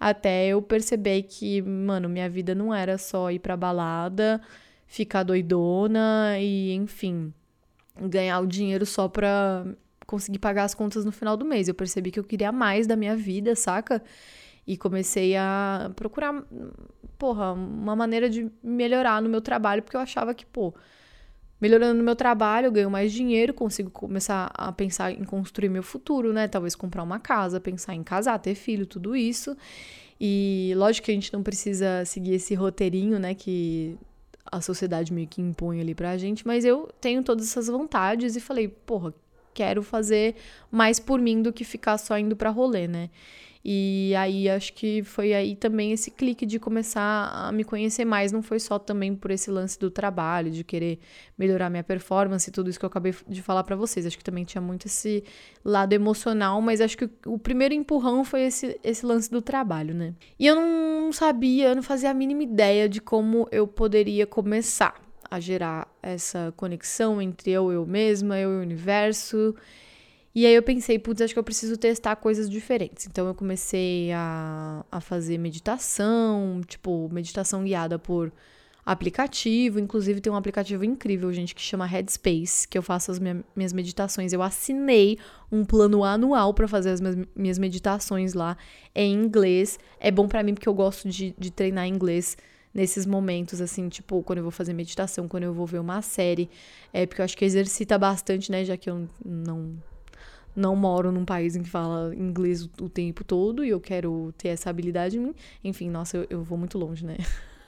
até 0.00 0.46
eu 0.48 0.62
perceber 0.62 1.24
que, 1.24 1.60
mano, 1.60 2.08
minha 2.08 2.28
vida 2.28 2.54
não 2.54 2.74
era 2.74 2.96
só 2.96 3.30
ir 3.30 3.38
pra 3.38 3.56
balada, 3.56 4.40
ficar 4.86 5.22
doidona 5.22 6.38
e, 6.40 6.72
enfim, 6.72 7.32
ganhar 8.02 8.40
o 8.40 8.46
dinheiro 8.46 8.84
só 8.86 9.08
pra 9.08 9.64
conseguir 10.06 10.38
pagar 10.38 10.64
as 10.64 10.74
contas 10.74 11.04
no 11.04 11.12
final 11.12 11.36
do 11.36 11.44
mês. 11.44 11.68
Eu 11.68 11.74
percebi 11.74 12.10
que 12.10 12.18
eu 12.18 12.24
queria 12.24 12.50
mais 12.50 12.86
da 12.86 12.96
minha 12.96 13.16
vida, 13.16 13.54
saca? 13.54 14.02
E 14.66 14.76
comecei 14.76 15.36
a 15.36 15.90
procurar, 15.96 16.44
porra, 17.18 17.52
uma 17.52 17.96
maneira 17.96 18.28
de 18.28 18.50
melhorar 18.62 19.20
no 19.22 19.28
meu 19.28 19.40
trabalho, 19.40 19.82
porque 19.82 19.96
eu 19.96 20.00
achava 20.00 20.34
que, 20.34 20.44
pô, 20.44 20.74
melhorando 21.60 21.94
no 21.94 22.04
meu 22.04 22.14
trabalho, 22.14 22.66
eu 22.66 22.72
ganho 22.72 22.90
mais 22.90 23.12
dinheiro, 23.12 23.52
consigo 23.52 23.90
começar 23.90 24.50
a 24.54 24.70
pensar 24.72 25.12
em 25.12 25.24
construir 25.24 25.68
meu 25.68 25.82
futuro, 25.82 26.32
né? 26.32 26.48
Talvez 26.48 26.74
comprar 26.74 27.02
uma 27.02 27.18
casa, 27.18 27.60
pensar 27.60 27.94
em 27.94 28.02
casar, 28.02 28.38
ter 28.38 28.54
filho, 28.54 28.86
tudo 28.86 29.16
isso. 29.16 29.56
E 30.20 30.72
lógico 30.76 31.06
que 31.06 31.10
a 31.10 31.14
gente 31.14 31.32
não 31.32 31.42
precisa 31.42 32.04
seguir 32.04 32.34
esse 32.34 32.54
roteirinho, 32.54 33.18
né, 33.18 33.34
que 33.34 33.96
a 34.50 34.60
sociedade 34.60 35.12
meio 35.12 35.28
que 35.28 35.40
impõe 35.40 35.80
ali 35.80 35.94
pra 35.94 36.16
gente, 36.16 36.46
mas 36.46 36.64
eu 36.64 36.88
tenho 37.00 37.22
todas 37.22 37.46
essas 37.46 37.68
vontades 37.68 38.36
e 38.36 38.40
falei, 38.40 38.68
porra, 38.68 39.14
quero 39.54 39.82
fazer 39.82 40.36
mais 40.70 41.00
por 41.00 41.20
mim 41.20 41.42
do 41.42 41.52
que 41.52 41.64
ficar 41.64 41.98
só 41.98 42.18
indo 42.18 42.36
pra 42.36 42.50
rolê, 42.50 42.86
né? 42.86 43.10
E 43.64 44.14
aí 44.16 44.48
acho 44.48 44.72
que 44.72 45.02
foi 45.02 45.34
aí 45.34 45.56
também 45.56 45.92
esse 45.92 46.10
clique 46.10 46.46
de 46.46 46.58
começar 46.58 47.30
a 47.32 47.52
me 47.52 47.64
conhecer 47.64 48.04
mais. 48.04 48.32
Não 48.32 48.42
foi 48.42 48.58
só 48.58 48.78
também 48.78 49.14
por 49.14 49.30
esse 49.30 49.50
lance 49.50 49.78
do 49.78 49.90
trabalho, 49.90 50.50
de 50.50 50.64
querer 50.64 50.98
melhorar 51.36 51.68
minha 51.70 51.84
performance 51.84 52.48
e 52.48 52.52
tudo 52.52 52.70
isso 52.70 52.78
que 52.78 52.84
eu 52.84 52.88
acabei 52.88 53.14
de 53.28 53.42
falar 53.42 53.64
para 53.64 53.76
vocês. 53.76 54.06
Acho 54.06 54.16
que 54.16 54.24
também 54.24 54.44
tinha 54.44 54.60
muito 54.60 54.86
esse 54.86 55.24
lado 55.64 55.92
emocional, 55.92 56.60
mas 56.60 56.80
acho 56.80 56.96
que 56.96 57.10
o 57.26 57.38
primeiro 57.38 57.74
empurrão 57.74 58.24
foi 58.24 58.42
esse, 58.42 58.78
esse 58.82 59.04
lance 59.04 59.30
do 59.30 59.42
trabalho, 59.42 59.94
né? 59.94 60.14
E 60.38 60.46
eu 60.46 60.54
não 60.54 61.12
sabia, 61.12 61.68
eu 61.68 61.74
não 61.74 61.82
fazia 61.82 62.10
a 62.10 62.14
mínima 62.14 62.42
ideia 62.42 62.88
de 62.88 63.00
como 63.00 63.48
eu 63.50 63.66
poderia 63.66 64.26
começar 64.26 64.94
a 65.30 65.38
gerar 65.40 65.86
essa 66.02 66.52
conexão 66.56 67.20
entre 67.20 67.50
eu 67.50 67.70
e 67.70 67.74
eu 67.74 67.86
mesma, 67.86 68.38
eu 68.38 68.54
e 68.54 68.56
o 68.56 68.62
universo. 68.62 69.54
E 70.38 70.46
aí 70.46 70.54
eu 70.54 70.62
pensei, 70.62 71.00
putz, 71.00 71.20
acho 71.20 71.32
que 71.34 71.38
eu 71.40 71.42
preciso 71.42 71.76
testar 71.76 72.14
coisas 72.14 72.48
diferentes. 72.48 73.08
Então 73.08 73.26
eu 73.26 73.34
comecei 73.34 74.12
a, 74.12 74.84
a 74.88 75.00
fazer 75.00 75.36
meditação, 75.36 76.60
tipo, 76.64 77.08
meditação 77.10 77.64
guiada 77.64 77.98
por 77.98 78.32
aplicativo. 78.86 79.80
Inclusive 79.80 80.20
tem 80.20 80.32
um 80.32 80.36
aplicativo 80.36 80.84
incrível, 80.84 81.32
gente, 81.32 81.56
que 81.56 81.60
chama 81.60 81.84
Headspace, 81.86 82.68
que 82.68 82.78
eu 82.78 82.82
faço 82.84 83.10
as 83.10 83.18
minha, 83.18 83.44
minhas 83.56 83.72
meditações. 83.72 84.32
Eu 84.32 84.40
assinei 84.40 85.18
um 85.50 85.64
plano 85.64 86.04
anual 86.04 86.54
para 86.54 86.68
fazer 86.68 86.90
as 86.90 87.00
minhas, 87.00 87.16
minhas 87.34 87.58
meditações 87.58 88.32
lá 88.32 88.56
em 88.94 89.12
inglês. 89.12 89.76
É 89.98 90.12
bom 90.12 90.28
para 90.28 90.44
mim 90.44 90.54
porque 90.54 90.68
eu 90.68 90.74
gosto 90.74 91.08
de, 91.08 91.34
de 91.36 91.50
treinar 91.50 91.88
inglês 91.88 92.36
nesses 92.72 93.06
momentos, 93.06 93.60
assim, 93.60 93.88
tipo, 93.88 94.22
quando 94.22 94.38
eu 94.38 94.44
vou 94.44 94.52
fazer 94.52 94.72
meditação, 94.72 95.26
quando 95.26 95.42
eu 95.42 95.52
vou 95.52 95.66
ver 95.66 95.80
uma 95.80 96.00
série. 96.00 96.48
É 96.92 97.06
porque 97.06 97.22
eu 97.22 97.24
acho 97.24 97.36
que 97.36 97.44
exercita 97.44 97.98
bastante, 97.98 98.52
né? 98.52 98.64
Já 98.64 98.76
que 98.76 98.88
eu 98.88 99.08
não 99.24 99.76
não 100.58 100.74
moro 100.74 101.12
num 101.12 101.24
país 101.24 101.54
em 101.56 101.62
que 101.62 101.70
fala 101.70 102.14
inglês 102.14 102.68
o, 102.80 102.88
tempo 102.88 103.24
todo 103.24 103.64
e 103.64 103.68
eu 103.68 103.80
quero 103.80 104.34
ter 104.36 104.48
essa 104.48 104.68
habilidade 104.68 105.16
em 105.16 105.20
mim. 105.20 105.34
Enfim, 105.62 105.88
nossa, 105.88 106.16
eu, 106.16 106.26
eu 106.28 106.42
vou 106.42 106.58
muito 106.58 106.76
longe, 106.76 107.06
né? 107.06 107.16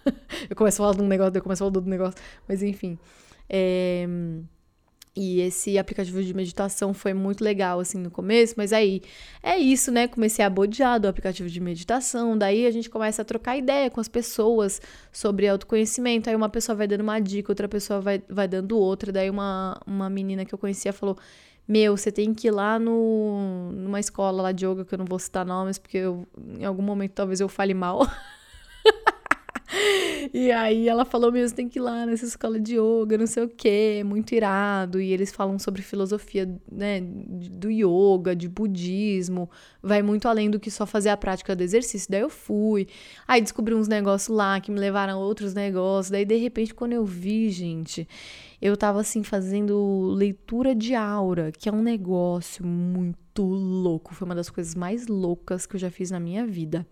eu 0.50 0.56
começo 0.56 0.82
a 0.82 0.84
falar 0.84 0.96
de 0.96 1.02
um 1.02 1.08
negócio, 1.08 1.36
eu 1.36 1.42
começo 1.42 1.62
a 1.62 1.64
falar 1.64 1.72
do 1.72 1.76
outro 1.76 1.90
negócio, 1.90 2.20
mas 2.48 2.62
enfim. 2.62 2.98
É... 3.48 4.06
E 5.16 5.40
esse 5.40 5.76
aplicativo 5.76 6.22
de 6.22 6.32
meditação 6.32 6.94
foi 6.94 7.12
muito 7.12 7.42
legal, 7.42 7.80
assim, 7.80 7.98
no 7.98 8.12
começo, 8.12 8.54
mas 8.56 8.72
aí 8.72 9.02
é 9.42 9.58
isso, 9.58 9.90
né? 9.90 10.06
Comecei 10.06 10.44
a 10.44 10.48
bodear 10.48 11.00
do 11.00 11.08
aplicativo 11.08 11.48
de 11.48 11.60
meditação, 11.60 12.38
daí 12.38 12.64
a 12.64 12.70
gente 12.70 12.88
começa 12.88 13.22
a 13.22 13.24
trocar 13.24 13.56
ideia 13.56 13.90
com 13.90 14.00
as 14.00 14.06
pessoas 14.06 14.80
sobre 15.10 15.48
autoconhecimento. 15.48 16.30
Aí 16.30 16.36
uma 16.36 16.48
pessoa 16.48 16.76
vai 16.76 16.86
dando 16.86 17.00
uma 17.00 17.18
dica, 17.18 17.50
outra 17.50 17.68
pessoa 17.68 18.00
vai, 18.00 18.22
vai 18.28 18.46
dando 18.46 18.78
outra. 18.78 19.10
Daí 19.10 19.28
uma, 19.28 19.80
uma 19.84 20.08
menina 20.08 20.44
que 20.44 20.54
eu 20.54 20.58
conhecia 20.58 20.92
falou: 20.92 21.18
meu, 21.70 21.96
você 21.96 22.10
tem 22.10 22.34
que 22.34 22.48
ir 22.48 22.50
lá 22.50 22.80
no, 22.80 23.70
numa 23.72 24.00
escola 24.00 24.42
lá 24.42 24.50
de 24.50 24.66
yoga, 24.66 24.84
que 24.84 24.92
eu 24.92 24.98
não 24.98 25.06
vou 25.06 25.20
citar 25.20 25.46
nomes, 25.46 25.78
porque 25.78 25.98
eu, 25.98 26.26
em 26.58 26.64
algum 26.64 26.82
momento 26.82 27.12
talvez 27.12 27.38
eu 27.38 27.48
fale 27.48 27.74
mal. 27.74 28.00
e 30.32 30.50
aí 30.50 30.88
ela 30.88 31.04
falou 31.04 31.30
mesmo, 31.30 31.56
tem 31.56 31.68
que 31.68 31.78
ir 31.78 31.82
lá 31.82 32.06
nessa 32.06 32.24
escola 32.24 32.58
de 32.58 32.76
yoga, 32.76 33.16
não 33.16 33.26
sei 33.26 33.44
o 33.44 33.48
que, 33.48 33.98
é 34.00 34.04
muito 34.04 34.34
irado. 34.34 35.00
E 35.00 35.12
eles 35.12 35.32
falam 35.32 35.58
sobre 35.58 35.82
filosofia, 35.82 36.52
né, 36.70 37.00
do 37.00 37.70
yoga, 37.70 38.34
de 38.34 38.48
budismo, 38.48 39.50
vai 39.82 40.02
muito 40.02 40.28
além 40.28 40.50
do 40.50 40.60
que 40.60 40.70
só 40.70 40.86
fazer 40.86 41.10
a 41.10 41.16
prática 41.16 41.54
do 41.54 41.62
exercício. 41.62 42.10
Daí 42.10 42.20
eu 42.20 42.30
fui, 42.30 42.86
aí 43.26 43.40
descobri 43.40 43.74
uns 43.74 43.88
negócios 43.88 44.34
lá 44.34 44.60
que 44.60 44.70
me 44.70 44.78
levaram 44.78 45.14
a 45.14 45.24
outros 45.24 45.54
negócios. 45.54 46.10
Daí 46.10 46.24
de 46.24 46.36
repente, 46.36 46.74
quando 46.74 46.92
eu 46.92 47.04
vi, 47.04 47.50
gente, 47.50 48.06
eu 48.60 48.76
tava 48.76 49.00
assim 49.00 49.22
fazendo 49.22 50.12
leitura 50.14 50.74
de 50.74 50.94
aura, 50.94 51.50
que 51.50 51.68
é 51.68 51.72
um 51.72 51.82
negócio 51.82 52.64
muito 52.66 53.42
louco. 53.42 54.14
Foi 54.14 54.26
uma 54.26 54.34
das 54.34 54.50
coisas 54.50 54.74
mais 54.74 55.06
loucas 55.06 55.66
que 55.66 55.76
eu 55.76 55.80
já 55.80 55.90
fiz 55.90 56.10
na 56.10 56.20
minha 56.20 56.46
vida. 56.46 56.86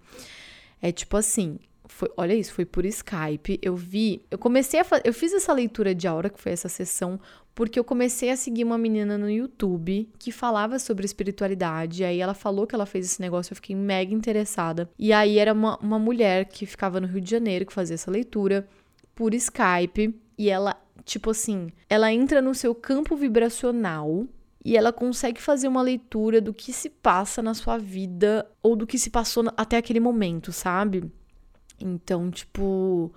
É 0.81 0.93
tipo 0.93 1.17
assim, 1.17 1.59
foi, 1.89 2.11
olha 2.17 2.35
isso, 2.35 2.53
foi 2.53 2.65
por 2.65 2.85
Skype. 2.87 3.59
Eu 3.61 3.75
vi, 3.75 4.23
eu 4.31 4.39
comecei 4.39 4.81
a 4.81 4.87
eu 5.05 5.13
fiz 5.13 5.33
essa 5.33 5.53
leitura 5.53 5.95
de 5.95 6.07
aura, 6.07 6.31
que 6.31 6.41
foi 6.41 6.53
essa 6.53 6.69
sessão, 6.69 7.19
porque 7.55 7.79
eu 7.79 7.85
comecei 7.85 8.31
a 8.31 8.37
seguir 8.37 8.63
uma 8.63 8.79
menina 8.79 9.19
no 9.19 9.29
YouTube 9.29 10.09
que 10.19 10.31
falava 10.31 10.79
sobre 10.79 11.05
espiritualidade. 11.05 12.05
Aí 12.05 12.21
ela 12.21 12.35
falou 12.35 12.67
que 12.67 12.75
ela 12.75 12.87
fez 12.87 13.07
esse 13.07 13.21
negócio, 13.21 13.53
eu 13.53 13.57
fiquei 13.57 13.75
mega 13.75 14.15
interessada. 14.15 14.89
E 14.99 15.13
aí 15.13 15.39
era 15.39 15.53
uma, 15.53 15.77
uma 15.79 15.99
mulher 15.99 16.45
que 16.45 16.67
ficava 16.67 17.01
no 17.01 17.07
Rio 17.07 17.21
de 17.21 17.31
Janeiro 17.31 17.67
que 17.67 17.73
fazia 17.73 17.95
essa 17.95 18.11
leitura 18.11 18.69
por 19.15 19.35
Skype. 19.35 20.15
E 20.37 20.49
ela 20.49 20.77
Tipo 21.09 21.31
assim, 21.31 21.71
ela 21.89 22.13
entra 22.13 22.43
no 22.43 22.55
seu 22.55 22.75
campo 22.75 23.17
vibracional 23.17 24.27
e 24.63 24.77
ela 24.77 24.93
consegue 24.93 25.41
fazer 25.41 25.67
uma 25.67 25.81
leitura 25.81 26.39
do 26.39 26.53
que 26.53 26.71
se 26.71 26.91
passa 26.91 27.41
na 27.41 27.55
sua 27.55 27.79
vida 27.79 28.47
ou 28.63 28.77
do 28.77 28.87
que 28.87 28.99
se 28.99 29.09
passou 29.09 29.43
até 29.57 29.79
aquele 29.79 30.01
momento, 30.01 30.53
sabe? 30.53 31.11
Então, 31.81 32.31
tipo, 32.31 33.13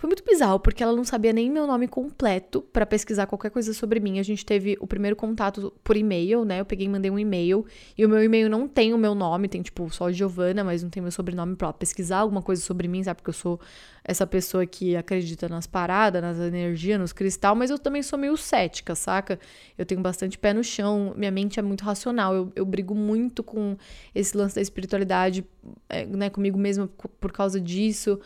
foi 0.00 0.08
muito 0.08 0.24
bizarro, 0.24 0.58
porque 0.58 0.82
ela 0.82 0.96
não 0.96 1.04
sabia 1.04 1.30
nem 1.30 1.50
meu 1.50 1.66
nome 1.66 1.86
completo 1.86 2.62
para 2.62 2.86
pesquisar 2.86 3.26
qualquer 3.26 3.50
coisa 3.50 3.74
sobre 3.74 4.00
mim. 4.00 4.18
A 4.18 4.22
gente 4.22 4.46
teve 4.46 4.74
o 4.80 4.86
primeiro 4.86 5.14
contato 5.14 5.74
por 5.84 5.94
e-mail, 5.94 6.42
né? 6.42 6.58
Eu 6.58 6.64
peguei 6.64 6.86
e 6.86 6.88
mandei 6.88 7.10
um 7.10 7.18
e-mail. 7.18 7.66
E 7.98 8.06
o 8.06 8.08
meu 8.08 8.24
e-mail 8.24 8.48
não 8.48 8.66
tem 8.66 8.94
o 8.94 8.98
meu 8.98 9.14
nome, 9.14 9.46
tem 9.46 9.60
tipo 9.60 9.90
só 9.90 10.10
Giovana, 10.10 10.64
mas 10.64 10.82
não 10.82 10.88
tem 10.88 11.02
meu 11.02 11.12
sobrenome 11.12 11.54
pra 11.54 11.70
pesquisar 11.70 12.20
alguma 12.20 12.40
coisa 12.40 12.62
sobre 12.62 12.88
mim, 12.88 13.04
sabe? 13.04 13.18
Porque 13.18 13.28
eu 13.28 13.34
sou 13.34 13.60
essa 14.02 14.26
pessoa 14.26 14.64
que 14.64 14.96
acredita 14.96 15.50
nas 15.50 15.66
paradas, 15.66 16.22
nas 16.22 16.38
energias, 16.38 16.98
nos 16.98 17.12
cristal, 17.12 17.54
mas 17.54 17.68
eu 17.68 17.78
também 17.78 18.02
sou 18.02 18.18
meio 18.18 18.38
cética, 18.38 18.94
saca? 18.94 19.38
Eu 19.76 19.84
tenho 19.84 20.00
bastante 20.00 20.38
pé 20.38 20.54
no 20.54 20.64
chão, 20.64 21.12
minha 21.14 21.30
mente 21.30 21.60
é 21.60 21.62
muito 21.62 21.84
racional. 21.84 22.34
Eu, 22.34 22.50
eu 22.56 22.64
brigo 22.64 22.94
muito 22.94 23.42
com 23.42 23.76
esse 24.14 24.34
lance 24.34 24.54
da 24.54 24.62
espiritualidade, 24.62 25.44
é, 25.90 26.06
né, 26.06 26.30
comigo 26.30 26.58
mesma 26.58 26.88
por 27.20 27.32
causa 27.32 27.60
disso 27.60 28.18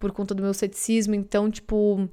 por 0.00 0.10
conta 0.10 0.34
do 0.34 0.42
meu 0.42 0.52
ceticismo. 0.52 1.14
Então, 1.14 1.48
tipo, 1.48 2.08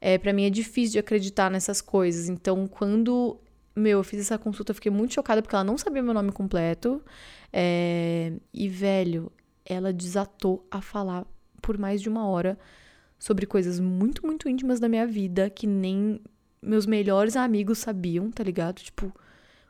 é, 0.00 0.18
para 0.18 0.32
mim 0.32 0.44
é 0.44 0.50
difícil 0.50 0.92
de 0.92 0.98
acreditar 1.00 1.50
nessas 1.50 1.80
coisas. 1.80 2.28
Então, 2.28 2.68
quando, 2.68 3.40
meu, 3.74 3.98
eu 3.98 4.04
fiz 4.04 4.20
essa 4.20 4.38
consulta, 4.38 4.70
eu 4.70 4.74
fiquei 4.76 4.92
muito 4.92 5.14
chocada 5.14 5.42
porque 5.42 5.56
ela 5.56 5.64
não 5.64 5.76
sabia 5.76 6.02
meu 6.02 6.14
nome 6.14 6.30
completo. 6.30 7.02
É, 7.52 8.32
e, 8.54 8.68
velho, 8.68 9.32
ela 9.64 9.92
desatou 9.92 10.64
a 10.70 10.80
falar 10.80 11.26
por 11.60 11.76
mais 11.78 12.00
de 12.00 12.08
uma 12.08 12.28
hora 12.28 12.58
sobre 13.18 13.46
coisas 13.46 13.80
muito, 13.80 14.24
muito 14.24 14.48
íntimas 14.48 14.78
da 14.78 14.88
minha 14.88 15.06
vida 15.06 15.50
que 15.50 15.66
nem 15.66 16.20
meus 16.62 16.86
melhores 16.86 17.36
amigos 17.36 17.78
sabiam, 17.78 18.30
tá 18.30 18.42
ligado? 18.44 18.80
Tipo, 18.80 19.12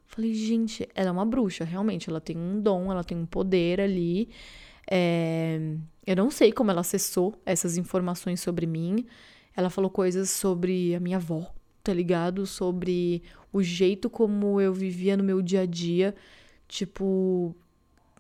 falei, 0.06 0.34
gente, 0.34 0.88
ela 0.94 1.08
é 1.08 1.12
uma 1.12 1.24
bruxa, 1.24 1.64
realmente. 1.64 2.10
Ela 2.10 2.20
tem 2.20 2.36
um 2.36 2.60
dom, 2.60 2.90
ela 2.90 3.04
tem 3.04 3.16
um 3.16 3.26
poder 3.26 3.80
ali. 3.80 4.28
É, 4.90 5.76
eu 6.10 6.16
não 6.16 6.28
sei 6.28 6.50
como 6.50 6.72
ela 6.72 6.80
acessou 6.80 7.40
essas 7.46 7.76
informações 7.76 8.40
sobre 8.40 8.66
mim. 8.66 9.06
Ela 9.56 9.70
falou 9.70 9.88
coisas 9.88 10.28
sobre 10.28 10.92
a 10.92 10.98
minha 10.98 11.18
avó, 11.18 11.54
tá 11.84 11.94
ligado? 11.94 12.46
Sobre 12.46 13.22
o 13.52 13.62
jeito 13.62 14.10
como 14.10 14.60
eu 14.60 14.74
vivia 14.74 15.16
no 15.16 15.22
meu 15.22 15.40
dia 15.40 15.60
a 15.60 15.66
dia. 15.66 16.12
Tipo, 16.66 17.54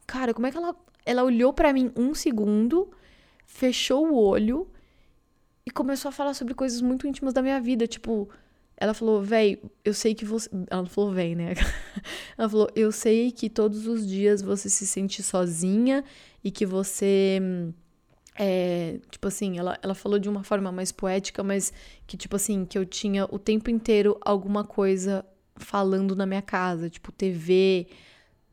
cara, 0.06 0.32
como 0.32 0.46
é 0.46 0.52
que 0.52 0.56
ela. 0.56 0.76
Ela 1.04 1.24
olhou 1.24 1.52
para 1.52 1.72
mim 1.72 1.90
um 1.96 2.14
segundo, 2.14 2.92
fechou 3.44 4.06
o 4.06 4.14
olho 4.14 4.68
e 5.66 5.70
começou 5.72 6.10
a 6.10 6.12
falar 6.12 6.34
sobre 6.34 6.54
coisas 6.54 6.80
muito 6.80 7.08
íntimas 7.08 7.34
da 7.34 7.42
minha 7.42 7.60
vida, 7.60 7.88
tipo, 7.88 8.28
ela 8.76 8.94
falou, 8.94 9.20
véi, 9.20 9.60
eu 9.84 9.92
sei 9.92 10.14
que 10.14 10.24
você. 10.24 10.48
Ela 10.68 10.86
falou, 10.86 11.10
véi, 11.10 11.34
né? 11.34 11.54
Ela 12.38 12.48
falou, 12.48 12.70
eu 12.76 12.92
sei 12.92 13.32
que 13.32 13.50
todos 13.50 13.88
os 13.88 14.06
dias 14.06 14.42
você 14.42 14.70
se 14.70 14.86
sente 14.86 15.24
sozinha 15.24 16.04
e 16.42 16.50
que 16.50 16.66
você. 16.66 17.40
É, 18.38 18.98
tipo 19.10 19.28
assim, 19.28 19.58
ela, 19.58 19.78
ela 19.82 19.94
falou 19.94 20.18
de 20.18 20.28
uma 20.28 20.42
forma 20.42 20.72
mais 20.72 20.90
poética, 20.90 21.42
mas 21.42 21.72
que, 22.06 22.16
tipo 22.16 22.36
assim, 22.36 22.64
que 22.64 22.78
eu 22.78 22.86
tinha 22.86 23.26
o 23.26 23.38
tempo 23.38 23.68
inteiro 23.68 24.18
alguma 24.22 24.64
coisa 24.64 25.24
falando 25.56 26.16
na 26.16 26.24
minha 26.24 26.40
casa, 26.40 26.88
tipo 26.88 27.12
TV, 27.12 27.86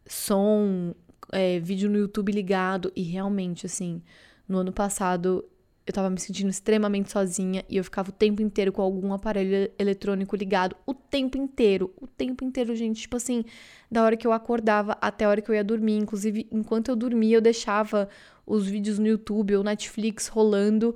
som, 0.05 0.93
é, 1.31 1.59
vídeo 1.59 1.89
no 1.89 1.97
YouTube 1.97 2.31
ligado. 2.31 2.91
E 2.95 3.01
realmente, 3.03 3.65
assim, 3.65 4.01
no 4.47 4.57
ano 4.57 4.73
passado 4.73 5.45
eu 5.87 5.93
tava 5.93 6.09
me 6.09 6.19
sentindo 6.19 6.49
extremamente 6.49 7.09
sozinha 7.11 7.63
e 7.69 7.77
eu 7.77 7.83
ficava 7.83 8.09
o 8.09 8.11
tempo 8.11 8.41
inteiro 8.41 8.73
com 8.73 8.81
algum 8.81 9.13
aparelho 9.13 9.71
eletrônico 9.79 10.35
ligado. 10.35 10.75
O 10.85 10.93
tempo 10.93 11.37
inteiro. 11.37 11.93
O 12.01 12.05
tempo 12.05 12.43
inteiro, 12.43 12.75
gente. 12.75 13.01
Tipo 13.01 13.15
assim, 13.15 13.45
da 13.89 14.03
hora 14.03 14.17
que 14.17 14.27
eu 14.27 14.33
acordava 14.33 14.97
até 14.99 15.23
a 15.23 15.29
hora 15.29 15.41
que 15.41 15.49
eu 15.49 15.55
ia 15.55 15.63
dormir. 15.63 15.97
Inclusive, 15.97 16.45
enquanto 16.51 16.89
eu 16.89 16.95
dormia, 16.95 17.37
eu 17.37 17.41
deixava 17.41 18.09
os 18.45 18.67
vídeos 18.67 18.99
no 18.99 19.07
YouTube 19.07 19.55
ou 19.55 19.63
Netflix 19.63 20.27
rolando 20.27 20.95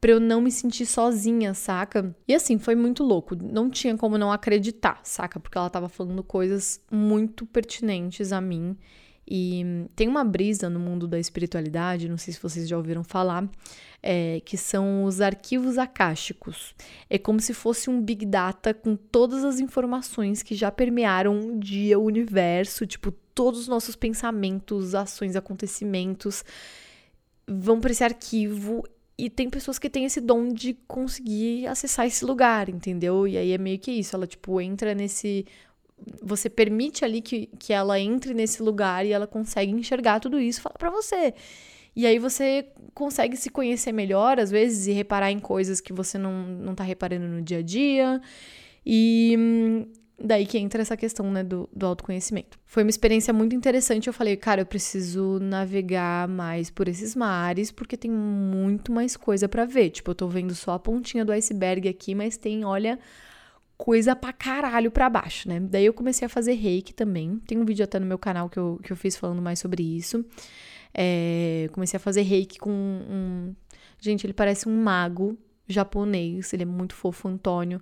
pra 0.00 0.12
eu 0.12 0.20
não 0.20 0.40
me 0.40 0.52
sentir 0.52 0.86
sozinha, 0.86 1.52
saca? 1.54 2.14
E 2.26 2.34
assim, 2.34 2.58
foi 2.58 2.76
muito 2.76 3.02
louco. 3.02 3.34
Não 3.34 3.68
tinha 3.68 3.96
como 3.96 4.16
não 4.16 4.30
acreditar, 4.30 5.00
saca? 5.02 5.40
Porque 5.40 5.58
ela 5.58 5.68
tava 5.68 5.88
falando 5.88 6.22
coisas 6.22 6.80
muito 6.90 7.44
pertinentes 7.44 8.32
a 8.32 8.40
mim. 8.40 8.76
E 9.30 9.86
tem 9.94 10.08
uma 10.08 10.24
brisa 10.24 10.70
no 10.70 10.80
mundo 10.80 11.06
da 11.06 11.18
espiritualidade, 11.18 12.08
não 12.08 12.16
sei 12.16 12.32
se 12.32 12.40
vocês 12.40 12.66
já 12.66 12.76
ouviram 12.76 13.04
falar, 13.04 13.48
é, 14.02 14.40
que 14.44 14.56
são 14.56 15.04
os 15.04 15.20
arquivos 15.20 15.76
acásticos. 15.76 16.74
É 17.10 17.18
como 17.18 17.40
se 17.40 17.52
fosse 17.52 17.90
um 17.90 18.00
big 18.00 18.24
data 18.24 18.72
com 18.72 18.96
todas 18.96 19.44
as 19.44 19.60
informações 19.60 20.42
que 20.42 20.54
já 20.54 20.70
permearam 20.70 21.34
um 21.38 21.58
dia 21.58 21.98
o 21.98 22.04
universo, 22.04 22.86
tipo, 22.86 23.12
todos 23.34 23.60
os 23.60 23.68
nossos 23.68 23.94
pensamentos, 23.94 24.94
ações, 24.94 25.36
acontecimentos 25.36 26.44
vão 27.46 27.80
para 27.80 27.90
esse 27.90 28.04
arquivo 28.04 28.84
e 29.16 29.28
tem 29.28 29.50
pessoas 29.50 29.78
que 29.80 29.90
têm 29.90 30.04
esse 30.04 30.20
dom 30.20 30.48
de 30.48 30.74
conseguir 30.86 31.66
acessar 31.66 32.06
esse 32.06 32.24
lugar, 32.24 32.68
entendeu? 32.68 33.26
E 33.26 33.36
aí 33.36 33.52
é 33.52 33.58
meio 33.58 33.78
que 33.78 33.90
isso, 33.90 34.14
ela 34.14 34.28
tipo 34.28 34.60
entra 34.60 34.94
nesse 34.94 35.44
você 36.22 36.48
permite 36.48 37.04
ali 37.04 37.20
que, 37.20 37.48
que 37.58 37.72
ela 37.72 37.98
entre 37.98 38.34
nesse 38.34 38.62
lugar 38.62 39.04
e 39.04 39.12
ela 39.12 39.26
consegue 39.26 39.72
enxergar 39.72 40.20
tudo 40.20 40.38
isso 40.38 40.60
falar 40.60 40.76
para 40.78 40.90
você. 40.90 41.34
E 41.94 42.06
aí 42.06 42.18
você 42.18 42.66
consegue 42.94 43.36
se 43.36 43.50
conhecer 43.50 43.92
melhor, 43.92 44.38
às 44.38 44.50
vezes, 44.50 44.86
e 44.86 44.92
reparar 44.92 45.32
em 45.32 45.40
coisas 45.40 45.80
que 45.80 45.92
você 45.92 46.16
não, 46.16 46.44
não 46.44 46.74
tá 46.74 46.84
reparando 46.84 47.26
no 47.26 47.42
dia 47.42 47.58
a 47.58 47.62
dia. 47.62 48.20
E 48.86 49.34
hum, 49.36 49.86
daí 50.22 50.46
que 50.46 50.58
entra 50.58 50.82
essa 50.82 50.96
questão, 50.96 51.30
né, 51.30 51.42
do, 51.42 51.68
do 51.74 51.86
autoconhecimento. 51.86 52.58
Foi 52.64 52.82
uma 52.82 52.90
experiência 52.90 53.32
muito 53.32 53.54
interessante. 53.54 54.06
Eu 54.06 54.12
falei, 54.12 54.36
cara, 54.36 54.62
eu 54.62 54.66
preciso 54.66 55.38
navegar 55.40 56.28
mais 56.28 56.70
por 56.70 56.88
esses 56.88 57.16
mares, 57.16 57.70
porque 57.70 57.96
tem 57.96 58.10
muito 58.10 58.92
mais 58.92 59.16
coisa 59.16 59.48
para 59.48 59.64
ver. 59.64 59.90
Tipo, 59.90 60.12
eu 60.12 60.14
tô 60.14 60.28
vendo 60.28 60.54
só 60.54 60.72
a 60.72 60.78
pontinha 60.78 61.24
do 61.24 61.32
iceberg 61.32 61.88
aqui, 61.88 62.14
mas 62.14 62.36
tem, 62.36 62.64
olha, 62.64 62.98
coisa 63.78 64.16
pra 64.16 64.32
caralho 64.32 64.90
pra 64.90 65.08
baixo, 65.08 65.48
né? 65.48 65.60
Daí 65.60 65.86
eu 65.86 65.94
comecei 65.94 66.26
a 66.26 66.28
fazer 66.28 66.54
reiki 66.54 66.92
também. 66.92 67.40
Tem 67.46 67.56
um 67.56 67.64
vídeo 67.64 67.84
até 67.84 68.00
no 68.00 68.04
meu 68.04 68.18
canal 68.18 68.50
que 68.50 68.58
eu, 68.58 68.80
que 68.82 68.92
eu 68.92 68.96
fiz 68.96 69.16
falando 69.16 69.40
mais 69.40 69.60
sobre 69.60 69.82
isso. 69.82 70.24
É, 70.92 71.68
comecei 71.72 71.96
a 71.96 72.00
fazer 72.00 72.22
reiki 72.22 72.58
com 72.58 72.70
um. 72.70 73.54
Gente, 74.00 74.26
ele 74.26 74.32
parece 74.32 74.68
um 74.68 74.82
mago 74.82 75.38
japonês, 75.68 76.52
ele 76.52 76.64
é 76.64 76.66
muito 76.66 76.94
fofo, 76.94 77.28
Antônio. 77.28 77.80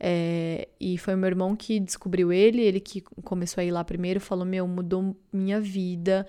É, 0.00 0.68
e 0.80 0.96
foi 0.98 1.16
meu 1.16 1.26
irmão 1.26 1.54
que 1.54 1.80
descobriu 1.80 2.32
ele, 2.32 2.60
ele 2.60 2.80
que 2.80 3.00
começou 3.00 3.60
a 3.60 3.64
ir 3.64 3.70
lá 3.70 3.84
primeiro, 3.84 4.20
falou: 4.20 4.46
Meu, 4.46 4.66
mudou 4.66 5.14
minha 5.30 5.60
vida. 5.60 6.26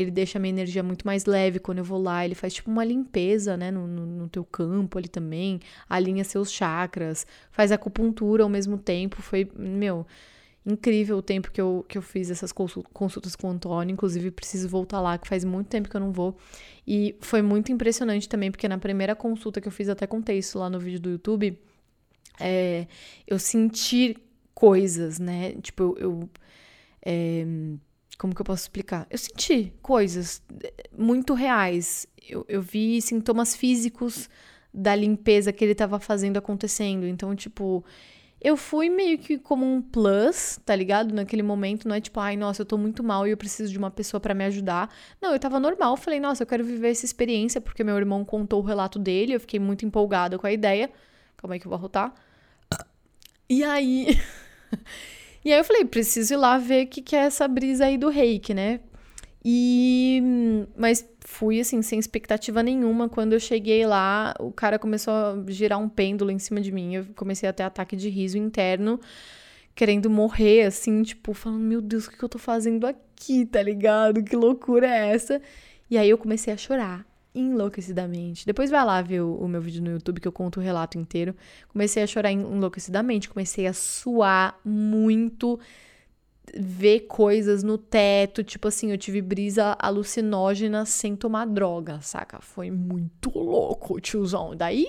Ele 0.00 0.10
deixa 0.10 0.38
a 0.38 0.40
minha 0.40 0.50
energia 0.50 0.82
muito 0.82 1.06
mais 1.06 1.26
leve 1.26 1.58
quando 1.58 1.78
eu 1.78 1.84
vou 1.84 2.00
lá. 2.00 2.24
Ele 2.24 2.34
faz 2.34 2.54
tipo 2.54 2.70
uma 2.70 2.82
limpeza, 2.82 3.56
né, 3.56 3.70
no, 3.70 3.86
no, 3.86 4.06
no 4.06 4.28
teu 4.28 4.44
campo 4.44 4.96
ali 4.96 5.08
também. 5.08 5.60
Alinha 5.88 6.24
seus 6.24 6.50
chakras, 6.50 7.26
faz 7.50 7.70
acupuntura 7.70 8.42
ao 8.42 8.48
mesmo 8.48 8.78
tempo. 8.78 9.20
Foi, 9.20 9.50
meu, 9.54 10.06
incrível 10.64 11.18
o 11.18 11.22
tempo 11.22 11.50
que 11.50 11.60
eu, 11.60 11.84
que 11.86 11.98
eu 11.98 12.02
fiz 12.02 12.30
essas 12.30 12.50
consultas 12.50 13.36
com 13.36 13.48
o 13.48 13.50
Antônio. 13.50 13.92
Inclusive, 13.92 14.30
preciso 14.30 14.68
voltar 14.68 15.00
lá, 15.00 15.18
que 15.18 15.28
faz 15.28 15.44
muito 15.44 15.68
tempo 15.68 15.88
que 15.88 15.96
eu 15.96 16.00
não 16.00 16.12
vou. 16.12 16.34
E 16.86 17.14
foi 17.20 17.42
muito 17.42 17.70
impressionante 17.70 18.26
também, 18.26 18.50
porque 18.50 18.68
na 18.68 18.78
primeira 18.78 19.14
consulta 19.14 19.60
que 19.60 19.68
eu 19.68 19.72
fiz, 19.72 19.90
até 19.90 20.06
contei 20.06 20.38
isso 20.38 20.58
lá 20.58 20.70
no 20.70 20.80
vídeo 20.80 21.00
do 21.00 21.10
YouTube, 21.10 21.58
é, 22.38 22.86
eu 23.26 23.38
senti 23.38 24.16
coisas, 24.54 25.18
né? 25.18 25.52
Tipo, 25.60 25.94
eu. 25.98 26.20
eu 26.20 26.30
é, 27.02 27.44
como 28.20 28.34
que 28.34 28.42
eu 28.42 28.44
posso 28.44 28.64
explicar? 28.64 29.06
Eu 29.08 29.16
senti 29.16 29.72
coisas 29.80 30.42
muito 30.96 31.32
reais. 31.32 32.06
Eu, 32.28 32.44
eu 32.50 32.60
vi 32.60 33.00
sintomas 33.00 33.56
físicos 33.56 34.28
da 34.74 34.94
limpeza 34.94 35.54
que 35.54 35.64
ele 35.64 35.72
estava 35.72 35.98
fazendo 35.98 36.36
acontecendo. 36.36 37.06
Então, 37.06 37.34
tipo, 37.34 37.82
eu 38.38 38.58
fui 38.58 38.90
meio 38.90 39.16
que 39.16 39.38
como 39.38 39.64
um 39.64 39.80
plus, 39.80 40.60
tá 40.66 40.76
ligado? 40.76 41.14
Naquele 41.14 41.42
momento, 41.42 41.88
não 41.88 41.94
é 41.96 42.00
tipo, 42.00 42.20
ai, 42.20 42.36
nossa, 42.36 42.60
eu 42.60 42.66
tô 42.66 42.76
muito 42.76 43.02
mal 43.02 43.26
e 43.26 43.30
eu 43.30 43.38
preciso 43.38 43.72
de 43.72 43.78
uma 43.78 43.90
pessoa 43.90 44.20
para 44.20 44.34
me 44.34 44.44
ajudar. 44.44 44.94
Não, 45.18 45.32
eu 45.32 45.40
tava 45.40 45.58
normal, 45.58 45.96
falei, 45.96 46.20
nossa, 46.20 46.42
eu 46.42 46.46
quero 46.46 46.62
viver 46.62 46.90
essa 46.90 47.06
experiência, 47.06 47.58
porque 47.58 47.82
meu 47.82 47.96
irmão 47.96 48.22
contou 48.22 48.60
o 48.60 48.66
relato 48.66 48.98
dele, 48.98 49.32
eu 49.32 49.40
fiquei 49.40 49.58
muito 49.58 49.86
empolgada 49.86 50.38
com 50.38 50.46
a 50.46 50.52
ideia. 50.52 50.90
Calma 51.38 51.54
aí 51.54 51.58
que 51.58 51.66
eu 51.66 51.70
vou 51.70 51.78
arrotar. 51.78 52.14
E 53.48 53.64
aí. 53.64 54.20
e 55.44 55.52
aí 55.52 55.58
eu 55.58 55.64
falei, 55.64 55.84
preciso 55.84 56.34
ir 56.34 56.36
lá 56.36 56.58
ver 56.58 56.84
o 56.86 56.88
que, 56.88 57.00
que 57.02 57.16
é 57.16 57.20
essa 57.20 57.48
brisa 57.48 57.86
aí 57.86 57.96
do 57.96 58.08
reiki, 58.08 58.52
né? 58.54 58.80
E. 59.44 60.22
Mas 60.76 61.08
fui 61.20 61.60
assim, 61.60 61.80
sem 61.82 61.98
expectativa 61.98 62.62
nenhuma. 62.62 63.08
Quando 63.08 63.32
eu 63.32 63.40
cheguei 63.40 63.86
lá, 63.86 64.34
o 64.38 64.52
cara 64.52 64.78
começou 64.78 65.12
a 65.12 65.44
girar 65.48 65.78
um 65.78 65.88
pêndulo 65.88 66.30
em 66.30 66.38
cima 66.38 66.60
de 66.60 66.70
mim. 66.70 66.94
Eu 66.96 67.06
comecei 67.16 67.48
a 67.48 67.52
ter 67.52 67.62
ataque 67.62 67.96
de 67.96 68.08
riso 68.10 68.36
interno, 68.36 69.00
querendo 69.74 70.10
morrer, 70.10 70.64
assim, 70.66 71.02
tipo, 71.02 71.32
falando: 71.34 71.62
Meu 71.62 71.80
Deus, 71.80 72.06
o 72.06 72.10
que 72.10 72.22
eu 72.22 72.28
tô 72.28 72.38
fazendo 72.38 72.86
aqui, 72.86 73.46
tá 73.46 73.62
ligado? 73.62 74.22
Que 74.22 74.36
loucura 74.36 74.86
é 74.86 75.14
essa? 75.14 75.40
E 75.90 75.96
aí 75.98 76.10
eu 76.10 76.18
comecei 76.18 76.52
a 76.52 76.56
chorar 76.56 77.09
enlouquecidamente. 77.34 78.44
Depois 78.44 78.70
vai 78.70 78.84
lá 78.84 79.00
ver 79.02 79.20
o, 79.20 79.34
o, 79.34 79.48
meu 79.48 79.60
vídeo 79.60 79.82
no 79.82 79.90
YouTube 79.90 80.20
que 80.20 80.28
eu 80.28 80.32
conto 80.32 80.58
o 80.58 80.62
relato 80.62 80.98
inteiro. 80.98 81.34
Comecei 81.68 82.02
a 82.02 82.06
chorar 82.06 82.32
enlouquecidamente, 82.32 83.28
comecei 83.28 83.66
a 83.66 83.72
suar 83.72 84.58
muito 84.64 85.58
ver 86.54 87.00
coisas 87.00 87.62
no 87.62 87.78
teto, 87.78 88.42
tipo 88.42 88.66
assim, 88.66 88.90
eu 88.90 88.98
tive 88.98 89.22
brisa 89.22 89.76
alucinógena 89.78 90.84
sem 90.84 91.14
tomar 91.14 91.46
droga, 91.46 92.00
saca? 92.00 92.40
Foi 92.40 92.70
muito 92.70 93.30
louco, 93.38 94.00
tiozão. 94.00 94.56
Daí 94.56 94.88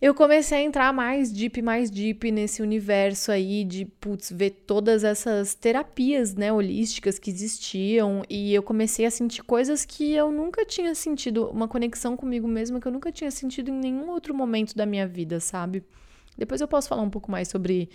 eu 0.00 0.14
comecei 0.14 0.58
a 0.58 0.62
entrar 0.62 0.92
mais 0.94 1.30
deep, 1.30 1.60
mais 1.60 1.90
deep 1.90 2.30
nesse 2.30 2.62
universo 2.62 3.30
aí 3.30 3.64
de, 3.64 3.84
putz, 3.84 4.32
ver 4.32 4.50
todas 4.66 5.04
essas 5.04 5.54
terapias, 5.54 6.34
né, 6.34 6.50
holísticas 6.50 7.18
que 7.18 7.30
existiam 7.30 8.22
e 8.28 8.54
eu 8.54 8.62
comecei 8.62 9.04
a 9.04 9.10
sentir 9.10 9.42
coisas 9.42 9.84
que 9.84 10.12
eu 10.12 10.32
nunca 10.32 10.64
tinha 10.64 10.94
sentido, 10.94 11.50
uma 11.50 11.68
conexão 11.68 12.16
comigo 12.16 12.48
mesma 12.48 12.80
que 12.80 12.88
eu 12.88 12.92
nunca 12.92 13.12
tinha 13.12 13.30
sentido 13.30 13.70
em 13.70 13.78
nenhum 13.78 14.08
outro 14.08 14.34
momento 14.34 14.74
da 14.74 14.86
minha 14.86 15.06
vida, 15.06 15.38
sabe? 15.38 15.84
Depois 16.36 16.62
eu 16.62 16.68
posso 16.68 16.88
falar 16.88 17.02
um 17.02 17.10
pouco 17.10 17.30
mais 17.30 17.48
sobre 17.48 17.90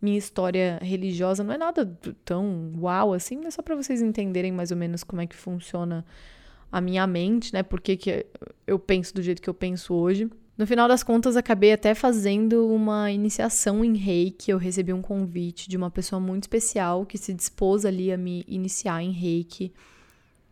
minha 0.00 0.18
história 0.18 0.78
religiosa 0.82 1.42
não 1.42 1.54
é 1.54 1.58
nada 1.58 1.86
tão 2.22 2.70
uau 2.78 3.14
assim, 3.14 3.40
mas 3.42 3.54
só 3.54 3.62
para 3.62 3.74
vocês 3.74 4.02
entenderem 4.02 4.52
mais 4.52 4.70
ou 4.70 4.76
menos 4.76 5.02
como 5.02 5.22
é 5.22 5.26
que 5.26 5.34
funciona 5.34 6.04
a 6.70 6.82
minha 6.82 7.06
mente, 7.06 7.52
né? 7.54 7.62
Por 7.62 7.80
que, 7.80 7.96
que 7.96 8.26
eu 8.66 8.78
penso 8.78 9.14
do 9.14 9.22
jeito 9.22 9.40
que 9.40 9.48
eu 9.48 9.54
penso 9.54 9.94
hoje. 9.94 10.28
No 10.56 10.66
final 10.66 10.88
das 10.88 11.02
contas, 11.02 11.36
acabei 11.36 11.72
até 11.72 11.94
fazendo 11.94 12.66
uma 12.68 13.10
iniciação 13.12 13.84
em 13.84 13.94
reiki. 13.94 14.50
Eu 14.50 14.56
recebi 14.56 14.90
um 14.90 15.02
convite 15.02 15.68
de 15.68 15.76
uma 15.76 15.90
pessoa 15.90 16.18
muito 16.18 16.44
especial 16.44 17.04
que 17.04 17.18
se 17.18 17.34
dispôs 17.34 17.84
ali 17.84 18.10
a 18.10 18.16
me 18.16 18.42
iniciar 18.48 19.02
em 19.02 19.10
reiki. 19.10 19.70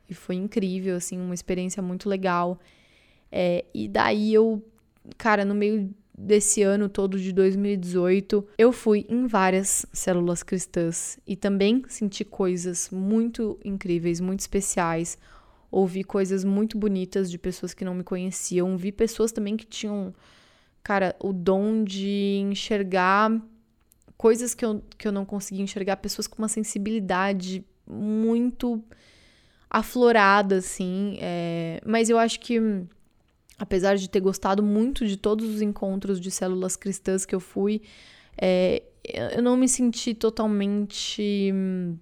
E 0.09 0.13
foi 0.13 0.35
incrível, 0.35 0.97
assim, 0.97 1.19
uma 1.19 1.35
experiência 1.35 1.83
muito 1.83 2.07
legal. 2.07 2.61
É, 3.33 3.65
e 3.73 3.89
daí 3.89 4.35
eu, 4.35 4.63
cara, 5.17 5.43
no 5.43 5.55
meio 5.55 5.91
desse 6.17 6.63
ano 6.63 6.87
todo 6.87 7.19
de 7.19 7.33
2018, 7.33 8.47
eu 8.59 8.73
fui 8.73 9.07
em 9.09 9.27
várias 9.27 9.87
células 9.91 10.43
cristãs 10.43 11.19
e 11.27 11.35
também 11.35 11.83
senti 11.89 12.25
coisas 12.25 12.91
muito 12.91 13.59
incríveis, 13.65 14.21
muito 14.21 14.41
especiais. 14.41 15.19
Ouvi 15.75 16.05
coisas 16.05 16.45
muito 16.45 16.79
bonitas 16.79 17.29
de 17.29 17.37
pessoas 17.37 17.75
que 17.75 17.85
não 17.85 17.95
me 17.95 18.05
conheciam, 18.05 18.77
vi 18.77 18.93
pessoas 18.93 19.33
também 19.33 19.57
que 19.57 19.67
tinham, 19.67 20.15
cara, 20.83 21.17
o 21.21 21.33
dom 21.33 21.83
de 21.83 22.41
enxergar 22.51 23.43
coisas 24.17 24.55
que 24.55 24.65
eu, 24.65 24.81
que 24.97 25.09
eu 25.09 25.11
não 25.11 25.25
conseguia 25.25 25.65
enxergar, 25.65 25.97
pessoas 25.97 26.29
com 26.29 26.39
uma 26.39 26.49
sensibilidade 26.49 27.65
muito 27.85 28.81
aflorada, 29.69 30.59
assim. 30.59 31.19
É... 31.21 31.81
Mas 31.85 32.09
eu 32.09 32.19
acho 32.19 32.39
que 32.39 32.61
apesar 33.59 33.97
de 33.97 34.09
ter 34.09 34.21
gostado 34.21 34.63
muito 34.63 35.07
de 35.07 35.17
todos 35.17 35.49
os 35.49 35.61
encontros 35.61 36.21
de 36.21 36.31
células 36.31 36.77
cristãs 36.77 37.27
que 37.27 37.35
eu 37.35 37.41
fui, 37.41 37.83
é, 38.37 38.83
eu 39.05 39.43
não 39.43 39.57
me 39.57 39.69
senti 39.69 40.15
totalmente 40.15 41.51
hum, 41.53 41.97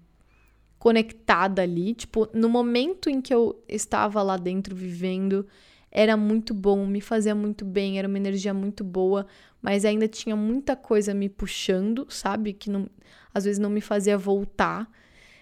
conectada 0.83 1.63
ali. 1.63 1.95
Tipo, 1.95 2.29
no 2.35 2.49
momento 2.49 3.09
em 3.09 3.21
que 3.21 3.33
eu 3.33 3.63
estava 3.69 4.21
lá 4.21 4.37
dentro 4.37 4.75
vivendo, 4.75 5.47
era 5.93 6.17
muito 6.17 6.53
bom, 6.53 6.85
me 6.85 7.01
fazia 7.01 7.37
muito 7.37 7.65
bem, 7.65 8.01
era 8.01 8.09
uma 8.09 8.19
energia 8.19 8.53
muito 8.53 8.83
boa, 8.83 9.25
mas 9.61 9.85
ainda 9.85 10.09
tinha 10.09 10.35
muita 10.35 10.75
coisa 10.75 11.15
me 11.15 11.29
puxando, 11.29 12.05
sabe? 12.09 12.53
Que 12.53 12.69
não, 12.69 12.89
às 13.33 13.45
vezes 13.45 13.61
não 13.61 13.71
me 13.71 13.81
fazia 13.81 14.19
voltar. 14.19 14.91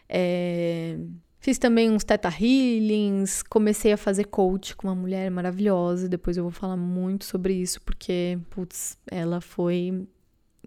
É... 0.06 0.98
Fiz 1.38 1.56
também 1.56 1.90
uns 1.90 2.04
teta 2.04 2.28
healings, 2.28 3.42
comecei 3.42 3.94
a 3.94 3.96
fazer 3.96 4.24
coach 4.24 4.76
com 4.76 4.88
uma 4.88 4.94
mulher 4.94 5.30
maravilhosa, 5.30 6.06
depois 6.06 6.36
eu 6.36 6.42
vou 6.42 6.52
falar 6.52 6.76
muito 6.76 7.24
sobre 7.24 7.54
isso, 7.54 7.80
porque, 7.80 8.38
putz, 8.50 8.98
ela 9.10 9.40
foi 9.40 10.06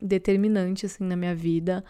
determinante, 0.01 0.87
assim, 0.87 1.03
na 1.03 1.15
minha 1.15 1.35
vida. 1.35 1.85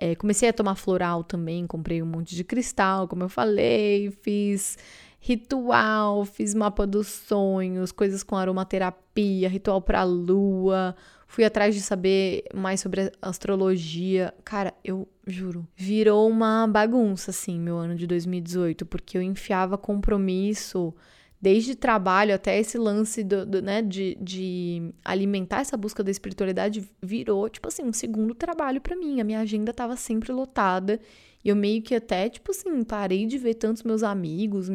É, 0.00 0.14
comecei 0.14 0.48
a 0.48 0.52
tomar 0.52 0.76
floral 0.76 1.24
também, 1.24 1.66
comprei 1.66 2.00
um 2.00 2.06
monte 2.06 2.36
de 2.36 2.44
cristal, 2.44 3.08
como 3.08 3.24
eu 3.24 3.28
falei, 3.28 4.12
fiz 4.22 4.78
ritual, 5.20 6.24
fiz 6.24 6.54
mapa 6.54 6.86
dos 6.86 7.08
sonhos, 7.08 7.90
coisas 7.90 8.22
com 8.22 8.36
aromaterapia, 8.36 9.48
ritual 9.48 9.82
para 9.82 10.04
lua. 10.04 10.94
Fui 11.26 11.44
atrás 11.44 11.74
de 11.74 11.80
saber 11.80 12.44
mais 12.54 12.80
sobre 12.80 13.12
astrologia. 13.20 14.32
Cara, 14.44 14.72
eu 14.84 15.06
juro, 15.26 15.66
virou 15.76 16.28
uma 16.30 16.66
bagunça 16.66 17.32
assim, 17.32 17.58
meu 17.58 17.76
ano 17.76 17.96
de 17.96 18.06
2018, 18.06 18.86
porque 18.86 19.18
eu 19.18 19.22
enfiava 19.22 19.76
compromisso 19.76 20.94
desde 21.40 21.74
trabalho 21.74 22.34
até 22.34 22.58
esse 22.58 22.76
lance 22.76 23.22
do, 23.22 23.46
do, 23.46 23.62
né, 23.62 23.80
de, 23.80 24.16
de 24.20 24.92
alimentar 25.04 25.60
essa 25.60 25.76
busca 25.76 26.02
da 26.02 26.10
espiritualidade 26.10 26.88
virou, 27.00 27.48
tipo 27.48 27.68
assim, 27.68 27.84
um 27.84 27.92
segundo 27.92 28.34
trabalho 28.34 28.80
para 28.80 28.96
mim. 28.96 29.20
A 29.20 29.24
minha 29.24 29.40
agenda 29.40 29.72
tava 29.72 29.96
sempre 29.96 30.32
lotada. 30.32 31.00
E 31.44 31.48
eu 31.48 31.56
meio 31.56 31.80
que 31.80 31.94
até, 31.94 32.28
tipo 32.28 32.50
assim, 32.50 32.82
parei 32.82 33.24
de 33.24 33.38
ver 33.38 33.54
tantos 33.54 33.84
meus 33.84 34.02
amigos, 34.02 34.68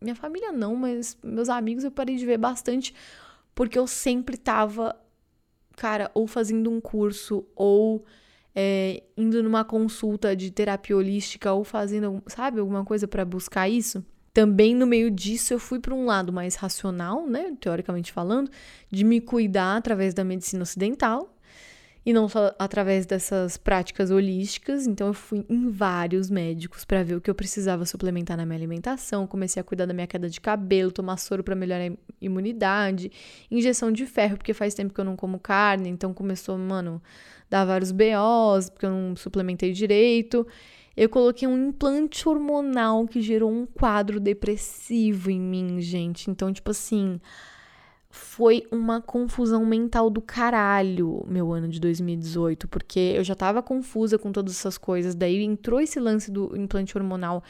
minha 0.00 0.14
família 0.14 0.52
não, 0.52 0.74
mas 0.74 1.16
meus 1.22 1.48
amigos 1.48 1.84
eu 1.84 1.90
parei 1.90 2.16
de 2.16 2.24
ver 2.24 2.38
bastante 2.38 2.94
porque 3.54 3.78
eu 3.78 3.86
sempre 3.86 4.36
tava, 4.36 4.94
cara, 5.76 6.10
ou 6.14 6.26
fazendo 6.26 6.70
um 6.70 6.80
curso 6.80 7.46
ou 7.54 8.04
é, 8.54 9.02
indo 9.16 9.42
numa 9.42 9.64
consulta 9.64 10.36
de 10.36 10.50
terapia 10.50 10.96
holística 10.96 11.52
ou 11.52 11.64
fazendo, 11.64 12.22
sabe, 12.26 12.60
alguma 12.60 12.84
coisa 12.84 13.08
para 13.08 13.24
buscar 13.24 13.68
isso. 13.68 14.04
Também 14.36 14.74
no 14.74 14.86
meio 14.86 15.10
disso 15.10 15.54
eu 15.54 15.58
fui 15.58 15.80
para 15.80 15.94
um 15.94 16.04
lado 16.04 16.30
mais 16.30 16.56
racional, 16.56 17.26
né, 17.26 17.56
teoricamente 17.58 18.12
falando, 18.12 18.50
de 18.90 19.02
me 19.02 19.18
cuidar 19.18 19.78
através 19.78 20.12
da 20.12 20.22
medicina 20.22 20.62
ocidental, 20.62 21.34
e 22.04 22.12
não 22.12 22.28
só 22.28 22.54
através 22.58 23.06
dessas 23.06 23.56
práticas 23.56 24.10
holísticas. 24.10 24.86
Então, 24.86 25.06
eu 25.06 25.14
fui 25.14 25.42
em 25.48 25.70
vários 25.70 26.28
médicos 26.28 26.84
para 26.84 27.02
ver 27.02 27.14
o 27.14 27.20
que 27.22 27.30
eu 27.30 27.34
precisava 27.34 27.86
suplementar 27.86 28.36
na 28.36 28.44
minha 28.44 28.58
alimentação. 28.58 29.26
Comecei 29.26 29.58
a 29.58 29.64
cuidar 29.64 29.86
da 29.86 29.94
minha 29.94 30.06
queda 30.06 30.28
de 30.28 30.38
cabelo, 30.38 30.92
tomar 30.92 31.16
soro 31.16 31.42
para 31.42 31.54
melhorar 31.54 31.90
a 31.90 31.96
imunidade, 32.20 33.10
injeção 33.50 33.90
de 33.90 34.04
ferro, 34.04 34.36
porque 34.36 34.52
faz 34.52 34.74
tempo 34.74 34.92
que 34.92 35.00
eu 35.00 35.04
não 35.06 35.16
como 35.16 35.38
carne. 35.38 35.88
Então, 35.88 36.12
começou, 36.12 36.58
mano, 36.58 37.02
dar 37.48 37.64
vários 37.64 37.90
BOs, 37.90 38.68
porque 38.68 38.84
eu 38.84 38.90
não 38.90 39.16
suplementei 39.16 39.72
direito. 39.72 40.46
Eu 40.96 41.08
coloquei 41.08 41.46
um 41.46 41.68
implante 41.68 42.28
hormonal 42.28 43.06
que 43.06 43.20
gerou 43.20 43.50
um 43.50 43.66
quadro 43.66 44.18
depressivo 44.18 45.30
em 45.30 45.40
mim, 45.40 45.80
gente. 45.80 46.30
Então, 46.30 46.52
tipo 46.52 46.70
assim 46.70 47.20
foi 48.16 48.66
uma 48.70 49.00
confusão 49.00 49.64
mental 49.66 50.08
do 50.08 50.22
caralho, 50.22 51.22
meu 51.28 51.52
ano 51.52 51.68
de 51.68 51.78
2018, 51.78 52.66
porque 52.66 53.12
eu 53.14 53.22
já 53.22 53.34
tava 53.34 53.62
confusa 53.62 54.18
com 54.18 54.32
todas 54.32 54.54
essas 54.54 54.78
coisas, 54.78 55.14
daí 55.14 55.42
entrou 55.42 55.80
esse 55.80 56.00
lance 56.00 56.30
do 56.30 56.56
implante 56.56 56.96
hormonal 56.96 57.44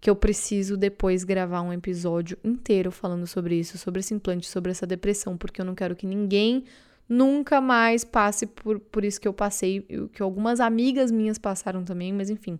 que 0.00 0.08
eu 0.08 0.16
preciso 0.16 0.76
depois 0.76 1.24
gravar 1.24 1.62
um 1.62 1.72
episódio 1.72 2.38
inteiro 2.42 2.90
falando 2.90 3.26
sobre 3.26 3.56
isso, 3.56 3.76
sobre 3.78 4.00
esse 4.00 4.14
implante, 4.14 4.48
sobre 4.48 4.70
essa 4.70 4.86
depressão, 4.86 5.36
porque 5.36 5.60
eu 5.60 5.64
não 5.64 5.74
quero 5.74 5.96
que 5.96 6.06
ninguém 6.06 6.64
nunca 7.08 7.60
mais 7.60 8.04
passe 8.04 8.46
por, 8.46 8.78
por 8.78 9.04
isso 9.04 9.20
que 9.20 9.28
eu 9.28 9.32
passei, 9.32 9.86
que 10.12 10.22
algumas 10.22 10.60
amigas 10.60 11.10
minhas 11.10 11.38
passaram 11.38 11.84
também, 11.84 12.12
mas 12.12 12.30
enfim, 12.30 12.58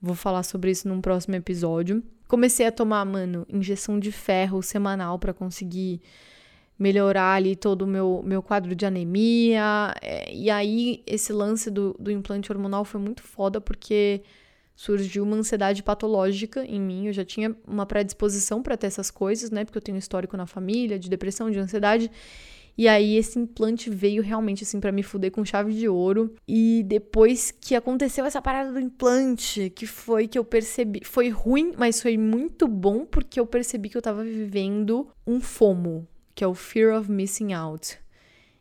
vou 0.00 0.14
falar 0.14 0.42
sobre 0.42 0.70
isso 0.70 0.88
num 0.88 1.00
próximo 1.00 1.34
episódio. 1.34 2.02
Comecei 2.28 2.66
a 2.66 2.72
tomar, 2.72 3.04
mano, 3.04 3.46
injeção 3.48 3.98
de 3.98 4.10
ferro 4.10 4.62
semanal 4.62 5.18
para 5.18 5.32
conseguir 5.32 6.00
melhorar 6.78 7.34
ali 7.34 7.54
todo 7.54 7.82
o 7.82 7.86
meu, 7.86 8.22
meu 8.24 8.42
quadro 8.42 8.74
de 8.74 8.84
anemia. 8.84 9.94
É, 10.02 10.32
e 10.32 10.50
aí, 10.50 11.02
esse 11.06 11.32
lance 11.32 11.70
do, 11.70 11.94
do 11.98 12.10
implante 12.10 12.50
hormonal 12.50 12.84
foi 12.84 13.00
muito 13.00 13.22
foda, 13.22 13.60
porque 13.60 14.22
surgiu 14.74 15.22
uma 15.22 15.36
ansiedade 15.36 15.82
patológica 15.82 16.64
em 16.64 16.80
mim. 16.80 17.06
Eu 17.06 17.12
já 17.12 17.24
tinha 17.24 17.54
uma 17.66 17.86
predisposição 17.86 18.62
para 18.62 18.76
ter 18.76 18.88
essas 18.88 19.10
coisas, 19.10 19.50
né? 19.50 19.64
Porque 19.64 19.78
eu 19.78 19.82
tenho 19.82 19.98
histórico 19.98 20.36
na 20.36 20.46
família 20.46 20.98
de 20.98 21.08
depressão, 21.08 21.50
de 21.50 21.58
ansiedade. 21.58 22.10
E 22.76 22.88
aí 22.88 23.16
esse 23.16 23.38
implante 23.38 23.88
veio 23.88 24.22
realmente 24.22 24.64
assim 24.64 24.80
para 24.80 24.90
me 24.90 25.02
fuder 25.02 25.30
com 25.30 25.44
chave 25.44 25.72
de 25.72 25.88
ouro. 25.88 26.34
E 26.46 26.82
depois 26.86 27.52
que 27.52 27.74
aconteceu 27.74 28.24
essa 28.24 28.42
parada 28.42 28.72
do 28.72 28.80
implante, 28.80 29.70
que 29.70 29.86
foi 29.86 30.26
que 30.26 30.38
eu 30.38 30.44
percebi, 30.44 31.02
foi 31.04 31.28
ruim, 31.28 31.72
mas 31.78 32.02
foi 32.02 32.18
muito 32.18 32.66
bom 32.66 33.04
porque 33.04 33.38
eu 33.38 33.46
percebi 33.46 33.88
que 33.88 33.96
eu 33.96 34.02
tava 34.02 34.24
vivendo 34.24 35.08
um 35.26 35.40
fomo, 35.40 36.06
que 36.34 36.42
é 36.42 36.46
o 36.46 36.54
Fear 36.54 36.98
of 36.98 37.10
Missing 37.10 37.52
Out. 37.52 37.98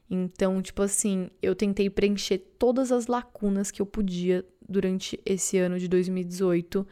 Então, 0.10 0.62
tipo 0.62 0.84
assim, 0.84 1.32
eu 1.42 1.56
tentei 1.56 1.90
preencher 1.90 2.38
todas 2.60 2.92
as 2.92 3.08
lacunas 3.08 3.72
que 3.72 3.82
eu 3.82 3.86
podia 3.86 4.46
durante 4.70 5.20
esse 5.26 5.58
ano 5.58 5.80
de 5.80 5.88
2018, 5.88 6.86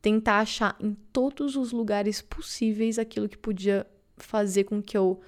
tentar 0.00 0.38
achar 0.38 0.74
em 0.80 0.96
todos 1.12 1.54
os 1.54 1.70
lugares 1.70 2.22
possíveis 2.22 2.98
aquilo 2.98 3.28
que 3.28 3.36
podia 3.36 3.86
fazer 4.16 4.64
com 4.64 4.82
que 4.82 4.96
eu 4.96 5.20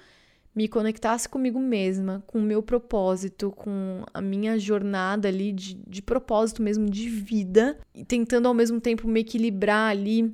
me 0.55 0.69
conectasse 0.69 1.27
comigo 1.27 1.59
mesma, 1.59 2.23
com 2.25 2.39
o 2.39 2.41
meu 2.41 2.63
propósito, 2.63 3.51
com 3.51 4.03
a 4.13 4.21
minha 4.21 4.57
jornada 4.57 5.27
ali 5.27 5.51
de, 5.51 5.73
de 5.73 6.01
propósito 6.01 6.63
mesmo 6.63 6.89
de 6.89 7.09
vida, 7.09 7.77
e 7.93 8.05
tentando 8.05 8.47
ao 8.47 8.53
mesmo 8.53 8.79
tempo 8.79 9.07
me 9.07 9.19
equilibrar 9.19 9.91
ali 9.91 10.33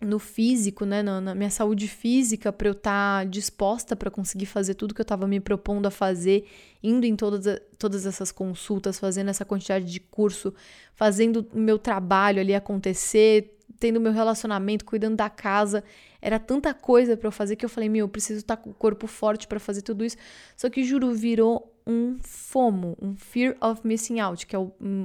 no 0.00 0.18
físico, 0.18 0.84
né, 0.84 1.02
na, 1.02 1.20
na 1.20 1.34
minha 1.34 1.48
saúde 1.48 1.88
física, 1.88 2.52
para 2.52 2.68
eu 2.68 2.72
estar 2.72 3.20
tá 3.20 3.24
disposta 3.24 3.94
para 3.96 4.10
conseguir 4.10 4.46
fazer 4.46 4.74
tudo 4.74 4.92
que 4.92 5.00
eu 5.00 5.04
estava 5.04 5.26
me 5.26 5.40
propondo 5.40 5.86
a 5.86 5.90
fazer, 5.90 6.46
indo 6.82 7.06
em 7.06 7.14
todas, 7.16 7.60
todas 7.78 8.04
essas 8.04 8.30
consultas, 8.30 8.98
fazendo 8.98 9.30
essa 9.30 9.44
quantidade 9.44 9.86
de 9.86 10.00
curso, 10.00 10.52
fazendo 10.92 11.46
o 11.54 11.58
meu 11.58 11.78
trabalho 11.78 12.40
ali 12.40 12.54
acontecer, 12.54 13.56
tendo 13.78 14.00
meu 14.00 14.12
relacionamento, 14.12 14.84
cuidando 14.84 15.16
da 15.16 15.30
casa. 15.30 15.82
Era 16.26 16.40
tanta 16.40 16.74
coisa 16.74 17.16
para 17.16 17.28
eu 17.28 17.30
fazer 17.30 17.54
que 17.54 17.64
eu 17.64 17.68
falei, 17.68 17.88
meu, 17.88 18.06
eu 18.06 18.08
preciso 18.08 18.40
estar 18.40 18.56
tá 18.56 18.62
com 18.64 18.70
o 18.70 18.74
corpo 18.74 19.06
forte 19.06 19.46
para 19.46 19.60
fazer 19.60 19.82
tudo 19.82 20.04
isso. 20.04 20.16
Só 20.56 20.68
que 20.68 20.82
juro, 20.82 21.14
virou 21.14 21.72
um 21.86 22.18
FOMO, 22.20 22.98
um 23.00 23.14
Fear 23.14 23.56
of 23.60 23.82
Missing 23.84 24.18
Out, 24.18 24.44
que 24.44 24.56
é 24.56 24.58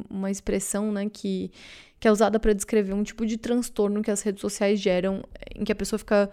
uma 0.10 0.32
expressão, 0.32 0.92
né, 0.92 1.08
que 1.14 1.52
que 2.00 2.08
é 2.08 2.12
usada 2.12 2.40
para 2.40 2.52
descrever 2.52 2.94
um 2.94 3.04
tipo 3.04 3.28
de 3.28 3.38
transtorno 3.38 4.02
que 4.02 4.10
as 4.10 4.24
redes 4.24 4.42
sociais 4.42 4.80
geram, 4.80 5.24
em 5.56 5.64
que 5.64 5.72
a 5.72 5.76
pessoa 5.76 6.00
fica 6.00 6.32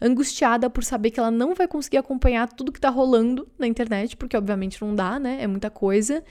angustiada 0.00 0.70
por 0.70 0.82
saber 0.82 1.10
que 1.10 1.20
ela 1.20 1.30
não 1.30 1.54
vai 1.54 1.68
conseguir 1.68 1.98
acompanhar 1.98 2.50
tudo 2.50 2.72
que 2.72 2.80
tá 2.80 2.88
rolando 2.88 3.46
na 3.58 3.66
internet, 3.66 4.16
porque 4.16 4.34
obviamente 4.34 4.80
não 4.80 4.94
dá, 4.94 5.18
né? 5.18 5.36
É 5.42 5.46
muita 5.46 5.68
coisa. 5.68 6.24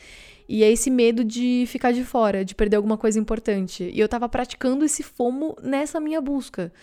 E 0.48 0.64
é 0.64 0.72
esse 0.72 0.90
medo 0.90 1.24
de 1.24 1.66
ficar 1.68 1.92
de 1.92 2.04
fora, 2.04 2.44
de 2.44 2.56
perder 2.56 2.78
alguma 2.78 2.98
coisa 2.98 3.20
importante. 3.20 3.84
E 3.84 4.00
eu 4.00 4.10
tava 4.10 4.28
praticando 4.28 4.84
esse 4.84 5.04
fomo 5.04 5.56
nessa 5.62 6.00
minha 6.00 6.20
busca. 6.20 6.74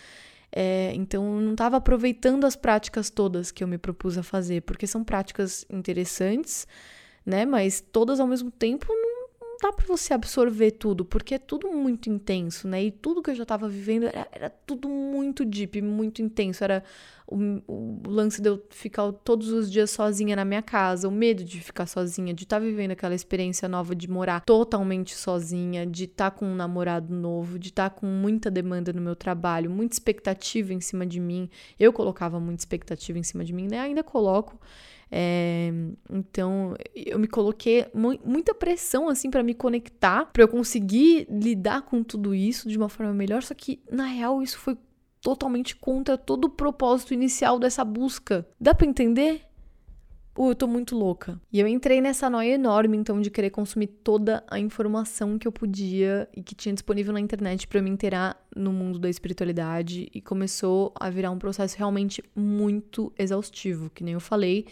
É, 0.52 0.92
então, 0.94 1.36
eu 1.36 1.40
não 1.40 1.52
estava 1.52 1.76
aproveitando 1.76 2.44
as 2.44 2.56
práticas 2.56 3.10
todas 3.10 3.50
que 3.50 3.62
eu 3.62 3.68
me 3.68 3.78
propus 3.78 4.16
a 4.16 4.22
fazer, 4.22 4.62
porque 4.62 4.86
são 4.86 5.04
práticas 5.04 5.66
interessantes, 5.68 6.66
né? 7.24 7.44
Mas 7.44 7.80
todas 7.80 8.20
ao 8.20 8.26
mesmo 8.26 8.50
tempo 8.50 8.86
não 8.88 9.15
dá 9.60 9.72
para 9.72 9.86
você 9.86 10.14
absorver 10.14 10.72
tudo, 10.72 11.04
porque 11.04 11.34
é 11.34 11.38
tudo 11.38 11.72
muito 11.72 12.10
intenso, 12.10 12.68
né? 12.68 12.84
E 12.84 12.90
tudo 12.90 13.22
que 13.22 13.30
eu 13.30 13.34
já 13.34 13.44
tava 13.44 13.68
vivendo 13.68 14.04
era, 14.04 14.28
era 14.30 14.50
tudo 14.50 14.88
muito 14.88 15.44
deep, 15.44 15.80
muito 15.82 16.22
intenso. 16.22 16.62
Era 16.62 16.82
o, 17.26 17.36
o, 17.66 18.02
lance 18.06 18.40
de 18.40 18.48
eu 18.48 18.62
ficar 18.70 19.10
todos 19.12 19.48
os 19.48 19.70
dias 19.70 19.90
sozinha 19.90 20.36
na 20.36 20.44
minha 20.44 20.62
casa, 20.62 21.08
o 21.08 21.10
medo 21.10 21.44
de 21.44 21.60
ficar 21.60 21.86
sozinha, 21.86 22.32
de 22.32 22.44
estar 22.44 22.56
tá 22.56 22.64
vivendo 22.64 22.92
aquela 22.92 23.14
experiência 23.14 23.68
nova 23.68 23.94
de 23.94 24.08
morar 24.08 24.40
totalmente 24.44 25.14
sozinha, 25.14 25.86
de 25.86 26.04
estar 26.04 26.30
tá 26.30 26.36
com 26.36 26.46
um 26.46 26.54
namorado 26.54 27.12
novo, 27.14 27.58
de 27.58 27.68
estar 27.68 27.90
tá 27.90 27.96
com 27.96 28.06
muita 28.06 28.50
demanda 28.50 28.92
no 28.92 29.00
meu 29.00 29.16
trabalho, 29.16 29.70
muita 29.70 29.94
expectativa 29.94 30.72
em 30.72 30.80
cima 30.80 31.04
de 31.04 31.18
mim. 31.18 31.48
Eu 31.78 31.92
colocava 31.92 32.38
muita 32.38 32.62
expectativa 32.62 33.18
em 33.18 33.22
cima 33.22 33.44
de 33.44 33.52
mim, 33.52 33.66
né? 33.68 33.80
Ainda 33.80 34.04
coloco. 34.04 34.58
É, 35.10 35.70
então, 36.10 36.74
eu 36.94 37.18
me 37.18 37.28
coloquei 37.28 37.86
mu 37.94 38.18
muita 38.24 38.54
pressão 38.54 39.08
assim 39.08 39.30
para 39.30 39.42
me 39.42 39.54
conectar, 39.54 40.26
para 40.26 40.42
eu 40.42 40.48
conseguir 40.48 41.26
lidar 41.30 41.82
com 41.82 42.02
tudo 42.02 42.34
isso 42.34 42.68
de 42.68 42.76
uma 42.76 42.88
forma 42.88 43.14
melhor, 43.14 43.42
só 43.42 43.54
que 43.54 43.80
na 43.90 44.06
real 44.06 44.42
isso 44.42 44.58
foi 44.58 44.76
totalmente 45.20 45.74
contra 45.76 46.16
todo 46.16 46.44
o 46.44 46.50
propósito 46.50 47.14
inicial 47.14 47.58
dessa 47.58 47.84
busca. 47.84 48.46
Dá 48.60 48.74
para 48.74 48.86
entender? 48.86 49.42
Eu 50.38 50.54
tô 50.54 50.66
muito 50.66 50.96
louca. 50.96 51.40
E 51.52 51.58
eu 51.58 51.66
entrei 51.66 52.00
nessa 52.00 52.28
noia 52.28 52.54
enorme, 52.54 52.96
então, 52.96 53.20
de 53.20 53.30
querer 53.30 53.50
consumir 53.50 53.86
toda 53.86 54.44
a 54.48 54.58
informação 54.58 55.38
que 55.38 55.48
eu 55.48 55.52
podia 55.52 56.28
e 56.36 56.42
que 56.42 56.54
tinha 56.54 56.72
disponível 56.72 57.12
na 57.12 57.20
internet 57.20 57.66
para 57.66 57.80
me 57.80 57.90
inteirar 57.90 58.36
no 58.54 58.72
mundo 58.72 58.98
da 58.98 59.08
espiritualidade. 59.08 60.08
E 60.14 60.20
começou 60.20 60.92
a 60.98 61.08
virar 61.08 61.30
um 61.30 61.38
processo 61.38 61.76
realmente 61.78 62.22
muito 62.34 63.12
exaustivo, 63.18 63.90
que 63.90 64.04
nem 64.04 64.14
eu 64.14 64.20
falei, 64.20 64.66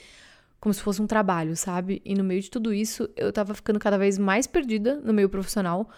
como 0.61 0.73
se 0.73 0.81
fosse 0.81 1.01
um 1.01 1.07
trabalho, 1.07 1.57
sabe? 1.57 2.01
E 2.05 2.15
no 2.15 2.25
meio 2.25 2.41
de 2.41 2.51
tudo 2.51 2.73
isso, 2.73 3.09
eu 3.17 3.33
tava 3.33 3.55
ficando 3.55 3.79
cada 3.79 3.99
vez 3.99 4.19
mais 4.19 4.47
perdida 4.47 5.01
no 5.03 5.13
meio 5.13 5.29
profissional 5.29 5.89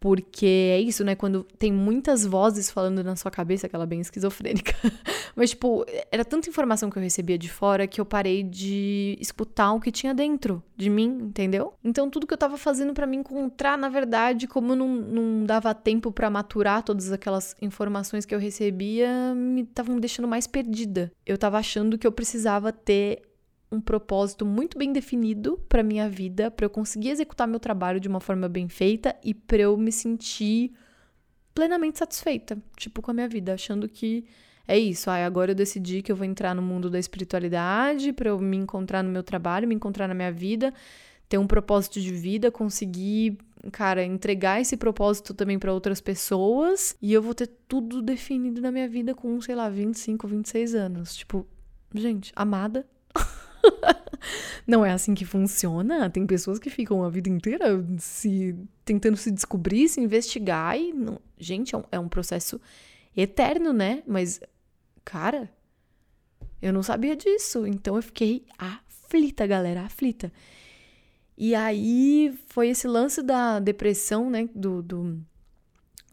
porque 0.00 0.46
é 0.46 0.80
isso, 0.80 1.04
né? 1.04 1.14
Quando 1.14 1.44
tem 1.58 1.72
muitas 1.72 2.24
vozes 2.24 2.70
falando 2.70 3.02
na 3.02 3.16
sua 3.16 3.30
cabeça, 3.30 3.66
aquela 3.66 3.86
bem 3.86 4.00
esquizofrênica. 4.00 4.74
Mas, 5.34 5.50
tipo, 5.50 5.84
era 6.10 6.24
tanta 6.24 6.48
informação 6.48 6.90
que 6.90 6.98
eu 6.98 7.02
recebia 7.02 7.36
de 7.36 7.48
fora 7.48 7.86
que 7.86 8.00
eu 8.00 8.04
parei 8.04 8.42
de 8.42 9.16
escutar 9.20 9.72
o 9.72 9.80
que 9.80 9.90
tinha 9.90 10.14
dentro 10.14 10.62
de 10.76 10.88
mim, 10.88 11.18
entendeu? 11.22 11.74
Então, 11.82 12.08
tudo 12.08 12.26
que 12.26 12.34
eu 12.34 12.38
tava 12.38 12.56
fazendo 12.56 12.94
para 12.94 13.06
me 13.06 13.16
encontrar, 13.16 13.76
na 13.76 13.88
verdade, 13.88 14.46
como 14.46 14.76
não, 14.76 14.88
não 14.88 15.44
dava 15.44 15.74
tempo 15.74 16.12
para 16.12 16.30
maturar 16.30 16.82
todas 16.82 17.12
aquelas 17.12 17.56
informações 17.60 18.24
que 18.24 18.34
eu 18.34 18.38
recebia, 18.38 19.34
me 19.34 19.62
estavam 19.62 19.98
deixando 19.98 20.28
mais 20.28 20.46
perdida. 20.46 21.12
Eu 21.26 21.36
tava 21.36 21.58
achando 21.58 21.98
que 21.98 22.06
eu 22.06 22.12
precisava 22.12 22.72
ter 22.72 23.22
um 23.70 23.80
propósito 23.80 24.46
muito 24.46 24.78
bem 24.78 24.92
definido 24.92 25.58
para 25.68 25.82
minha 25.82 26.08
vida, 26.08 26.50
para 26.50 26.66
eu 26.66 26.70
conseguir 26.70 27.10
executar 27.10 27.46
meu 27.46 27.60
trabalho 27.60 28.00
de 28.00 28.08
uma 28.08 28.20
forma 28.20 28.48
bem 28.48 28.68
feita 28.68 29.14
e 29.22 29.34
para 29.34 29.58
eu 29.58 29.76
me 29.76 29.92
sentir 29.92 30.72
plenamente 31.54 31.98
satisfeita, 31.98 32.56
tipo 32.76 33.02
com 33.02 33.10
a 33.10 33.14
minha 33.14 33.28
vida, 33.28 33.52
achando 33.52 33.88
que 33.88 34.24
é 34.66 34.78
isso. 34.78 35.10
Ah, 35.10 35.24
agora 35.24 35.50
eu 35.50 35.54
decidi 35.54 36.02
que 36.02 36.12
eu 36.12 36.16
vou 36.16 36.26
entrar 36.26 36.54
no 36.54 36.62
mundo 36.62 36.88
da 36.88 36.98
espiritualidade 36.98 38.12
para 38.12 38.30
eu 38.30 38.38
me 38.38 38.56
encontrar 38.56 39.02
no 39.02 39.10
meu 39.10 39.22
trabalho, 39.22 39.66
me 39.66 39.74
encontrar 39.74 40.06
na 40.06 40.14
minha 40.14 40.30
vida, 40.32 40.72
ter 41.28 41.38
um 41.38 41.46
propósito 41.46 42.00
de 42.00 42.12
vida, 42.12 42.50
conseguir, 42.50 43.38
cara, 43.72 44.04
entregar 44.04 44.60
esse 44.60 44.76
propósito 44.76 45.34
também 45.34 45.58
para 45.58 45.72
outras 45.72 46.00
pessoas 46.00 46.96
e 47.02 47.12
eu 47.12 47.20
vou 47.20 47.34
ter 47.34 47.48
tudo 47.66 48.00
definido 48.00 48.60
na 48.60 48.70
minha 48.70 48.88
vida 48.88 49.14
com, 49.14 49.40
sei 49.40 49.54
lá, 49.54 49.68
25, 49.68 50.28
26 50.28 50.74
anos. 50.74 51.16
Tipo, 51.16 51.46
gente, 51.94 52.32
amada, 52.36 52.86
não 54.66 54.84
é 54.84 54.92
assim 54.92 55.14
que 55.14 55.24
funciona. 55.24 56.10
Tem 56.10 56.26
pessoas 56.26 56.58
que 56.58 56.70
ficam 56.70 57.02
a 57.02 57.08
vida 57.08 57.28
inteira 57.28 57.84
se 57.98 58.56
tentando 58.84 59.16
se 59.16 59.30
descobrir, 59.30 59.88
se 59.88 60.00
investigar 60.00 60.78
e 60.78 60.92
não... 60.92 61.20
gente, 61.38 61.74
é 61.74 61.78
um, 61.78 61.84
é 61.92 61.98
um 61.98 62.08
processo 62.08 62.60
eterno, 63.16 63.72
né? 63.72 64.02
Mas 64.06 64.40
cara, 65.04 65.50
eu 66.60 66.72
não 66.72 66.82
sabia 66.82 67.16
disso, 67.16 67.66
então 67.66 67.96
eu 67.96 68.02
fiquei 68.02 68.44
aflita, 68.58 69.46
galera, 69.46 69.82
aflita. 69.82 70.32
E 71.36 71.54
aí 71.54 72.36
foi 72.48 72.68
esse 72.68 72.86
lance 72.86 73.22
da 73.22 73.60
depressão, 73.60 74.28
né, 74.28 74.48
do, 74.54 74.82
do, 74.82 75.18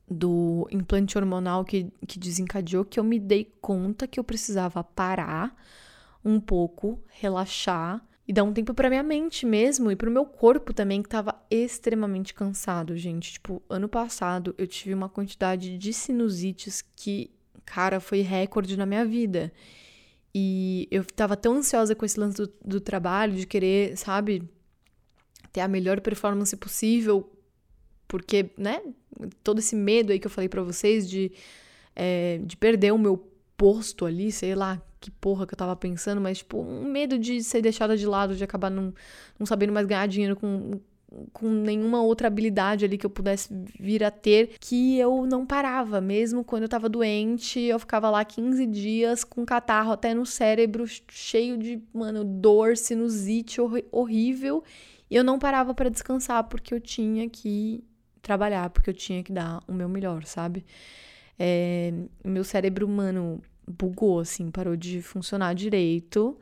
do 0.09 0.67
implante 0.71 1.17
hormonal 1.17 1.65
que, 1.65 1.91
que 2.07 2.19
desencadeou 2.19 2.85
que 2.85 2.99
eu 2.99 3.03
me 3.03 3.19
dei 3.19 3.51
conta 3.59 4.07
que 4.07 4.19
eu 4.19 4.23
precisava 4.23 4.83
parar 4.83 5.55
um 6.25 6.39
pouco, 6.39 6.99
relaxar 7.07 8.03
e 8.27 8.33
dar 8.33 8.43
um 8.43 8.51
tempo 8.51 8.73
para 8.73 8.89
minha 8.89 9.03
mente 9.03 9.45
mesmo 9.45 9.91
e 9.91 9.95
para 9.95 10.09
o 10.09 10.11
meu 10.11 10.25
corpo 10.25 10.73
também 10.73 11.01
que 11.03 11.07
estava 11.07 11.39
extremamente 11.49 12.33
cansado, 12.33 12.97
gente. 12.97 13.33
Tipo, 13.33 13.61
ano 13.69 13.87
passado 13.87 14.55
eu 14.57 14.65
tive 14.65 14.95
uma 14.95 15.07
quantidade 15.07 15.77
de 15.77 15.93
sinusites 15.93 16.83
que, 16.95 17.29
cara, 17.63 17.99
foi 17.99 18.21
recorde 18.21 18.75
na 18.75 18.85
minha 18.85 19.05
vida. 19.05 19.53
E 20.33 20.87
eu 20.89 21.05
tava 21.05 21.37
tão 21.37 21.57
ansiosa 21.57 21.93
com 21.93 22.03
esse 22.03 22.19
lance 22.19 22.35
do, 22.37 22.51
do 22.65 22.81
trabalho, 22.81 23.35
de 23.35 23.45
querer, 23.45 23.95
sabe, 23.95 24.43
ter 25.53 25.61
a 25.61 25.67
melhor 25.67 26.01
performance 26.01 26.53
possível, 26.57 27.31
porque, 28.07 28.49
né, 28.57 28.81
todo 29.43 29.59
esse 29.59 29.75
medo 29.75 30.11
aí 30.11 30.19
que 30.19 30.27
eu 30.27 30.31
falei 30.31 30.49
para 30.49 30.63
vocês 30.63 31.09
de, 31.09 31.31
é, 31.95 32.39
de 32.43 32.57
perder 32.57 32.91
o 32.91 32.97
meu 32.97 33.31
posto 33.55 34.05
ali, 34.05 34.31
sei 34.31 34.55
lá, 34.55 34.81
que 35.05 35.11
porra 35.11 35.45
que 35.45 35.53
eu 35.53 35.57
tava 35.57 35.75
pensando, 35.75 36.19
mas, 36.19 36.39
tipo, 36.39 36.59
um 36.59 36.83
medo 36.85 37.19
de 37.19 37.43
ser 37.43 37.61
deixada 37.61 37.95
de 37.95 38.07
lado, 38.07 38.35
de 38.35 38.43
acabar 38.43 38.71
não, 38.71 38.91
não 39.37 39.45
sabendo 39.45 39.71
mais 39.71 39.85
ganhar 39.85 40.07
dinheiro 40.07 40.35
com, 40.35 40.79
com 41.31 41.47
nenhuma 41.47 42.01
outra 42.01 42.27
habilidade 42.27 42.83
ali 42.83 42.97
que 42.97 43.05
eu 43.05 43.09
pudesse 43.09 43.49
vir 43.79 44.03
a 44.03 44.09
ter, 44.09 44.55
que 44.59 44.97
eu 44.97 45.27
não 45.27 45.45
parava. 45.45 46.01
Mesmo 46.01 46.43
quando 46.43 46.63
eu 46.63 46.69
tava 46.69 46.89
doente, 46.89 47.59
eu 47.59 47.77
ficava 47.77 48.09
lá 48.09 48.25
15 48.25 48.65
dias 48.65 49.23
com 49.23 49.45
catarro 49.45 49.91
até 49.91 50.11
no 50.15 50.25
cérebro, 50.25 50.85
cheio 51.07 51.55
de, 51.55 51.79
mano, 51.93 52.23
dor, 52.23 52.75
sinusite 52.75 53.59
horrível. 53.91 54.63
E 55.07 55.15
eu 55.15 55.23
não 55.23 55.37
parava 55.37 55.75
para 55.75 55.89
descansar 55.89 56.45
porque 56.45 56.73
eu 56.73 56.79
tinha 56.81 57.29
que 57.29 57.83
trabalhar, 58.23 58.71
porque 58.71 58.89
eu 58.89 58.93
tinha 58.93 59.21
que 59.21 59.31
dar 59.31 59.61
o 59.67 59.73
meu 59.73 59.87
melhor, 59.87 60.25
sabe? 60.25 60.65
É, 61.37 61.93
meu 62.23 62.43
cérebro, 62.43 62.87
mano, 62.87 63.39
bugou, 63.67 64.19
assim, 64.19 64.51
parou 64.51 64.75
de 64.75 65.01
funcionar 65.01 65.53
direito. 65.53 66.37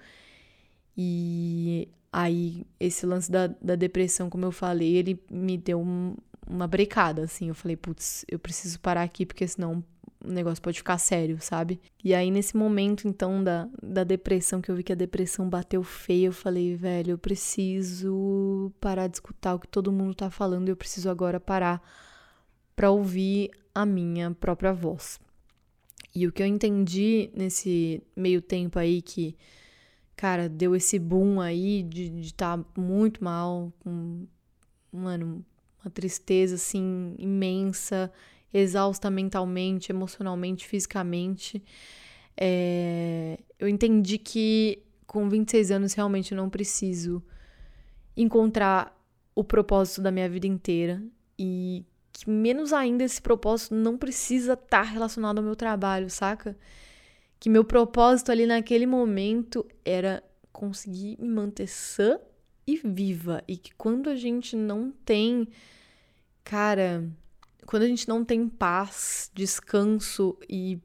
E 0.98 1.88
aí, 2.12 2.66
esse 2.80 3.06
lance 3.06 3.32
da, 3.32 3.48
da 3.48 3.76
depressão, 3.76 4.30
como 4.30 4.46
eu 4.46 4.52
falei, 4.52 4.96
ele 4.96 5.20
me 5.32 5.58
deu 5.58 5.80
um, 5.82 6.16
uma 6.48 6.68
brecada, 6.68 7.24
assim. 7.24 7.48
Eu 7.50 7.56
falei, 7.56 7.76
putz, 7.76 8.26
eu 8.30 8.38
preciso 8.38 8.80
parar 8.80 9.04
aqui, 9.04 9.26
porque 9.26 9.48
senão 9.48 9.84
o 10.24 10.32
negócio 10.32 10.62
pode 10.62 10.78
ficar 10.78 10.98
sério, 10.98 11.38
sabe? 11.42 11.82
E 12.04 12.14
aí, 12.14 12.32
nesse 12.32 12.56
momento, 12.56 13.08
então, 13.08 13.44
da, 13.44 13.68
da 13.82 14.04
depressão, 14.04 14.62
que 14.62 14.72
eu 14.72 14.76
vi 14.76 14.84
que 14.84 14.94
a 14.94 14.96
depressão 14.96 15.50
bateu 15.50 15.84
feio, 15.84 16.28
eu 16.28 16.34
falei, 16.34 16.76
velho, 16.76 17.12
eu 17.12 17.18
preciso 17.18 18.72
parar 18.80 19.08
de 19.08 19.18
escutar 19.18 19.56
o 19.56 19.60
que 19.60 19.68
todo 19.68 19.92
mundo 19.92 20.16
tá 20.16 20.30
falando, 20.30 20.70
eu 20.70 20.78
preciso 20.78 21.10
agora 21.10 21.40
parar 21.40 21.82
para 22.76 22.90
ouvir 22.90 23.52
a 23.76 23.86
minha 23.86 24.32
própria 24.32 24.72
voz. 24.74 25.20
E 26.16 26.28
o 26.28 26.32
que 26.32 26.44
eu 26.44 26.48
entendi 26.48 27.32
nesse 27.34 28.04
meio 28.16 28.42
tempo 28.42 28.78
aí 28.78 29.02
que, 29.02 29.36
cara, 30.16 30.48
deu 30.48 30.76
esse 30.76 31.00
boom 31.00 31.42
aí 31.42 31.82
de 31.84 32.20
estar 32.22 32.58
tá 32.58 32.66
muito 32.80 33.24
mal, 33.24 33.74
com, 33.80 34.28
mano, 34.92 35.44
uma 35.84 35.90
tristeza 35.90 36.56
assim 36.56 37.16
imensa, 37.18 38.12
exausta 38.54 39.10
mentalmente, 39.10 39.92
emocionalmente, 39.92 40.68
fisicamente. 40.68 41.64
É, 42.38 43.40
eu 43.60 43.68
entendi 43.68 44.18
que 44.18 44.84
com 45.08 45.28
26 45.28 45.72
anos 45.72 45.94
realmente 45.94 46.32
eu 46.32 46.38
não 46.38 46.50
preciso 46.50 47.24
encontrar 48.16 48.96
o 49.36 49.44
propósito 49.44 50.02
da 50.02 50.12
minha 50.12 50.30
vida 50.30 50.46
inteira 50.46 51.02
e 51.38 51.84
que 52.14 52.30
menos 52.30 52.72
ainda 52.72 53.04
esse 53.04 53.20
propósito 53.20 53.74
não 53.74 53.98
precisa 53.98 54.54
estar 54.54 54.68
tá 54.68 54.82
relacionado 54.84 55.40
ao 55.40 55.44
meu 55.44 55.56
trabalho, 55.56 56.10
saca? 56.10 56.56
Que 57.40 57.50
meu 57.50 57.66
propósito 57.66 58.32
ali 58.32 58.46
naquele 58.46 58.86
momento 58.86 59.66
era 59.84 60.24
conseguir 60.52 61.18
me 61.20 61.28
manter 61.28 61.68
sã 61.68 62.20
e 62.68 62.78
viva. 62.78 63.44
E 63.48 63.58
que 63.58 63.74
quando 63.76 64.10
a 64.10 64.16
gente 64.16 64.56
não 64.56 64.92
tem, 65.04 65.48
cara, 66.44 67.04
quando 67.66 67.84
a 67.84 67.88
gente 67.88 68.08
não 68.08 68.24
tem 68.24 68.48
paz, 68.48 69.32
descanso 69.34 70.38
e 70.48 70.80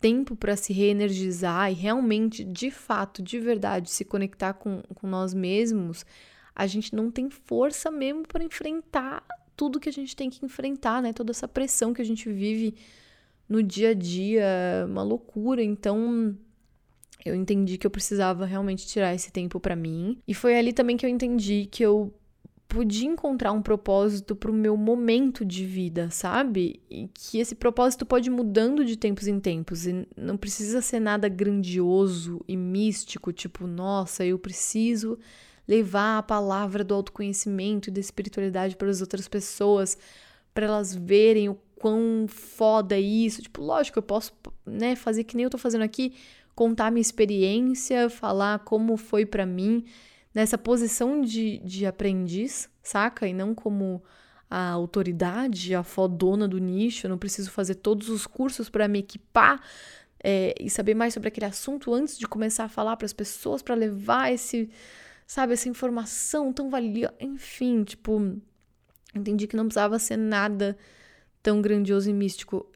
tempo 0.00 0.36
para 0.36 0.56
se 0.56 0.72
reenergizar 0.72 1.70
e 1.70 1.74
realmente, 1.74 2.44
de 2.44 2.70
fato, 2.70 3.22
de 3.22 3.38
verdade, 3.38 3.90
se 3.90 4.04
conectar 4.04 4.54
com, 4.54 4.82
com 4.94 5.06
nós 5.06 5.32
mesmos, 5.32 6.04
a 6.54 6.66
gente 6.66 6.94
não 6.94 7.10
tem 7.10 7.30
força 7.30 7.90
mesmo 7.90 8.26
para 8.26 8.42
enfrentar 8.42 9.24
tudo 9.58 9.80
que 9.80 9.88
a 9.88 9.92
gente 9.92 10.14
tem 10.14 10.30
que 10.30 10.46
enfrentar, 10.46 11.02
né? 11.02 11.12
Toda 11.12 11.32
essa 11.32 11.48
pressão 11.48 11.92
que 11.92 12.00
a 12.00 12.04
gente 12.04 12.30
vive 12.30 12.76
no 13.48 13.60
dia 13.60 13.90
a 13.90 13.94
dia, 13.94 14.46
uma 14.86 15.02
loucura. 15.02 15.60
Então, 15.60 16.32
eu 17.26 17.34
entendi 17.34 17.76
que 17.76 17.84
eu 17.84 17.90
precisava 17.90 18.46
realmente 18.46 18.86
tirar 18.86 19.12
esse 19.12 19.32
tempo 19.32 19.58
para 19.58 19.74
mim. 19.74 20.16
E 20.28 20.32
foi 20.32 20.56
ali 20.56 20.72
também 20.72 20.96
que 20.96 21.04
eu 21.04 21.10
entendi 21.10 21.68
que 21.68 21.82
eu 21.82 22.14
podia 22.68 23.08
encontrar 23.08 23.50
um 23.50 23.60
propósito 23.60 24.36
para 24.36 24.50
o 24.50 24.54
meu 24.54 24.76
momento 24.76 25.44
de 25.44 25.66
vida, 25.66 26.08
sabe? 26.08 26.80
E 26.88 27.08
que 27.12 27.38
esse 27.38 27.56
propósito 27.56 28.06
pode 28.06 28.28
ir 28.28 28.32
mudando 28.32 28.84
de 28.84 28.96
tempos 28.96 29.26
em 29.26 29.40
tempos 29.40 29.88
e 29.88 30.06
não 30.16 30.36
precisa 30.36 30.80
ser 30.80 31.00
nada 31.00 31.28
grandioso 31.28 32.44
e 32.46 32.56
místico, 32.56 33.32
tipo, 33.32 33.66
nossa, 33.66 34.24
eu 34.24 34.38
preciso 34.38 35.18
levar 35.68 36.18
a 36.18 36.22
palavra 36.22 36.82
do 36.82 36.94
autoconhecimento 36.94 37.90
e 37.90 37.92
da 37.92 38.00
espiritualidade 38.00 38.74
para 38.74 38.88
as 38.88 39.02
outras 39.02 39.28
pessoas, 39.28 39.98
para 40.54 40.66
elas 40.66 40.94
verem 40.94 41.50
o 41.50 41.58
quão 41.76 42.26
foda 42.26 42.96
é 42.96 43.00
isso. 43.00 43.42
Tipo, 43.42 43.62
lógico, 43.62 43.98
eu 43.98 44.02
posso, 44.02 44.32
né, 44.64 44.96
fazer 44.96 45.24
que 45.24 45.36
nem 45.36 45.44
eu 45.44 45.50
tô 45.50 45.58
fazendo 45.58 45.82
aqui, 45.82 46.14
contar 46.54 46.90
minha 46.90 47.02
experiência, 47.02 48.08
falar 48.08 48.60
como 48.60 48.96
foi 48.96 49.26
para 49.26 49.44
mim 49.44 49.84
nessa 50.34 50.56
posição 50.56 51.20
de, 51.20 51.58
de 51.58 51.86
aprendiz, 51.86 52.68
saca? 52.82 53.26
E 53.28 53.32
não 53.32 53.54
como 53.54 54.02
a 54.50 54.70
autoridade, 54.70 55.74
a 55.74 55.82
fodona 55.82 56.48
do 56.48 56.58
nicho, 56.58 57.06
eu 57.06 57.10
não 57.10 57.18
preciso 57.18 57.50
fazer 57.50 57.76
todos 57.76 58.08
os 58.08 58.26
cursos 58.26 58.70
para 58.70 58.88
me 58.88 59.00
equipar 59.00 59.60
é, 60.22 60.54
e 60.58 60.70
saber 60.70 60.94
mais 60.94 61.14
sobre 61.14 61.28
aquele 61.28 61.46
assunto 61.46 61.92
antes 61.92 62.18
de 62.18 62.26
começar 62.26 62.64
a 62.64 62.68
falar 62.68 62.96
para 62.96 63.06
as 63.06 63.12
pessoas, 63.12 63.62
para 63.62 63.74
levar 63.74 64.32
esse, 64.32 64.70
sabe, 65.28 65.52
essa 65.52 65.68
informação 65.68 66.52
tão 66.52 66.70
valiosa. 66.70 67.14
Enfim, 67.20 67.84
tipo, 67.84 68.40
entendi 69.14 69.46
que 69.46 69.54
não 69.54 69.66
precisava 69.66 69.98
ser 69.98 70.16
nada 70.16 70.76
tão 71.42 71.60
grandioso 71.60 72.10
e 72.10 72.12
místico. 72.14 72.66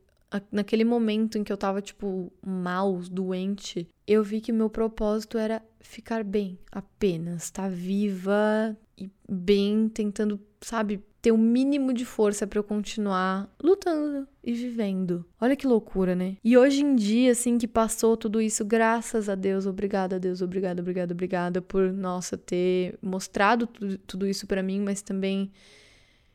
Naquele 0.50 0.84
momento 0.84 1.36
em 1.36 1.44
que 1.44 1.52
eu 1.52 1.56
tava, 1.56 1.82
tipo, 1.82 2.32
mal, 2.44 3.00
doente, 3.10 3.88
eu 4.06 4.22
vi 4.22 4.40
que 4.40 4.52
meu 4.52 4.70
propósito 4.70 5.36
era 5.36 5.62
ficar 5.80 6.22
bem 6.22 6.58
apenas, 6.70 7.44
estar 7.44 7.64
tá 7.64 7.68
viva 7.68 8.76
e 8.96 9.10
bem, 9.28 9.88
tentando, 9.88 10.40
sabe, 10.60 11.02
ter 11.22 11.30
o 11.30 11.36
um 11.36 11.38
mínimo 11.38 11.94
de 11.94 12.04
força 12.04 12.48
para 12.48 12.58
eu 12.58 12.64
continuar 12.64 13.48
lutando 13.62 14.26
e 14.42 14.52
vivendo. 14.52 15.24
Olha 15.40 15.54
que 15.54 15.68
loucura, 15.68 16.16
né? 16.16 16.36
E 16.42 16.58
hoje 16.58 16.82
em 16.82 16.96
dia, 16.96 17.30
assim, 17.30 17.56
que 17.56 17.68
passou 17.68 18.16
tudo 18.16 18.40
isso, 18.40 18.64
graças 18.64 19.28
a 19.28 19.36
Deus, 19.36 19.64
obrigada 19.64 20.16
a 20.16 20.18
Deus, 20.18 20.42
obrigada, 20.42 20.82
obrigada, 20.82 21.14
obrigada 21.14 21.62
por, 21.62 21.92
nossa, 21.92 22.36
ter 22.36 22.98
mostrado 23.00 23.68
tudo, 24.04 24.26
isso 24.26 24.48
para 24.48 24.64
mim, 24.64 24.80
mas 24.80 25.00
também 25.00 25.52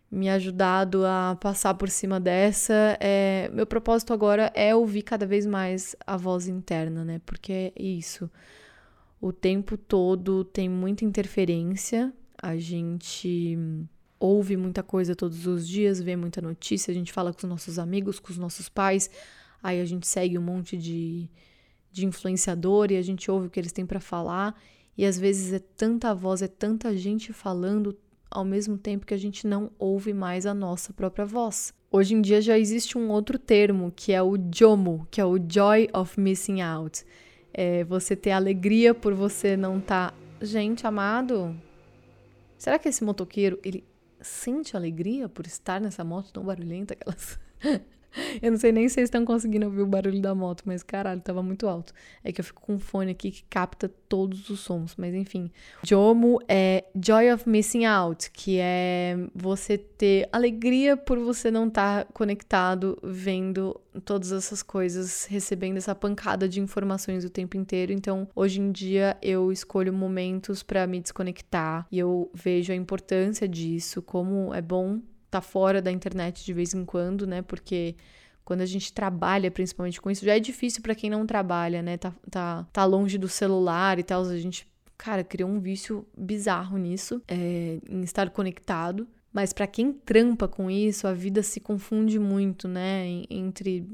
me 0.10 0.30
ajudado 0.30 1.06
a 1.06 1.38
passar 1.42 1.74
por 1.74 1.90
cima 1.90 2.18
dessa. 2.18 2.98
É, 3.02 3.52
meu 3.54 3.66
propósito 3.66 4.14
agora 4.14 4.50
é 4.56 4.74
ouvir 4.74 5.02
cada 5.02 5.26
vez 5.26 5.46
mais 5.46 5.98
a 6.08 6.16
voz 6.16 6.48
interna, 6.48 7.04
né? 7.04 7.20
Porque 7.26 7.52
é 7.52 7.74
isso. 7.76 8.32
O 9.20 9.34
tempo 9.34 9.76
todo 9.76 10.46
tem 10.46 10.70
muita 10.70 11.04
interferência, 11.04 12.14
a 12.42 12.56
gente 12.56 13.58
ouve 14.20 14.58
muita 14.58 14.84
coisa 14.84 15.16
todos 15.16 15.46
os 15.46 15.68
dias, 15.68 16.02
vê 16.02 16.16
muita 16.16 16.42
notícia, 16.42 16.92
a 16.92 16.94
gente 16.94 17.12
fala 17.12 17.32
com 17.32 17.40
os 17.40 17.50
nossos 17.50 17.80
amigos, 17.80 18.20
com 18.20 18.32
os 18.32 18.38
nossos 18.38 18.70
pais, 18.70 19.10
aí 19.62 19.80
a 19.80 19.86
gente 19.86 20.08
segue 20.08 20.38
um 20.38 20.42
monte 20.42 20.78
de, 20.78 21.30
de 21.92 22.06
influenciador 22.06 22.92
e 22.92 22.98
a 22.98 23.02
gente 23.02 23.30
ouve 23.30 23.48
o 23.48 23.50
que 23.50 23.60
eles 23.60 23.72
têm 23.72 23.86
para 23.86 24.00
falar, 24.00 24.60
e 24.98 25.06
às 25.06 25.18
vezes 25.20 25.54
é 25.54 25.60
tanta 25.60 26.14
voz, 26.14 26.42
é 26.42 26.48
tanta 26.48 26.96
gente 26.98 27.32
falando 27.32 27.98
ao 28.30 28.44
mesmo 28.44 28.78
tempo 28.78 29.06
que 29.06 29.14
a 29.14 29.18
gente 29.18 29.48
não 29.48 29.72
ouve 29.80 30.14
mais 30.14 30.46
a 30.46 30.54
nossa 30.54 30.92
própria 30.94 31.26
voz. 31.26 31.74
Hoje 31.90 32.16
em 32.16 32.22
dia 32.22 32.42
já 32.42 32.60
existe 32.60 32.98
um 32.98 33.10
outro 33.10 33.40
termo, 33.40 33.94
que 33.96 34.12
é 34.12 34.22
o 34.22 34.38
JOMO, 34.38 35.08
que 35.10 35.22
é 35.22 35.26
o 35.26 35.38
Joy 35.38 35.90
of 35.94 36.20
Missing 36.20 36.62
Out. 36.62 37.04
É 37.54 37.84
você 37.86 38.16
ter 38.16 38.32
alegria 38.32 38.94
por 38.94 39.14
você 39.14 39.56
não 39.56 39.78
estar. 39.78 40.12
Tá... 40.12 40.46
Gente, 40.46 40.86
amado, 40.86 41.56
será 42.58 42.78
que 42.78 42.90
esse 42.90 43.04
motoqueiro 43.04 43.58
ele 43.64 43.84
sente 44.28 44.76
alegria 44.76 45.28
por 45.30 45.46
estar 45.46 45.80
nessa 45.82 46.04
moto 46.04 46.32
tão 46.32 46.44
barulhenta 46.44 46.96
que 46.96 47.04
elas. 47.06 47.40
eu 48.42 48.52
não 48.52 48.58
sei 48.58 48.72
nem 48.72 48.88
se 48.88 48.96
vocês 48.96 49.08
estão 49.08 49.26
conseguindo 49.26 49.66
ouvir 49.66 49.82
o 49.82 49.86
barulho 49.86 50.22
da 50.22 50.34
moto, 50.34 50.64
mas 50.66 50.84
caralho, 50.84 51.22
tava 51.22 51.42
muito 51.44 51.68
alto. 51.68 51.94
É 52.24 52.32
que 52.32 52.42
eu 52.42 52.46
fico 52.46 52.62
com 52.62 52.76
um 52.76 52.80
fone 52.80 53.12
aqui 53.12 53.32
que 53.32 53.44
capta 53.50 53.90
todos 54.10 54.50
os 54.50 54.60
sons, 54.60 54.96
mas 54.98 55.14
enfim. 55.14 55.52
Jomo 55.84 56.40
é 56.48 56.86
Joy 56.96 57.32
of 57.34 57.48
Missing 57.48 57.86
Out, 57.86 58.32
que 58.32 58.58
é 58.60 59.18
você 59.34 59.78
ter 59.78 60.28
alegria 60.32 60.96
por 60.96 61.20
você 61.20 61.52
não 61.52 61.68
estar 61.68 62.06
tá 62.06 62.12
conectado, 62.14 62.98
vendo 63.04 63.80
todas 64.06 64.32
essas 64.32 64.62
coisas, 64.62 65.26
recebendo 65.26 65.78
essa 65.78 65.96
pancada 65.96 66.48
de 66.48 66.60
informações 66.60 67.26
o 67.26 67.30
tempo 67.30 67.58
inteiro. 67.58 67.92
Então, 67.92 68.28
hoje 68.36 68.62
em 68.62 68.72
dia 68.72 69.18
eu 69.22 69.52
escolho 69.52 69.92
momentos 69.92 70.64
para 70.64 70.86
me 70.88 71.00
desconectar 71.00 71.88
e 71.92 72.00
eu 72.00 72.30
vejo 72.34 72.72
a 72.72 72.76
importância 72.76 73.48
disso, 73.48 74.02
como 74.02 74.54
é 74.54 74.62
bom 74.62 75.00
tá 75.30 75.42
fora 75.42 75.82
da 75.82 75.92
internet 75.92 76.44
de 76.46 76.54
vez 76.54 76.74
em 76.74 76.86
quando, 76.86 77.28
né? 77.28 77.42
Porque 77.42 77.96
quando 78.44 78.62
a 78.62 78.66
gente 78.66 78.94
trabalha 78.94 79.52
principalmente 79.52 80.00
com 80.00 80.10
isso, 80.10 80.26
já 80.26 80.36
é 80.36 80.40
difícil 80.40 80.82
para 80.82 80.96
quem 80.96 81.10
não 81.10 81.26
trabalha, 81.26 81.82
né? 81.82 81.98
Tá, 81.98 82.14
tá, 82.32 82.68
tá 82.72 82.86
longe 82.86 83.18
do 83.18 83.28
celular 83.28 84.00
e 84.00 84.04
tal, 84.04 84.24
a 84.24 84.38
gente, 84.38 84.68
cara, 84.98 85.24
criou 85.24 85.50
um 85.50 85.60
vício 85.60 86.08
bizarro 86.18 86.78
nisso, 86.78 87.22
é, 87.28 87.80
em 87.90 88.02
estar 88.04 88.30
conectado. 88.30 89.08
Mas 89.34 89.52
para 89.54 89.68
quem 89.68 89.92
trampa 89.92 90.48
com 90.48 90.72
isso, 90.72 91.08
a 91.08 91.14
vida 91.14 91.44
se 91.44 91.60
confunde 91.60 92.18
muito, 92.18 92.68
né? 92.68 93.06
Entre 93.30 93.86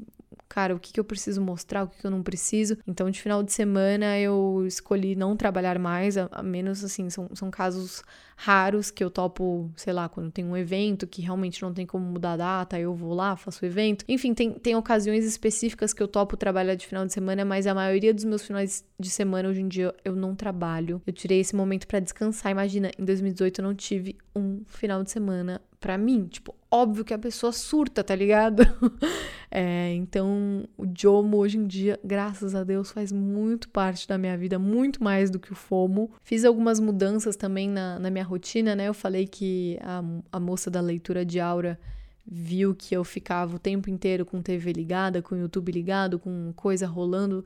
cara, 0.48 0.72
o 0.72 0.78
que, 0.78 0.92
que 0.92 1.00
eu 1.00 1.04
preciso 1.04 1.42
mostrar, 1.42 1.82
o 1.82 1.88
que, 1.88 1.98
que 1.98 2.06
eu 2.06 2.10
não 2.12 2.22
preciso. 2.22 2.78
Então, 2.86 3.10
de 3.10 3.20
final 3.20 3.42
de 3.42 3.52
semana, 3.52 4.16
eu 4.18 4.64
escolhi 4.66 5.16
não 5.16 5.36
trabalhar 5.36 5.80
mais, 5.80 6.16
a, 6.16 6.28
a 6.30 6.44
menos 6.44 6.84
assim, 6.84 7.10
são, 7.10 7.28
são 7.34 7.50
casos 7.50 8.04
raros 8.36 8.90
que 8.90 9.02
eu 9.02 9.10
topo, 9.10 9.70
sei 9.76 9.92
lá, 9.92 10.08
quando 10.08 10.30
tem 10.30 10.44
um 10.44 10.56
evento 10.56 11.06
que 11.06 11.22
realmente 11.22 11.62
não 11.62 11.72
tem 11.72 11.86
como 11.86 12.04
mudar 12.04 12.32
a 12.32 12.36
data, 12.36 12.78
eu 12.78 12.94
vou 12.94 13.14
lá, 13.14 13.36
faço 13.36 13.64
o 13.64 13.66
evento. 13.66 14.04
Enfim, 14.08 14.34
tem, 14.34 14.52
tem 14.52 14.74
ocasiões 14.74 15.24
específicas 15.24 15.92
que 15.92 16.02
eu 16.02 16.08
topo 16.08 16.36
trabalhar 16.36 16.74
de 16.74 16.86
final 16.86 17.06
de 17.06 17.12
semana, 17.12 17.44
mas 17.44 17.66
a 17.66 17.74
maioria 17.74 18.12
dos 18.12 18.24
meus 18.24 18.44
finais 18.44 18.84
de 18.98 19.10
semana 19.10 19.48
hoje 19.48 19.60
em 19.60 19.68
dia 19.68 19.94
eu 20.04 20.14
não 20.14 20.34
trabalho. 20.34 21.00
Eu 21.06 21.12
tirei 21.12 21.40
esse 21.40 21.54
momento 21.54 21.86
para 21.86 22.00
descansar. 22.00 22.50
Imagina, 22.50 22.90
em 22.98 23.04
2018 23.04 23.60
eu 23.60 23.64
não 23.64 23.74
tive 23.74 24.16
um 24.34 24.62
final 24.66 25.02
de 25.02 25.10
semana 25.10 25.60
para 25.84 25.98
mim. 25.98 26.26
Tipo, 26.26 26.54
óbvio 26.70 27.04
que 27.04 27.12
a 27.12 27.18
pessoa 27.18 27.52
surta, 27.52 28.02
tá 28.02 28.16
ligado? 28.16 28.62
é, 29.50 29.92
então, 29.92 30.64
o 30.78 30.86
Jomo 30.96 31.36
hoje 31.36 31.58
em 31.58 31.66
dia, 31.66 32.00
graças 32.02 32.54
a 32.54 32.64
Deus, 32.64 32.90
faz 32.90 33.12
muito 33.12 33.68
parte 33.68 34.08
da 34.08 34.16
minha 34.16 34.34
vida, 34.36 34.58
muito 34.58 35.04
mais 35.04 35.30
do 35.30 35.38
que 35.38 35.52
o 35.52 35.54
FOMO. 35.54 36.10
Fiz 36.22 36.42
algumas 36.44 36.80
mudanças 36.80 37.36
também 37.36 37.68
na, 37.68 37.98
na 37.98 38.10
minha 38.10 38.23
rotina, 38.24 38.74
né? 38.74 38.88
Eu 38.88 38.94
falei 38.94 39.26
que 39.26 39.78
a, 39.80 40.02
a 40.32 40.40
moça 40.40 40.70
da 40.70 40.80
leitura 40.80 41.24
de 41.24 41.38
aura 41.38 41.78
viu 42.26 42.74
que 42.74 42.96
eu 42.96 43.04
ficava 43.04 43.56
o 43.56 43.58
tempo 43.58 43.90
inteiro 43.90 44.24
com 44.24 44.40
TV 44.40 44.72
ligada, 44.72 45.22
com 45.22 45.36
YouTube 45.36 45.70
ligado, 45.70 46.18
com 46.18 46.52
coisa 46.56 46.86
rolando. 46.86 47.44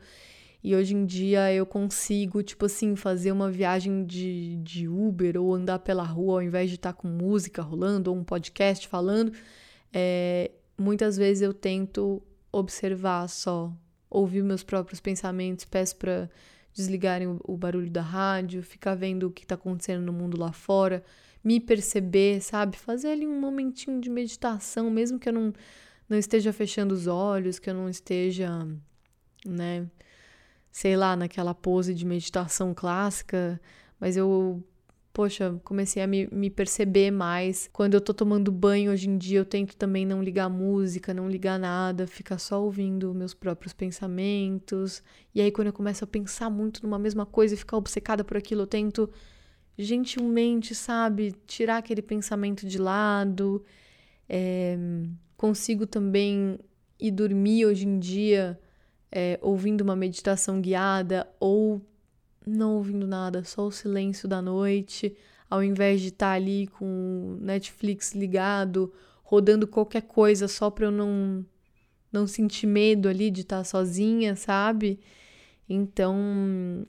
E 0.62 0.74
hoje 0.74 0.94
em 0.94 1.04
dia 1.04 1.52
eu 1.52 1.64
consigo, 1.64 2.42
tipo 2.42 2.66
assim, 2.66 2.96
fazer 2.96 3.30
uma 3.32 3.50
viagem 3.50 4.04
de, 4.04 4.56
de 4.56 4.88
Uber 4.88 5.40
ou 5.40 5.54
andar 5.54 5.78
pela 5.80 6.02
rua 6.02 6.34
ao 6.34 6.42
invés 6.42 6.68
de 6.68 6.76
estar 6.76 6.92
tá 6.92 6.98
com 6.98 7.08
música 7.08 7.62
rolando 7.62 8.10
ou 8.10 8.16
um 8.16 8.24
podcast 8.24 8.86
falando. 8.88 9.32
É, 9.92 10.50
muitas 10.76 11.16
vezes 11.16 11.42
eu 11.42 11.54
tento 11.54 12.22
observar 12.50 13.28
só, 13.28 13.72
ouvir 14.10 14.42
meus 14.42 14.62
próprios 14.62 15.00
pensamentos, 15.00 15.64
peço 15.64 15.96
para 15.96 16.28
desligarem 16.78 17.38
o, 17.44 17.56
barulho 17.56 17.90
da 17.90 18.00
rádio, 18.00 18.62
ficar 18.62 18.94
vendo 18.94 19.26
o 19.26 19.30
que 19.30 19.42
está 19.44 19.56
acontecendo 19.56 20.04
no 20.04 20.12
mundo 20.12 20.38
lá 20.38 20.52
fora, 20.52 21.02
me 21.42 21.60
perceber, 21.60 22.40
sabe? 22.40 22.76
Fazer 22.76 23.08
ali 23.08 23.26
um 23.26 23.40
momentinho 23.40 24.00
de 24.00 24.08
meditação, 24.08 24.90
mesmo 24.90 25.18
que 25.18 25.28
eu 25.28 25.32
não, 25.32 25.52
não 26.08 26.16
esteja 26.16 26.52
fechando 26.52 26.94
os 26.94 27.06
olhos, 27.06 27.58
que 27.58 27.68
eu 27.68 27.74
não 27.74 27.88
esteja, 27.88 28.66
né? 29.44 29.86
sei 30.70 30.96
lá, 30.96 31.16
naquela 31.16 31.54
pose 31.54 31.92
de 31.94 32.06
meditação 32.06 32.72
clássica, 32.72 33.60
mas 33.98 34.16
eu, 34.16 34.62
poxa, 35.12 35.60
comecei 35.64 36.02
a 36.02 36.06
me, 36.06 36.28
me 36.30 36.50
perceber 36.50 37.10
mais. 37.10 37.68
Quando 37.72 37.94
eu 37.94 38.00
tô 38.00 38.14
tomando 38.14 38.52
banho 38.52 38.92
hoje 38.92 39.08
em 39.08 39.18
dia, 39.18 39.40
eu 39.40 39.44
tento 39.44 39.76
também 39.76 40.06
não 40.06 40.22
ligar 40.22 40.48
música, 40.48 41.12
não 41.12 41.28
ligar 41.28 41.58
nada, 41.58 42.06
ficar 42.06 42.38
só 42.38 42.62
ouvindo 42.62 43.14
meus 43.14 43.34
próprios 43.34 43.72
pensamentos. 43.72 45.02
E 45.34 45.40
aí, 45.40 45.50
quando 45.50 45.68
eu 45.68 45.72
começo 45.72 46.04
a 46.04 46.06
pensar 46.06 46.50
muito 46.50 46.82
numa 46.82 46.98
mesma 46.98 47.26
coisa 47.26 47.54
e 47.54 47.56
ficar 47.56 47.76
obcecada 47.76 48.22
por 48.24 48.36
aquilo, 48.36 48.62
eu 48.62 48.66
tento 48.66 49.10
gentilmente, 49.76 50.74
sabe, 50.74 51.32
tirar 51.46 51.78
aquele 51.78 52.02
pensamento 52.02 52.66
de 52.66 52.78
lado. 52.78 53.64
É, 54.28 54.76
consigo 55.36 55.86
também 55.86 56.58
ir 56.98 57.10
dormir 57.12 57.66
hoje 57.66 57.86
em 57.86 57.98
dia 57.98 58.58
é, 59.10 59.38
ouvindo 59.40 59.80
uma 59.82 59.96
meditação 59.96 60.60
guiada 60.60 61.28
ou 61.40 61.80
não 62.48 62.76
ouvindo 62.76 63.06
nada, 63.06 63.44
só 63.44 63.66
o 63.66 63.72
silêncio 63.72 64.28
da 64.28 64.40
noite, 64.42 65.16
ao 65.48 65.62
invés 65.62 66.00
de 66.00 66.08
estar 66.08 66.30
tá 66.30 66.32
ali 66.32 66.66
com 66.66 67.36
o 67.38 67.44
Netflix 67.44 68.14
ligado, 68.14 68.92
rodando 69.22 69.66
qualquer 69.66 70.02
coisa 70.02 70.48
só 70.48 70.70
para 70.70 70.86
eu 70.86 70.90
não 70.90 71.44
não 72.10 72.26
sentir 72.26 72.66
medo 72.66 73.06
ali 73.06 73.30
de 73.30 73.42
estar 73.42 73.58
tá 73.58 73.64
sozinha, 73.64 74.34
sabe? 74.34 74.98
Então, 75.68 76.86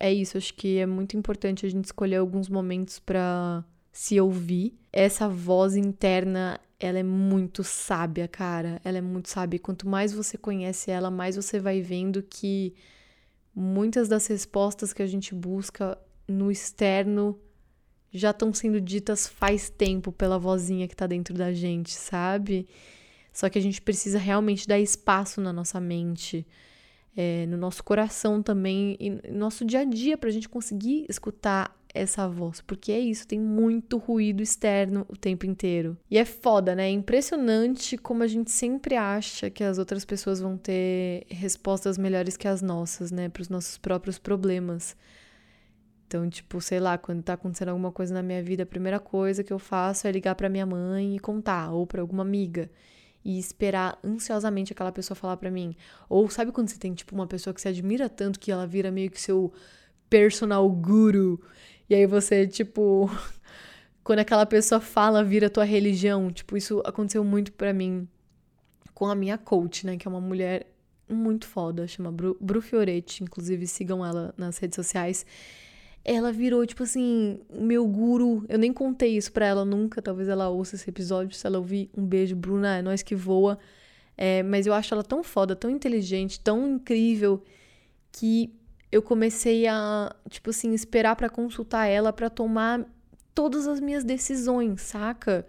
é 0.00 0.12
isso, 0.12 0.38
acho 0.38 0.54
que 0.54 0.78
é 0.78 0.86
muito 0.86 1.16
importante 1.16 1.66
a 1.66 1.68
gente 1.68 1.84
escolher 1.84 2.16
alguns 2.16 2.48
momentos 2.48 2.98
para 2.98 3.62
se 3.92 4.18
ouvir. 4.18 4.74
Essa 4.90 5.28
voz 5.28 5.76
interna 5.76 6.58
ela 6.80 6.98
é 6.98 7.02
muito 7.02 7.62
sábia, 7.62 8.26
cara. 8.26 8.80
Ela 8.84 8.98
é 8.98 9.00
muito 9.00 9.28
sábia. 9.28 9.58
Quanto 9.60 9.88
mais 9.88 10.12
você 10.12 10.36
conhece 10.36 10.90
ela, 10.90 11.10
mais 11.10 11.36
você 11.36 11.60
vai 11.60 11.80
vendo 11.80 12.22
que 12.22 12.74
muitas 13.54 14.08
das 14.08 14.26
respostas 14.26 14.92
que 14.92 15.02
a 15.02 15.06
gente 15.06 15.34
busca 15.34 15.98
no 16.28 16.50
externo 16.50 17.38
já 18.12 18.30
estão 18.30 18.52
sendo 18.52 18.80
ditas 18.80 19.26
faz 19.26 19.70
tempo 19.70 20.12
pela 20.12 20.38
vozinha 20.38 20.86
que 20.88 20.96
tá 20.96 21.06
dentro 21.06 21.34
da 21.34 21.52
gente, 21.52 21.92
sabe? 21.92 22.66
Só 23.32 23.48
que 23.48 23.58
a 23.58 23.62
gente 23.62 23.80
precisa 23.80 24.18
realmente 24.18 24.68
dar 24.68 24.78
espaço 24.78 25.40
na 25.40 25.52
nossa 25.52 25.80
mente. 25.80 26.46
é, 27.16 27.46
no 27.46 27.56
nosso 27.56 27.84
coração 27.84 28.42
também, 28.42 28.96
e 28.98 29.10
no 29.10 29.38
nosso 29.38 29.64
dia 29.64 29.80
a 29.80 29.84
dia, 29.84 30.16
para 30.16 30.28
a 30.28 30.32
gente 30.32 30.48
conseguir 30.48 31.04
escutar 31.08 31.76
essa 31.94 32.26
voz, 32.28 32.60
porque 32.60 32.90
é 32.90 32.98
isso, 32.98 33.26
tem 33.26 33.38
muito 33.38 33.98
ruído 33.98 34.42
externo 34.42 35.04
o 35.08 35.16
tempo 35.16 35.46
inteiro. 35.46 35.96
E 36.10 36.16
é 36.16 36.24
foda, 36.24 36.74
né? 36.74 36.86
É 36.86 36.90
impressionante 36.90 37.96
como 37.98 38.22
a 38.22 38.26
gente 38.26 38.50
sempre 38.50 38.96
acha 38.96 39.50
que 39.50 39.62
as 39.62 39.78
outras 39.78 40.04
pessoas 40.04 40.40
vão 40.40 40.56
ter 40.56 41.26
respostas 41.28 41.98
melhores 41.98 42.36
que 42.36 42.48
as 42.48 42.62
nossas, 42.62 43.10
né, 43.10 43.28
para 43.28 43.42
os 43.42 43.48
nossos 43.48 43.76
próprios 43.76 44.18
problemas. 44.18 44.96
Então, 46.06 46.28
tipo, 46.28 46.60
sei 46.60 46.78
lá, 46.78 46.98
quando 46.98 47.22
tá 47.22 47.34
acontecendo 47.34 47.70
alguma 47.70 47.90
coisa 47.90 48.12
na 48.12 48.22
minha 48.22 48.42
vida, 48.42 48.64
a 48.64 48.66
primeira 48.66 49.00
coisa 49.00 49.42
que 49.42 49.52
eu 49.52 49.58
faço 49.58 50.06
é 50.06 50.12
ligar 50.12 50.34
para 50.34 50.48
minha 50.48 50.66
mãe 50.66 51.16
e 51.16 51.18
contar, 51.18 51.72
ou 51.72 51.86
para 51.86 52.02
alguma 52.02 52.22
amiga, 52.22 52.70
e 53.24 53.38
esperar 53.38 53.98
ansiosamente 54.04 54.72
aquela 54.72 54.92
pessoa 54.92 55.16
falar 55.16 55.36
para 55.38 55.50
mim. 55.50 55.74
Ou 56.08 56.28
sabe 56.28 56.52
quando 56.52 56.68
você 56.68 56.78
tem, 56.78 56.92
tipo, 56.92 57.14
uma 57.14 57.26
pessoa 57.26 57.54
que 57.54 57.60
você 57.60 57.68
admira 57.68 58.08
tanto 58.10 58.38
que 58.38 58.52
ela 58.52 58.66
vira 58.66 58.90
meio 58.90 59.10
que 59.10 59.20
seu 59.20 59.52
personal 60.10 60.68
guru, 60.70 61.40
e 61.88 61.94
aí 61.94 62.06
você, 62.06 62.46
tipo, 62.46 63.10
quando 64.02 64.20
aquela 64.20 64.46
pessoa 64.46 64.80
fala, 64.80 65.22
vira 65.22 65.50
tua 65.50 65.64
religião. 65.64 66.30
Tipo, 66.30 66.56
isso 66.56 66.82
aconteceu 66.84 67.24
muito 67.24 67.52
para 67.52 67.72
mim 67.72 68.08
com 68.94 69.06
a 69.06 69.14
minha 69.14 69.38
coach, 69.38 69.86
né, 69.86 69.96
que 69.96 70.06
é 70.06 70.10
uma 70.10 70.20
mulher 70.20 70.66
muito 71.08 71.46
foda, 71.46 71.86
chama 71.86 72.12
Bru, 72.12 72.36
Bru 72.40 72.60
Fioretti, 72.60 73.22
inclusive 73.22 73.66
sigam 73.66 74.04
ela 74.04 74.32
nas 74.36 74.58
redes 74.58 74.76
sociais 74.76 75.26
ela 76.04 76.32
virou, 76.32 76.66
tipo 76.66 76.82
assim, 76.82 77.40
meu 77.50 77.86
guru. 77.86 78.44
Eu 78.48 78.58
nem 78.58 78.72
contei 78.72 79.16
isso 79.16 79.32
pra 79.32 79.46
ela 79.46 79.64
nunca, 79.64 80.02
talvez 80.02 80.28
ela 80.28 80.48
ouça 80.48 80.74
esse 80.74 80.88
episódio. 80.88 81.36
Se 81.36 81.46
ela 81.46 81.58
ouvir, 81.58 81.90
um 81.96 82.04
beijo, 82.04 82.34
Bruna, 82.34 82.78
é 82.78 82.82
nós 82.82 83.02
que 83.02 83.14
voa. 83.14 83.58
É, 84.16 84.42
mas 84.42 84.66
eu 84.66 84.74
acho 84.74 84.92
ela 84.92 85.04
tão 85.04 85.22
foda, 85.22 85.54
tão 85.54 85.70
inteligente, 85.70 86.40
tão 86.40 86.68
incrível, 86.74 87.42
que 88.10 88.52
eu 88.92 89.00
comecei 89.00 89.66
a, 89.66 90.14
tipo 90.28 90.50
assim, 90.50 90.74
esperar 90.74 91.16
para 91.16 91.30
consultar 91.30 91.86
ela 91.86 92.12
para 92.12 92.28
tomar 92.28 92.86
todas 93.34 93.66
as 93.66 93.80
minhas 93.80 94.04
decisões, 94.04 94.82
saca? 94.82 95.46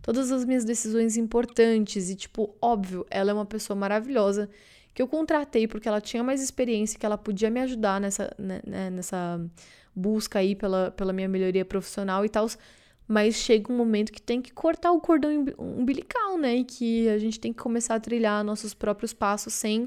Todas 0.00 0.32
as 0.32 0.46
minhas 0.46 0.64
decisões 0.64 1.18
importantes. 1.18 2.08
E, 2.08 2.16
tipo, 2.16 2.56
óbvio, 2.60 3.06
ela 3.10 3.30
é 3.30 3.34
uma 3.34 3.44
pessoa 3.44 3.76
maravilhosa 3.76 4.48
que 4.94 5.02
eu 5.02 5.06
contratei 5.06 5.68
porque 5.68 5.86
ela 5.86 6.00
tinha 6.00 6.24
mais 6.24 6.42
experiência, 6.42 6.98
que 6.98 7.04
ela 7.04 7.18
podia 7.18 7.50
me 7.50 7.60
ajudar 7.60 8.00
nessa, 8.00 8.34
né, 8.38 8.62
né 8.66 8.88
nessa 8.88 9.38
busca 9.94 10.38
aí 10.38 10.54
pela, 10.54 10.90
pela 10.90 11.12
minha 11.12 11.28
melhoria 11.28 11.66
profissional 11.66 12.24
e 12.24 12.30
tal. 12.30 12.48
Mas 13.06 13.34
chega 13.34 13.70
um 13.70 13.76
momento 13.76 14.10
que 14.10 14.22
tem 14.22 14.40
que 14.40 14.54
cortar 14.54 14.90
o 14.92 15.00
cordão 15.00 15.44
umbilical, 15.58 16.38
né? 16.38 16.56
E 16.56 16.64
que 16.64 17.08
a 17.10 17.18
gente 17.18 17.38
tem 17.38 17.52
que 17.52 17.62
começar 17.62 17.94
a 17.94 18.00
trilhar 18.00 18.42
nossos 18.42 18.72
próprios 18.72 19.12
passos 19.12 19.52
sem 19.52 19.86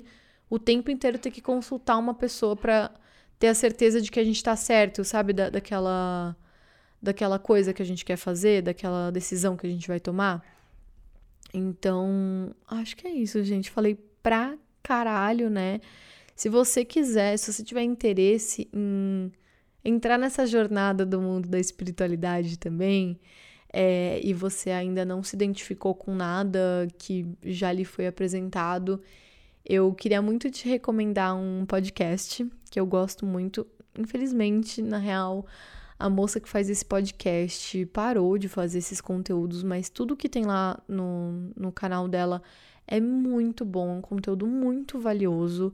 o 0.50 0.58
tempo 0.58 0.90
inteiro 0.90 1.18
ter 1.18 1.32
que 1.32 1.42
consultar 1.42 1.98
uma 1.98 2.14
pessoa 2.14 2.56
para 2.56 2.92
ter 3.38 3.48
a 3.48 3.54
certeza 3.54 4.02
de 4.02 4.12
que 4.12 4.20
a 4.20 4.24
gente 4.24 4.44
tá 4.44 4.56
certo, 4.56 5.04
sabe? 5.04 5.32
Da, 5.32 5.50
daquela, 5.50 6.36
daquela 7.02 7.40
coisa 7.40 7.74
que 7.74 7.82
a 7.82 7.86
gente 7.86 8.04
quer 8.04 8.18
fazer, 8.18 8.62
daquela 8.62 9.12
decisão 9.12 9.56
que 9.56 9.68
a 9.68 9.70
gente 9.70 9.88
vai 9.88 10.00
tomar. 10.00 10.44
Então, 11.54 12.54
acho 12.68 12.96
que 12.96 13.08
é 13.08 13.12
isso, 13.12 13.44
gente. 13.44 13.70
Falei 13.70 13.98
pra 14.22 14.58
caralho, 14.84 15.50
né? 15.50 15.80
Se 16.36 16.50
você 16.50 16.86
quiser, 16.86 17.38
se 17.38 17.52
você 17.52 17.64
tiver 17.64 17.84
interesse 17.84 18.70
em 18.74 19.32
entrar 19.84 20.18
nessa 20.18 20.46
jornada 20.46 21.06
do 21.06 21.22
mundo 21.22 21.48
da 21.48 21.60
espiritualidade 21.60 22.58
também, 22.58 23.20
é, 23.72 24.20
e 24.24 24.34
você 24.34 24.72
ainda 24.72 25.06
não 25.06 25.22
se 25.22 25.36
identificou 25.36 25.94
com 25.94 26.14
nada 26.16 26.88
que 26.98 27.26
já 27.44 27.72
lhe 27.72 27.86
foi 27.86 28.08
apresentado, 28.08 29.02
eu 29.70 29.94
queria 29.94 30.20
muito 30.20 30.50
te 30.50 30.68
recomendar 30.68 31.36
um 31.36 31.64
podcast 31.64 32.44
que 32.72 32.80
eu 32.80 32.88
gosto 32.88 33.24
muito. 33.24 33.68
Infelizmente, 33.98 34.82
na 34.82 34.98
real, 34.98 35.46
a 36.00 36.10
moça 36.10 36.40
que 36.40 36.50
faz 36.50 36.72
esse 36.72 36.84
podcast 36.84 37.86
parou 37.88 38.36
de 38.40 38.50
fazer 38.50 38.80
esses 38.80 39.00
conteúdos, 39.00 39.62
mas 39.62 39.88
tudo 39.88 40.18
que 40.18 40.28
tem 40.28 40.44
lá 40.44 40.82
no, 40.88 41.52
no 41.56 41.72
canal 41.72 42.08
dela 42.08 42.42
é 42.88 43.00
muito 43.00 43.64
bom, 43.64 43.98
um 43.98 44.02
conteúdo 44.02 44.48
muito 44.48 45.00
valioso 45.00 45.72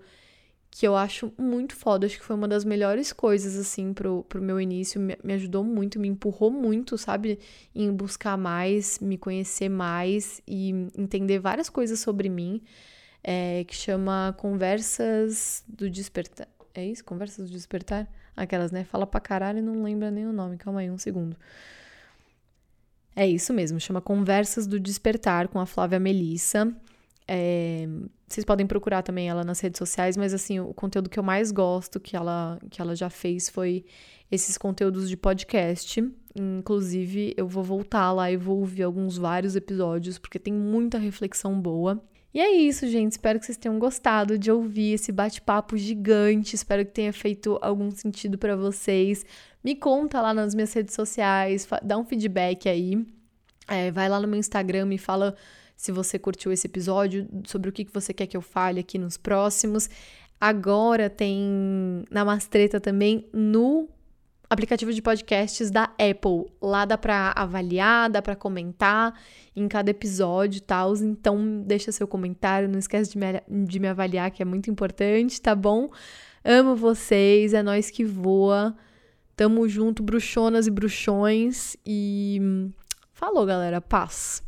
que 0.69 0.85
eu 0.85 0.93
acho 0.93 1.31
muito 1.37 1.73
foda. 1.73 2.05
Acho 2.05 2.19
que 2.19 2.25
foi 2.25 2.35
uma 2.35 2.49
das 2.49 2.65
melhores 2.65 3.13
coisas, 3.13 3.55
assim, 3.55 3.93
pro, 3.93 4.25
pro 4.27 4.41
meu 4.41 4.59
início. 4.59 4.99
Me, 4.99 5.17
me 5.23 5.31
ajudou 5.31 5.63
muito, 5.63 5.97
me 5.97 6.09
empurrou 6.09 6.51
muito, 6.51 6.97
sabe? 6.97 7.39
Em 7.73 7.89
buscar 7.93 8.37
mais, 8.37 8.99
me 8.99 9.17
conhecer 9.17 9.69
mais 9.69 10.41
e 10.45 10.71
entender 10.97 11.39
várias 11.39 11.69
coisas 11.69 11.99
sobre 12.01 12.27
mim. 12.27 12.61
É, 13.27 13.63
que 13.63 13.75
chama 13.75 14.35
Conversas 14.37 15.63
do 15.67 15.89
Despertar. 15.89 16.47
É 16.75 16.85
isso? 16.85 17.03
Conversas 17.03 17.49
do 17.49 17.53
Despertar? 17.55 18.07
Aquelas, 18.37 18.71
né? 18.71 18.83
Fala 18.83 19.07
pra 19.07 19.19
caralho 19.19 19.57
e 19.57 19.61
não 19.63 19.81
lembra 19.81 20.11
nem 20.11 20.27
o 20.27 20.31
nome. 20.31 20.57
Calma 20.57 20.81
aí, 20.81 20.91
um 20.91 20.97
segundo. 20.97 21.35
É 23.15 23.25
isso 23.25 23.51
mesmo, 23.51 23.79
chama 23.79 23.99
Conversas 23.99 24.67
do 24.67 24.79
Despertar 24.79 25.47
com 25.47 25.59
a 25.59 25.65
Flávia 25.65 25.99
Melissa. 25.99 26.71
É, 27.27 27.87
vocês 28.27 28.45
podem 28.45 28.67
procurar 28.67 29.01
também 29.01 29.27
ela 29.27 29.43
nas 29.43 29.59
redes 29.59 29.79
sociais, 29.79 30.15
mas 30.15 30.31
assim, 30.31 30.59
o 30.59 30.73
conteúdo 30.73 31.09
que 31.09 31.17
eu 31.17 31.23
mais 31.23 31.51
gosto 31.51 31.99
que 31.99 32.15
ela, 32.15 32.59
que 32.69 32.79
ela 32.79 32.95
já 32.95 33.09
fez 33.09 33.49
foi 33.49 33.85
esses 34.29 34.55
conteúdos 34.55 35.09
de 35.09 35.17
podcast. 35.17 36.03
Inclusive, 36.35 37.33
eu 37.35 37.47
vou 37.47 37.63
voltar 37.63 38.11
lá 38.11 38.29
e 38.29 38.37
vou 38.37 38.59
ouvir 38.59 38.83
alguns 38.83 39.17
vários 39.17 39.55
episódios, 39.55 40.19
porque 40.19 40.37
tem 40.37 40.53
muita 40.53 40.99
reflexão 40.99 41.59
boa. 41.59 42.03
E 42.35 42.39
é 42.41 42.51
isso, 42.51 42.85
gente. 42.85 43.13
Espero 43.13 43.39
que 43.39 43.45
vocês 43.45 43.57
tenham 43.57 43.79
gostado 43.79 44.37
de 44.37 44.51
ouvir 44.51 44.95
esse 44.95 45.09
bate-papo 45.09 45.77
gigante. 45.77 46.53
Espero 46.53 46.85
que 46.85 46.91
tenha 46.91 47.13
feito 47.13 47.57
algum 47.61 47.89
sentido 47.91 48.37
para 48.37 48.57
vocês. 48.57 49.25
Me 49.63 49.73
conta 49.73 50.21
lá 50.21 50.33
nas 50.33 50.53
minhas 50.53 50.73
redes 50.73 50.93
sociais, 50.93 51.65
dá 51.81 51.97
um 51.97 52.03
feedback 52.03 52.67
aí. 52.67 53.07
É, 53.69 53.89
vai 53.89 54.09
lá 54.09 54.19
no 54.19 54.27
meu 54.27 54.37
Instagram, 54.37 54.85
me 54.85 54.97
fala 54.97 55.33
se 55.77 55.93
você 55.93 56.19
curtiu 56.19 56.51
esse 56.51 56.67
episódio, 56.67 57.25
sobre 57.45 57.69
o 57.69 57.71
que 57.71 57.87
você 57.93 58.13
quer 58.13 58.27
que 58.27 58.35
eu 58.35 58.41
fale 58.41 58.81
aqui 58.81 58.97
nos 58.97 59.15
próximos. 59.15 59.89
Agora 60.39 61.09
tem 61.09 62.03
Namastreta 62.11 62.81
também 62.81 63.29
no 63.31 63.87
aplicativo 64.49 64.93
de 64.93 65.01
podcasts 65.01 65.71
da 65.71 65.83
Apple. 65.83 66.51
Lá 66.61 66.85
dá 66.85 66.97
para 66.97 67.33
avaliar, 67.35 68.09
dá 68.09 68.21
para 68.21 68.35
comentar 68.35 69.19
em 69.55 69.67
cada 69.67 69.91
episódio 69.91 70.57
e 70.59 70.61
tal. 70.61 70.95
Então, 70.95 71.61
deixa 71.65 71.91
seu 71.91 72.07
comentário, 72.07 72.69
não 72.69 72.79
esquece 72.79 73.11
de 73.11 73.17
me, 73.17 73.65
de 73.65 73.79
me 73.79 73.87
avaliar, 73.87 74.31
que 74.31 74.41
é 74.41 74.45
muito 74.45 74.69
importante, 74.69 75.41
tá 75.41 75.55
bom? 75.55 75.89
Amo 76.43 76.75
vocês, 76.75 77.53
é 77.53 77.63
nós 77.63 77.89
que 77.89 78.03
voa. 78.03 78.75
Tamo 79.35 79.67
junto, 79.67 80.03
bruxonas 80.03 80.67
e 80.67 80.71
bruxões. 80.71 81.75
E 81.85 82.69
falou, 83.13 83.45
galera. 83.45 83.81
Paz. 83.81 84.44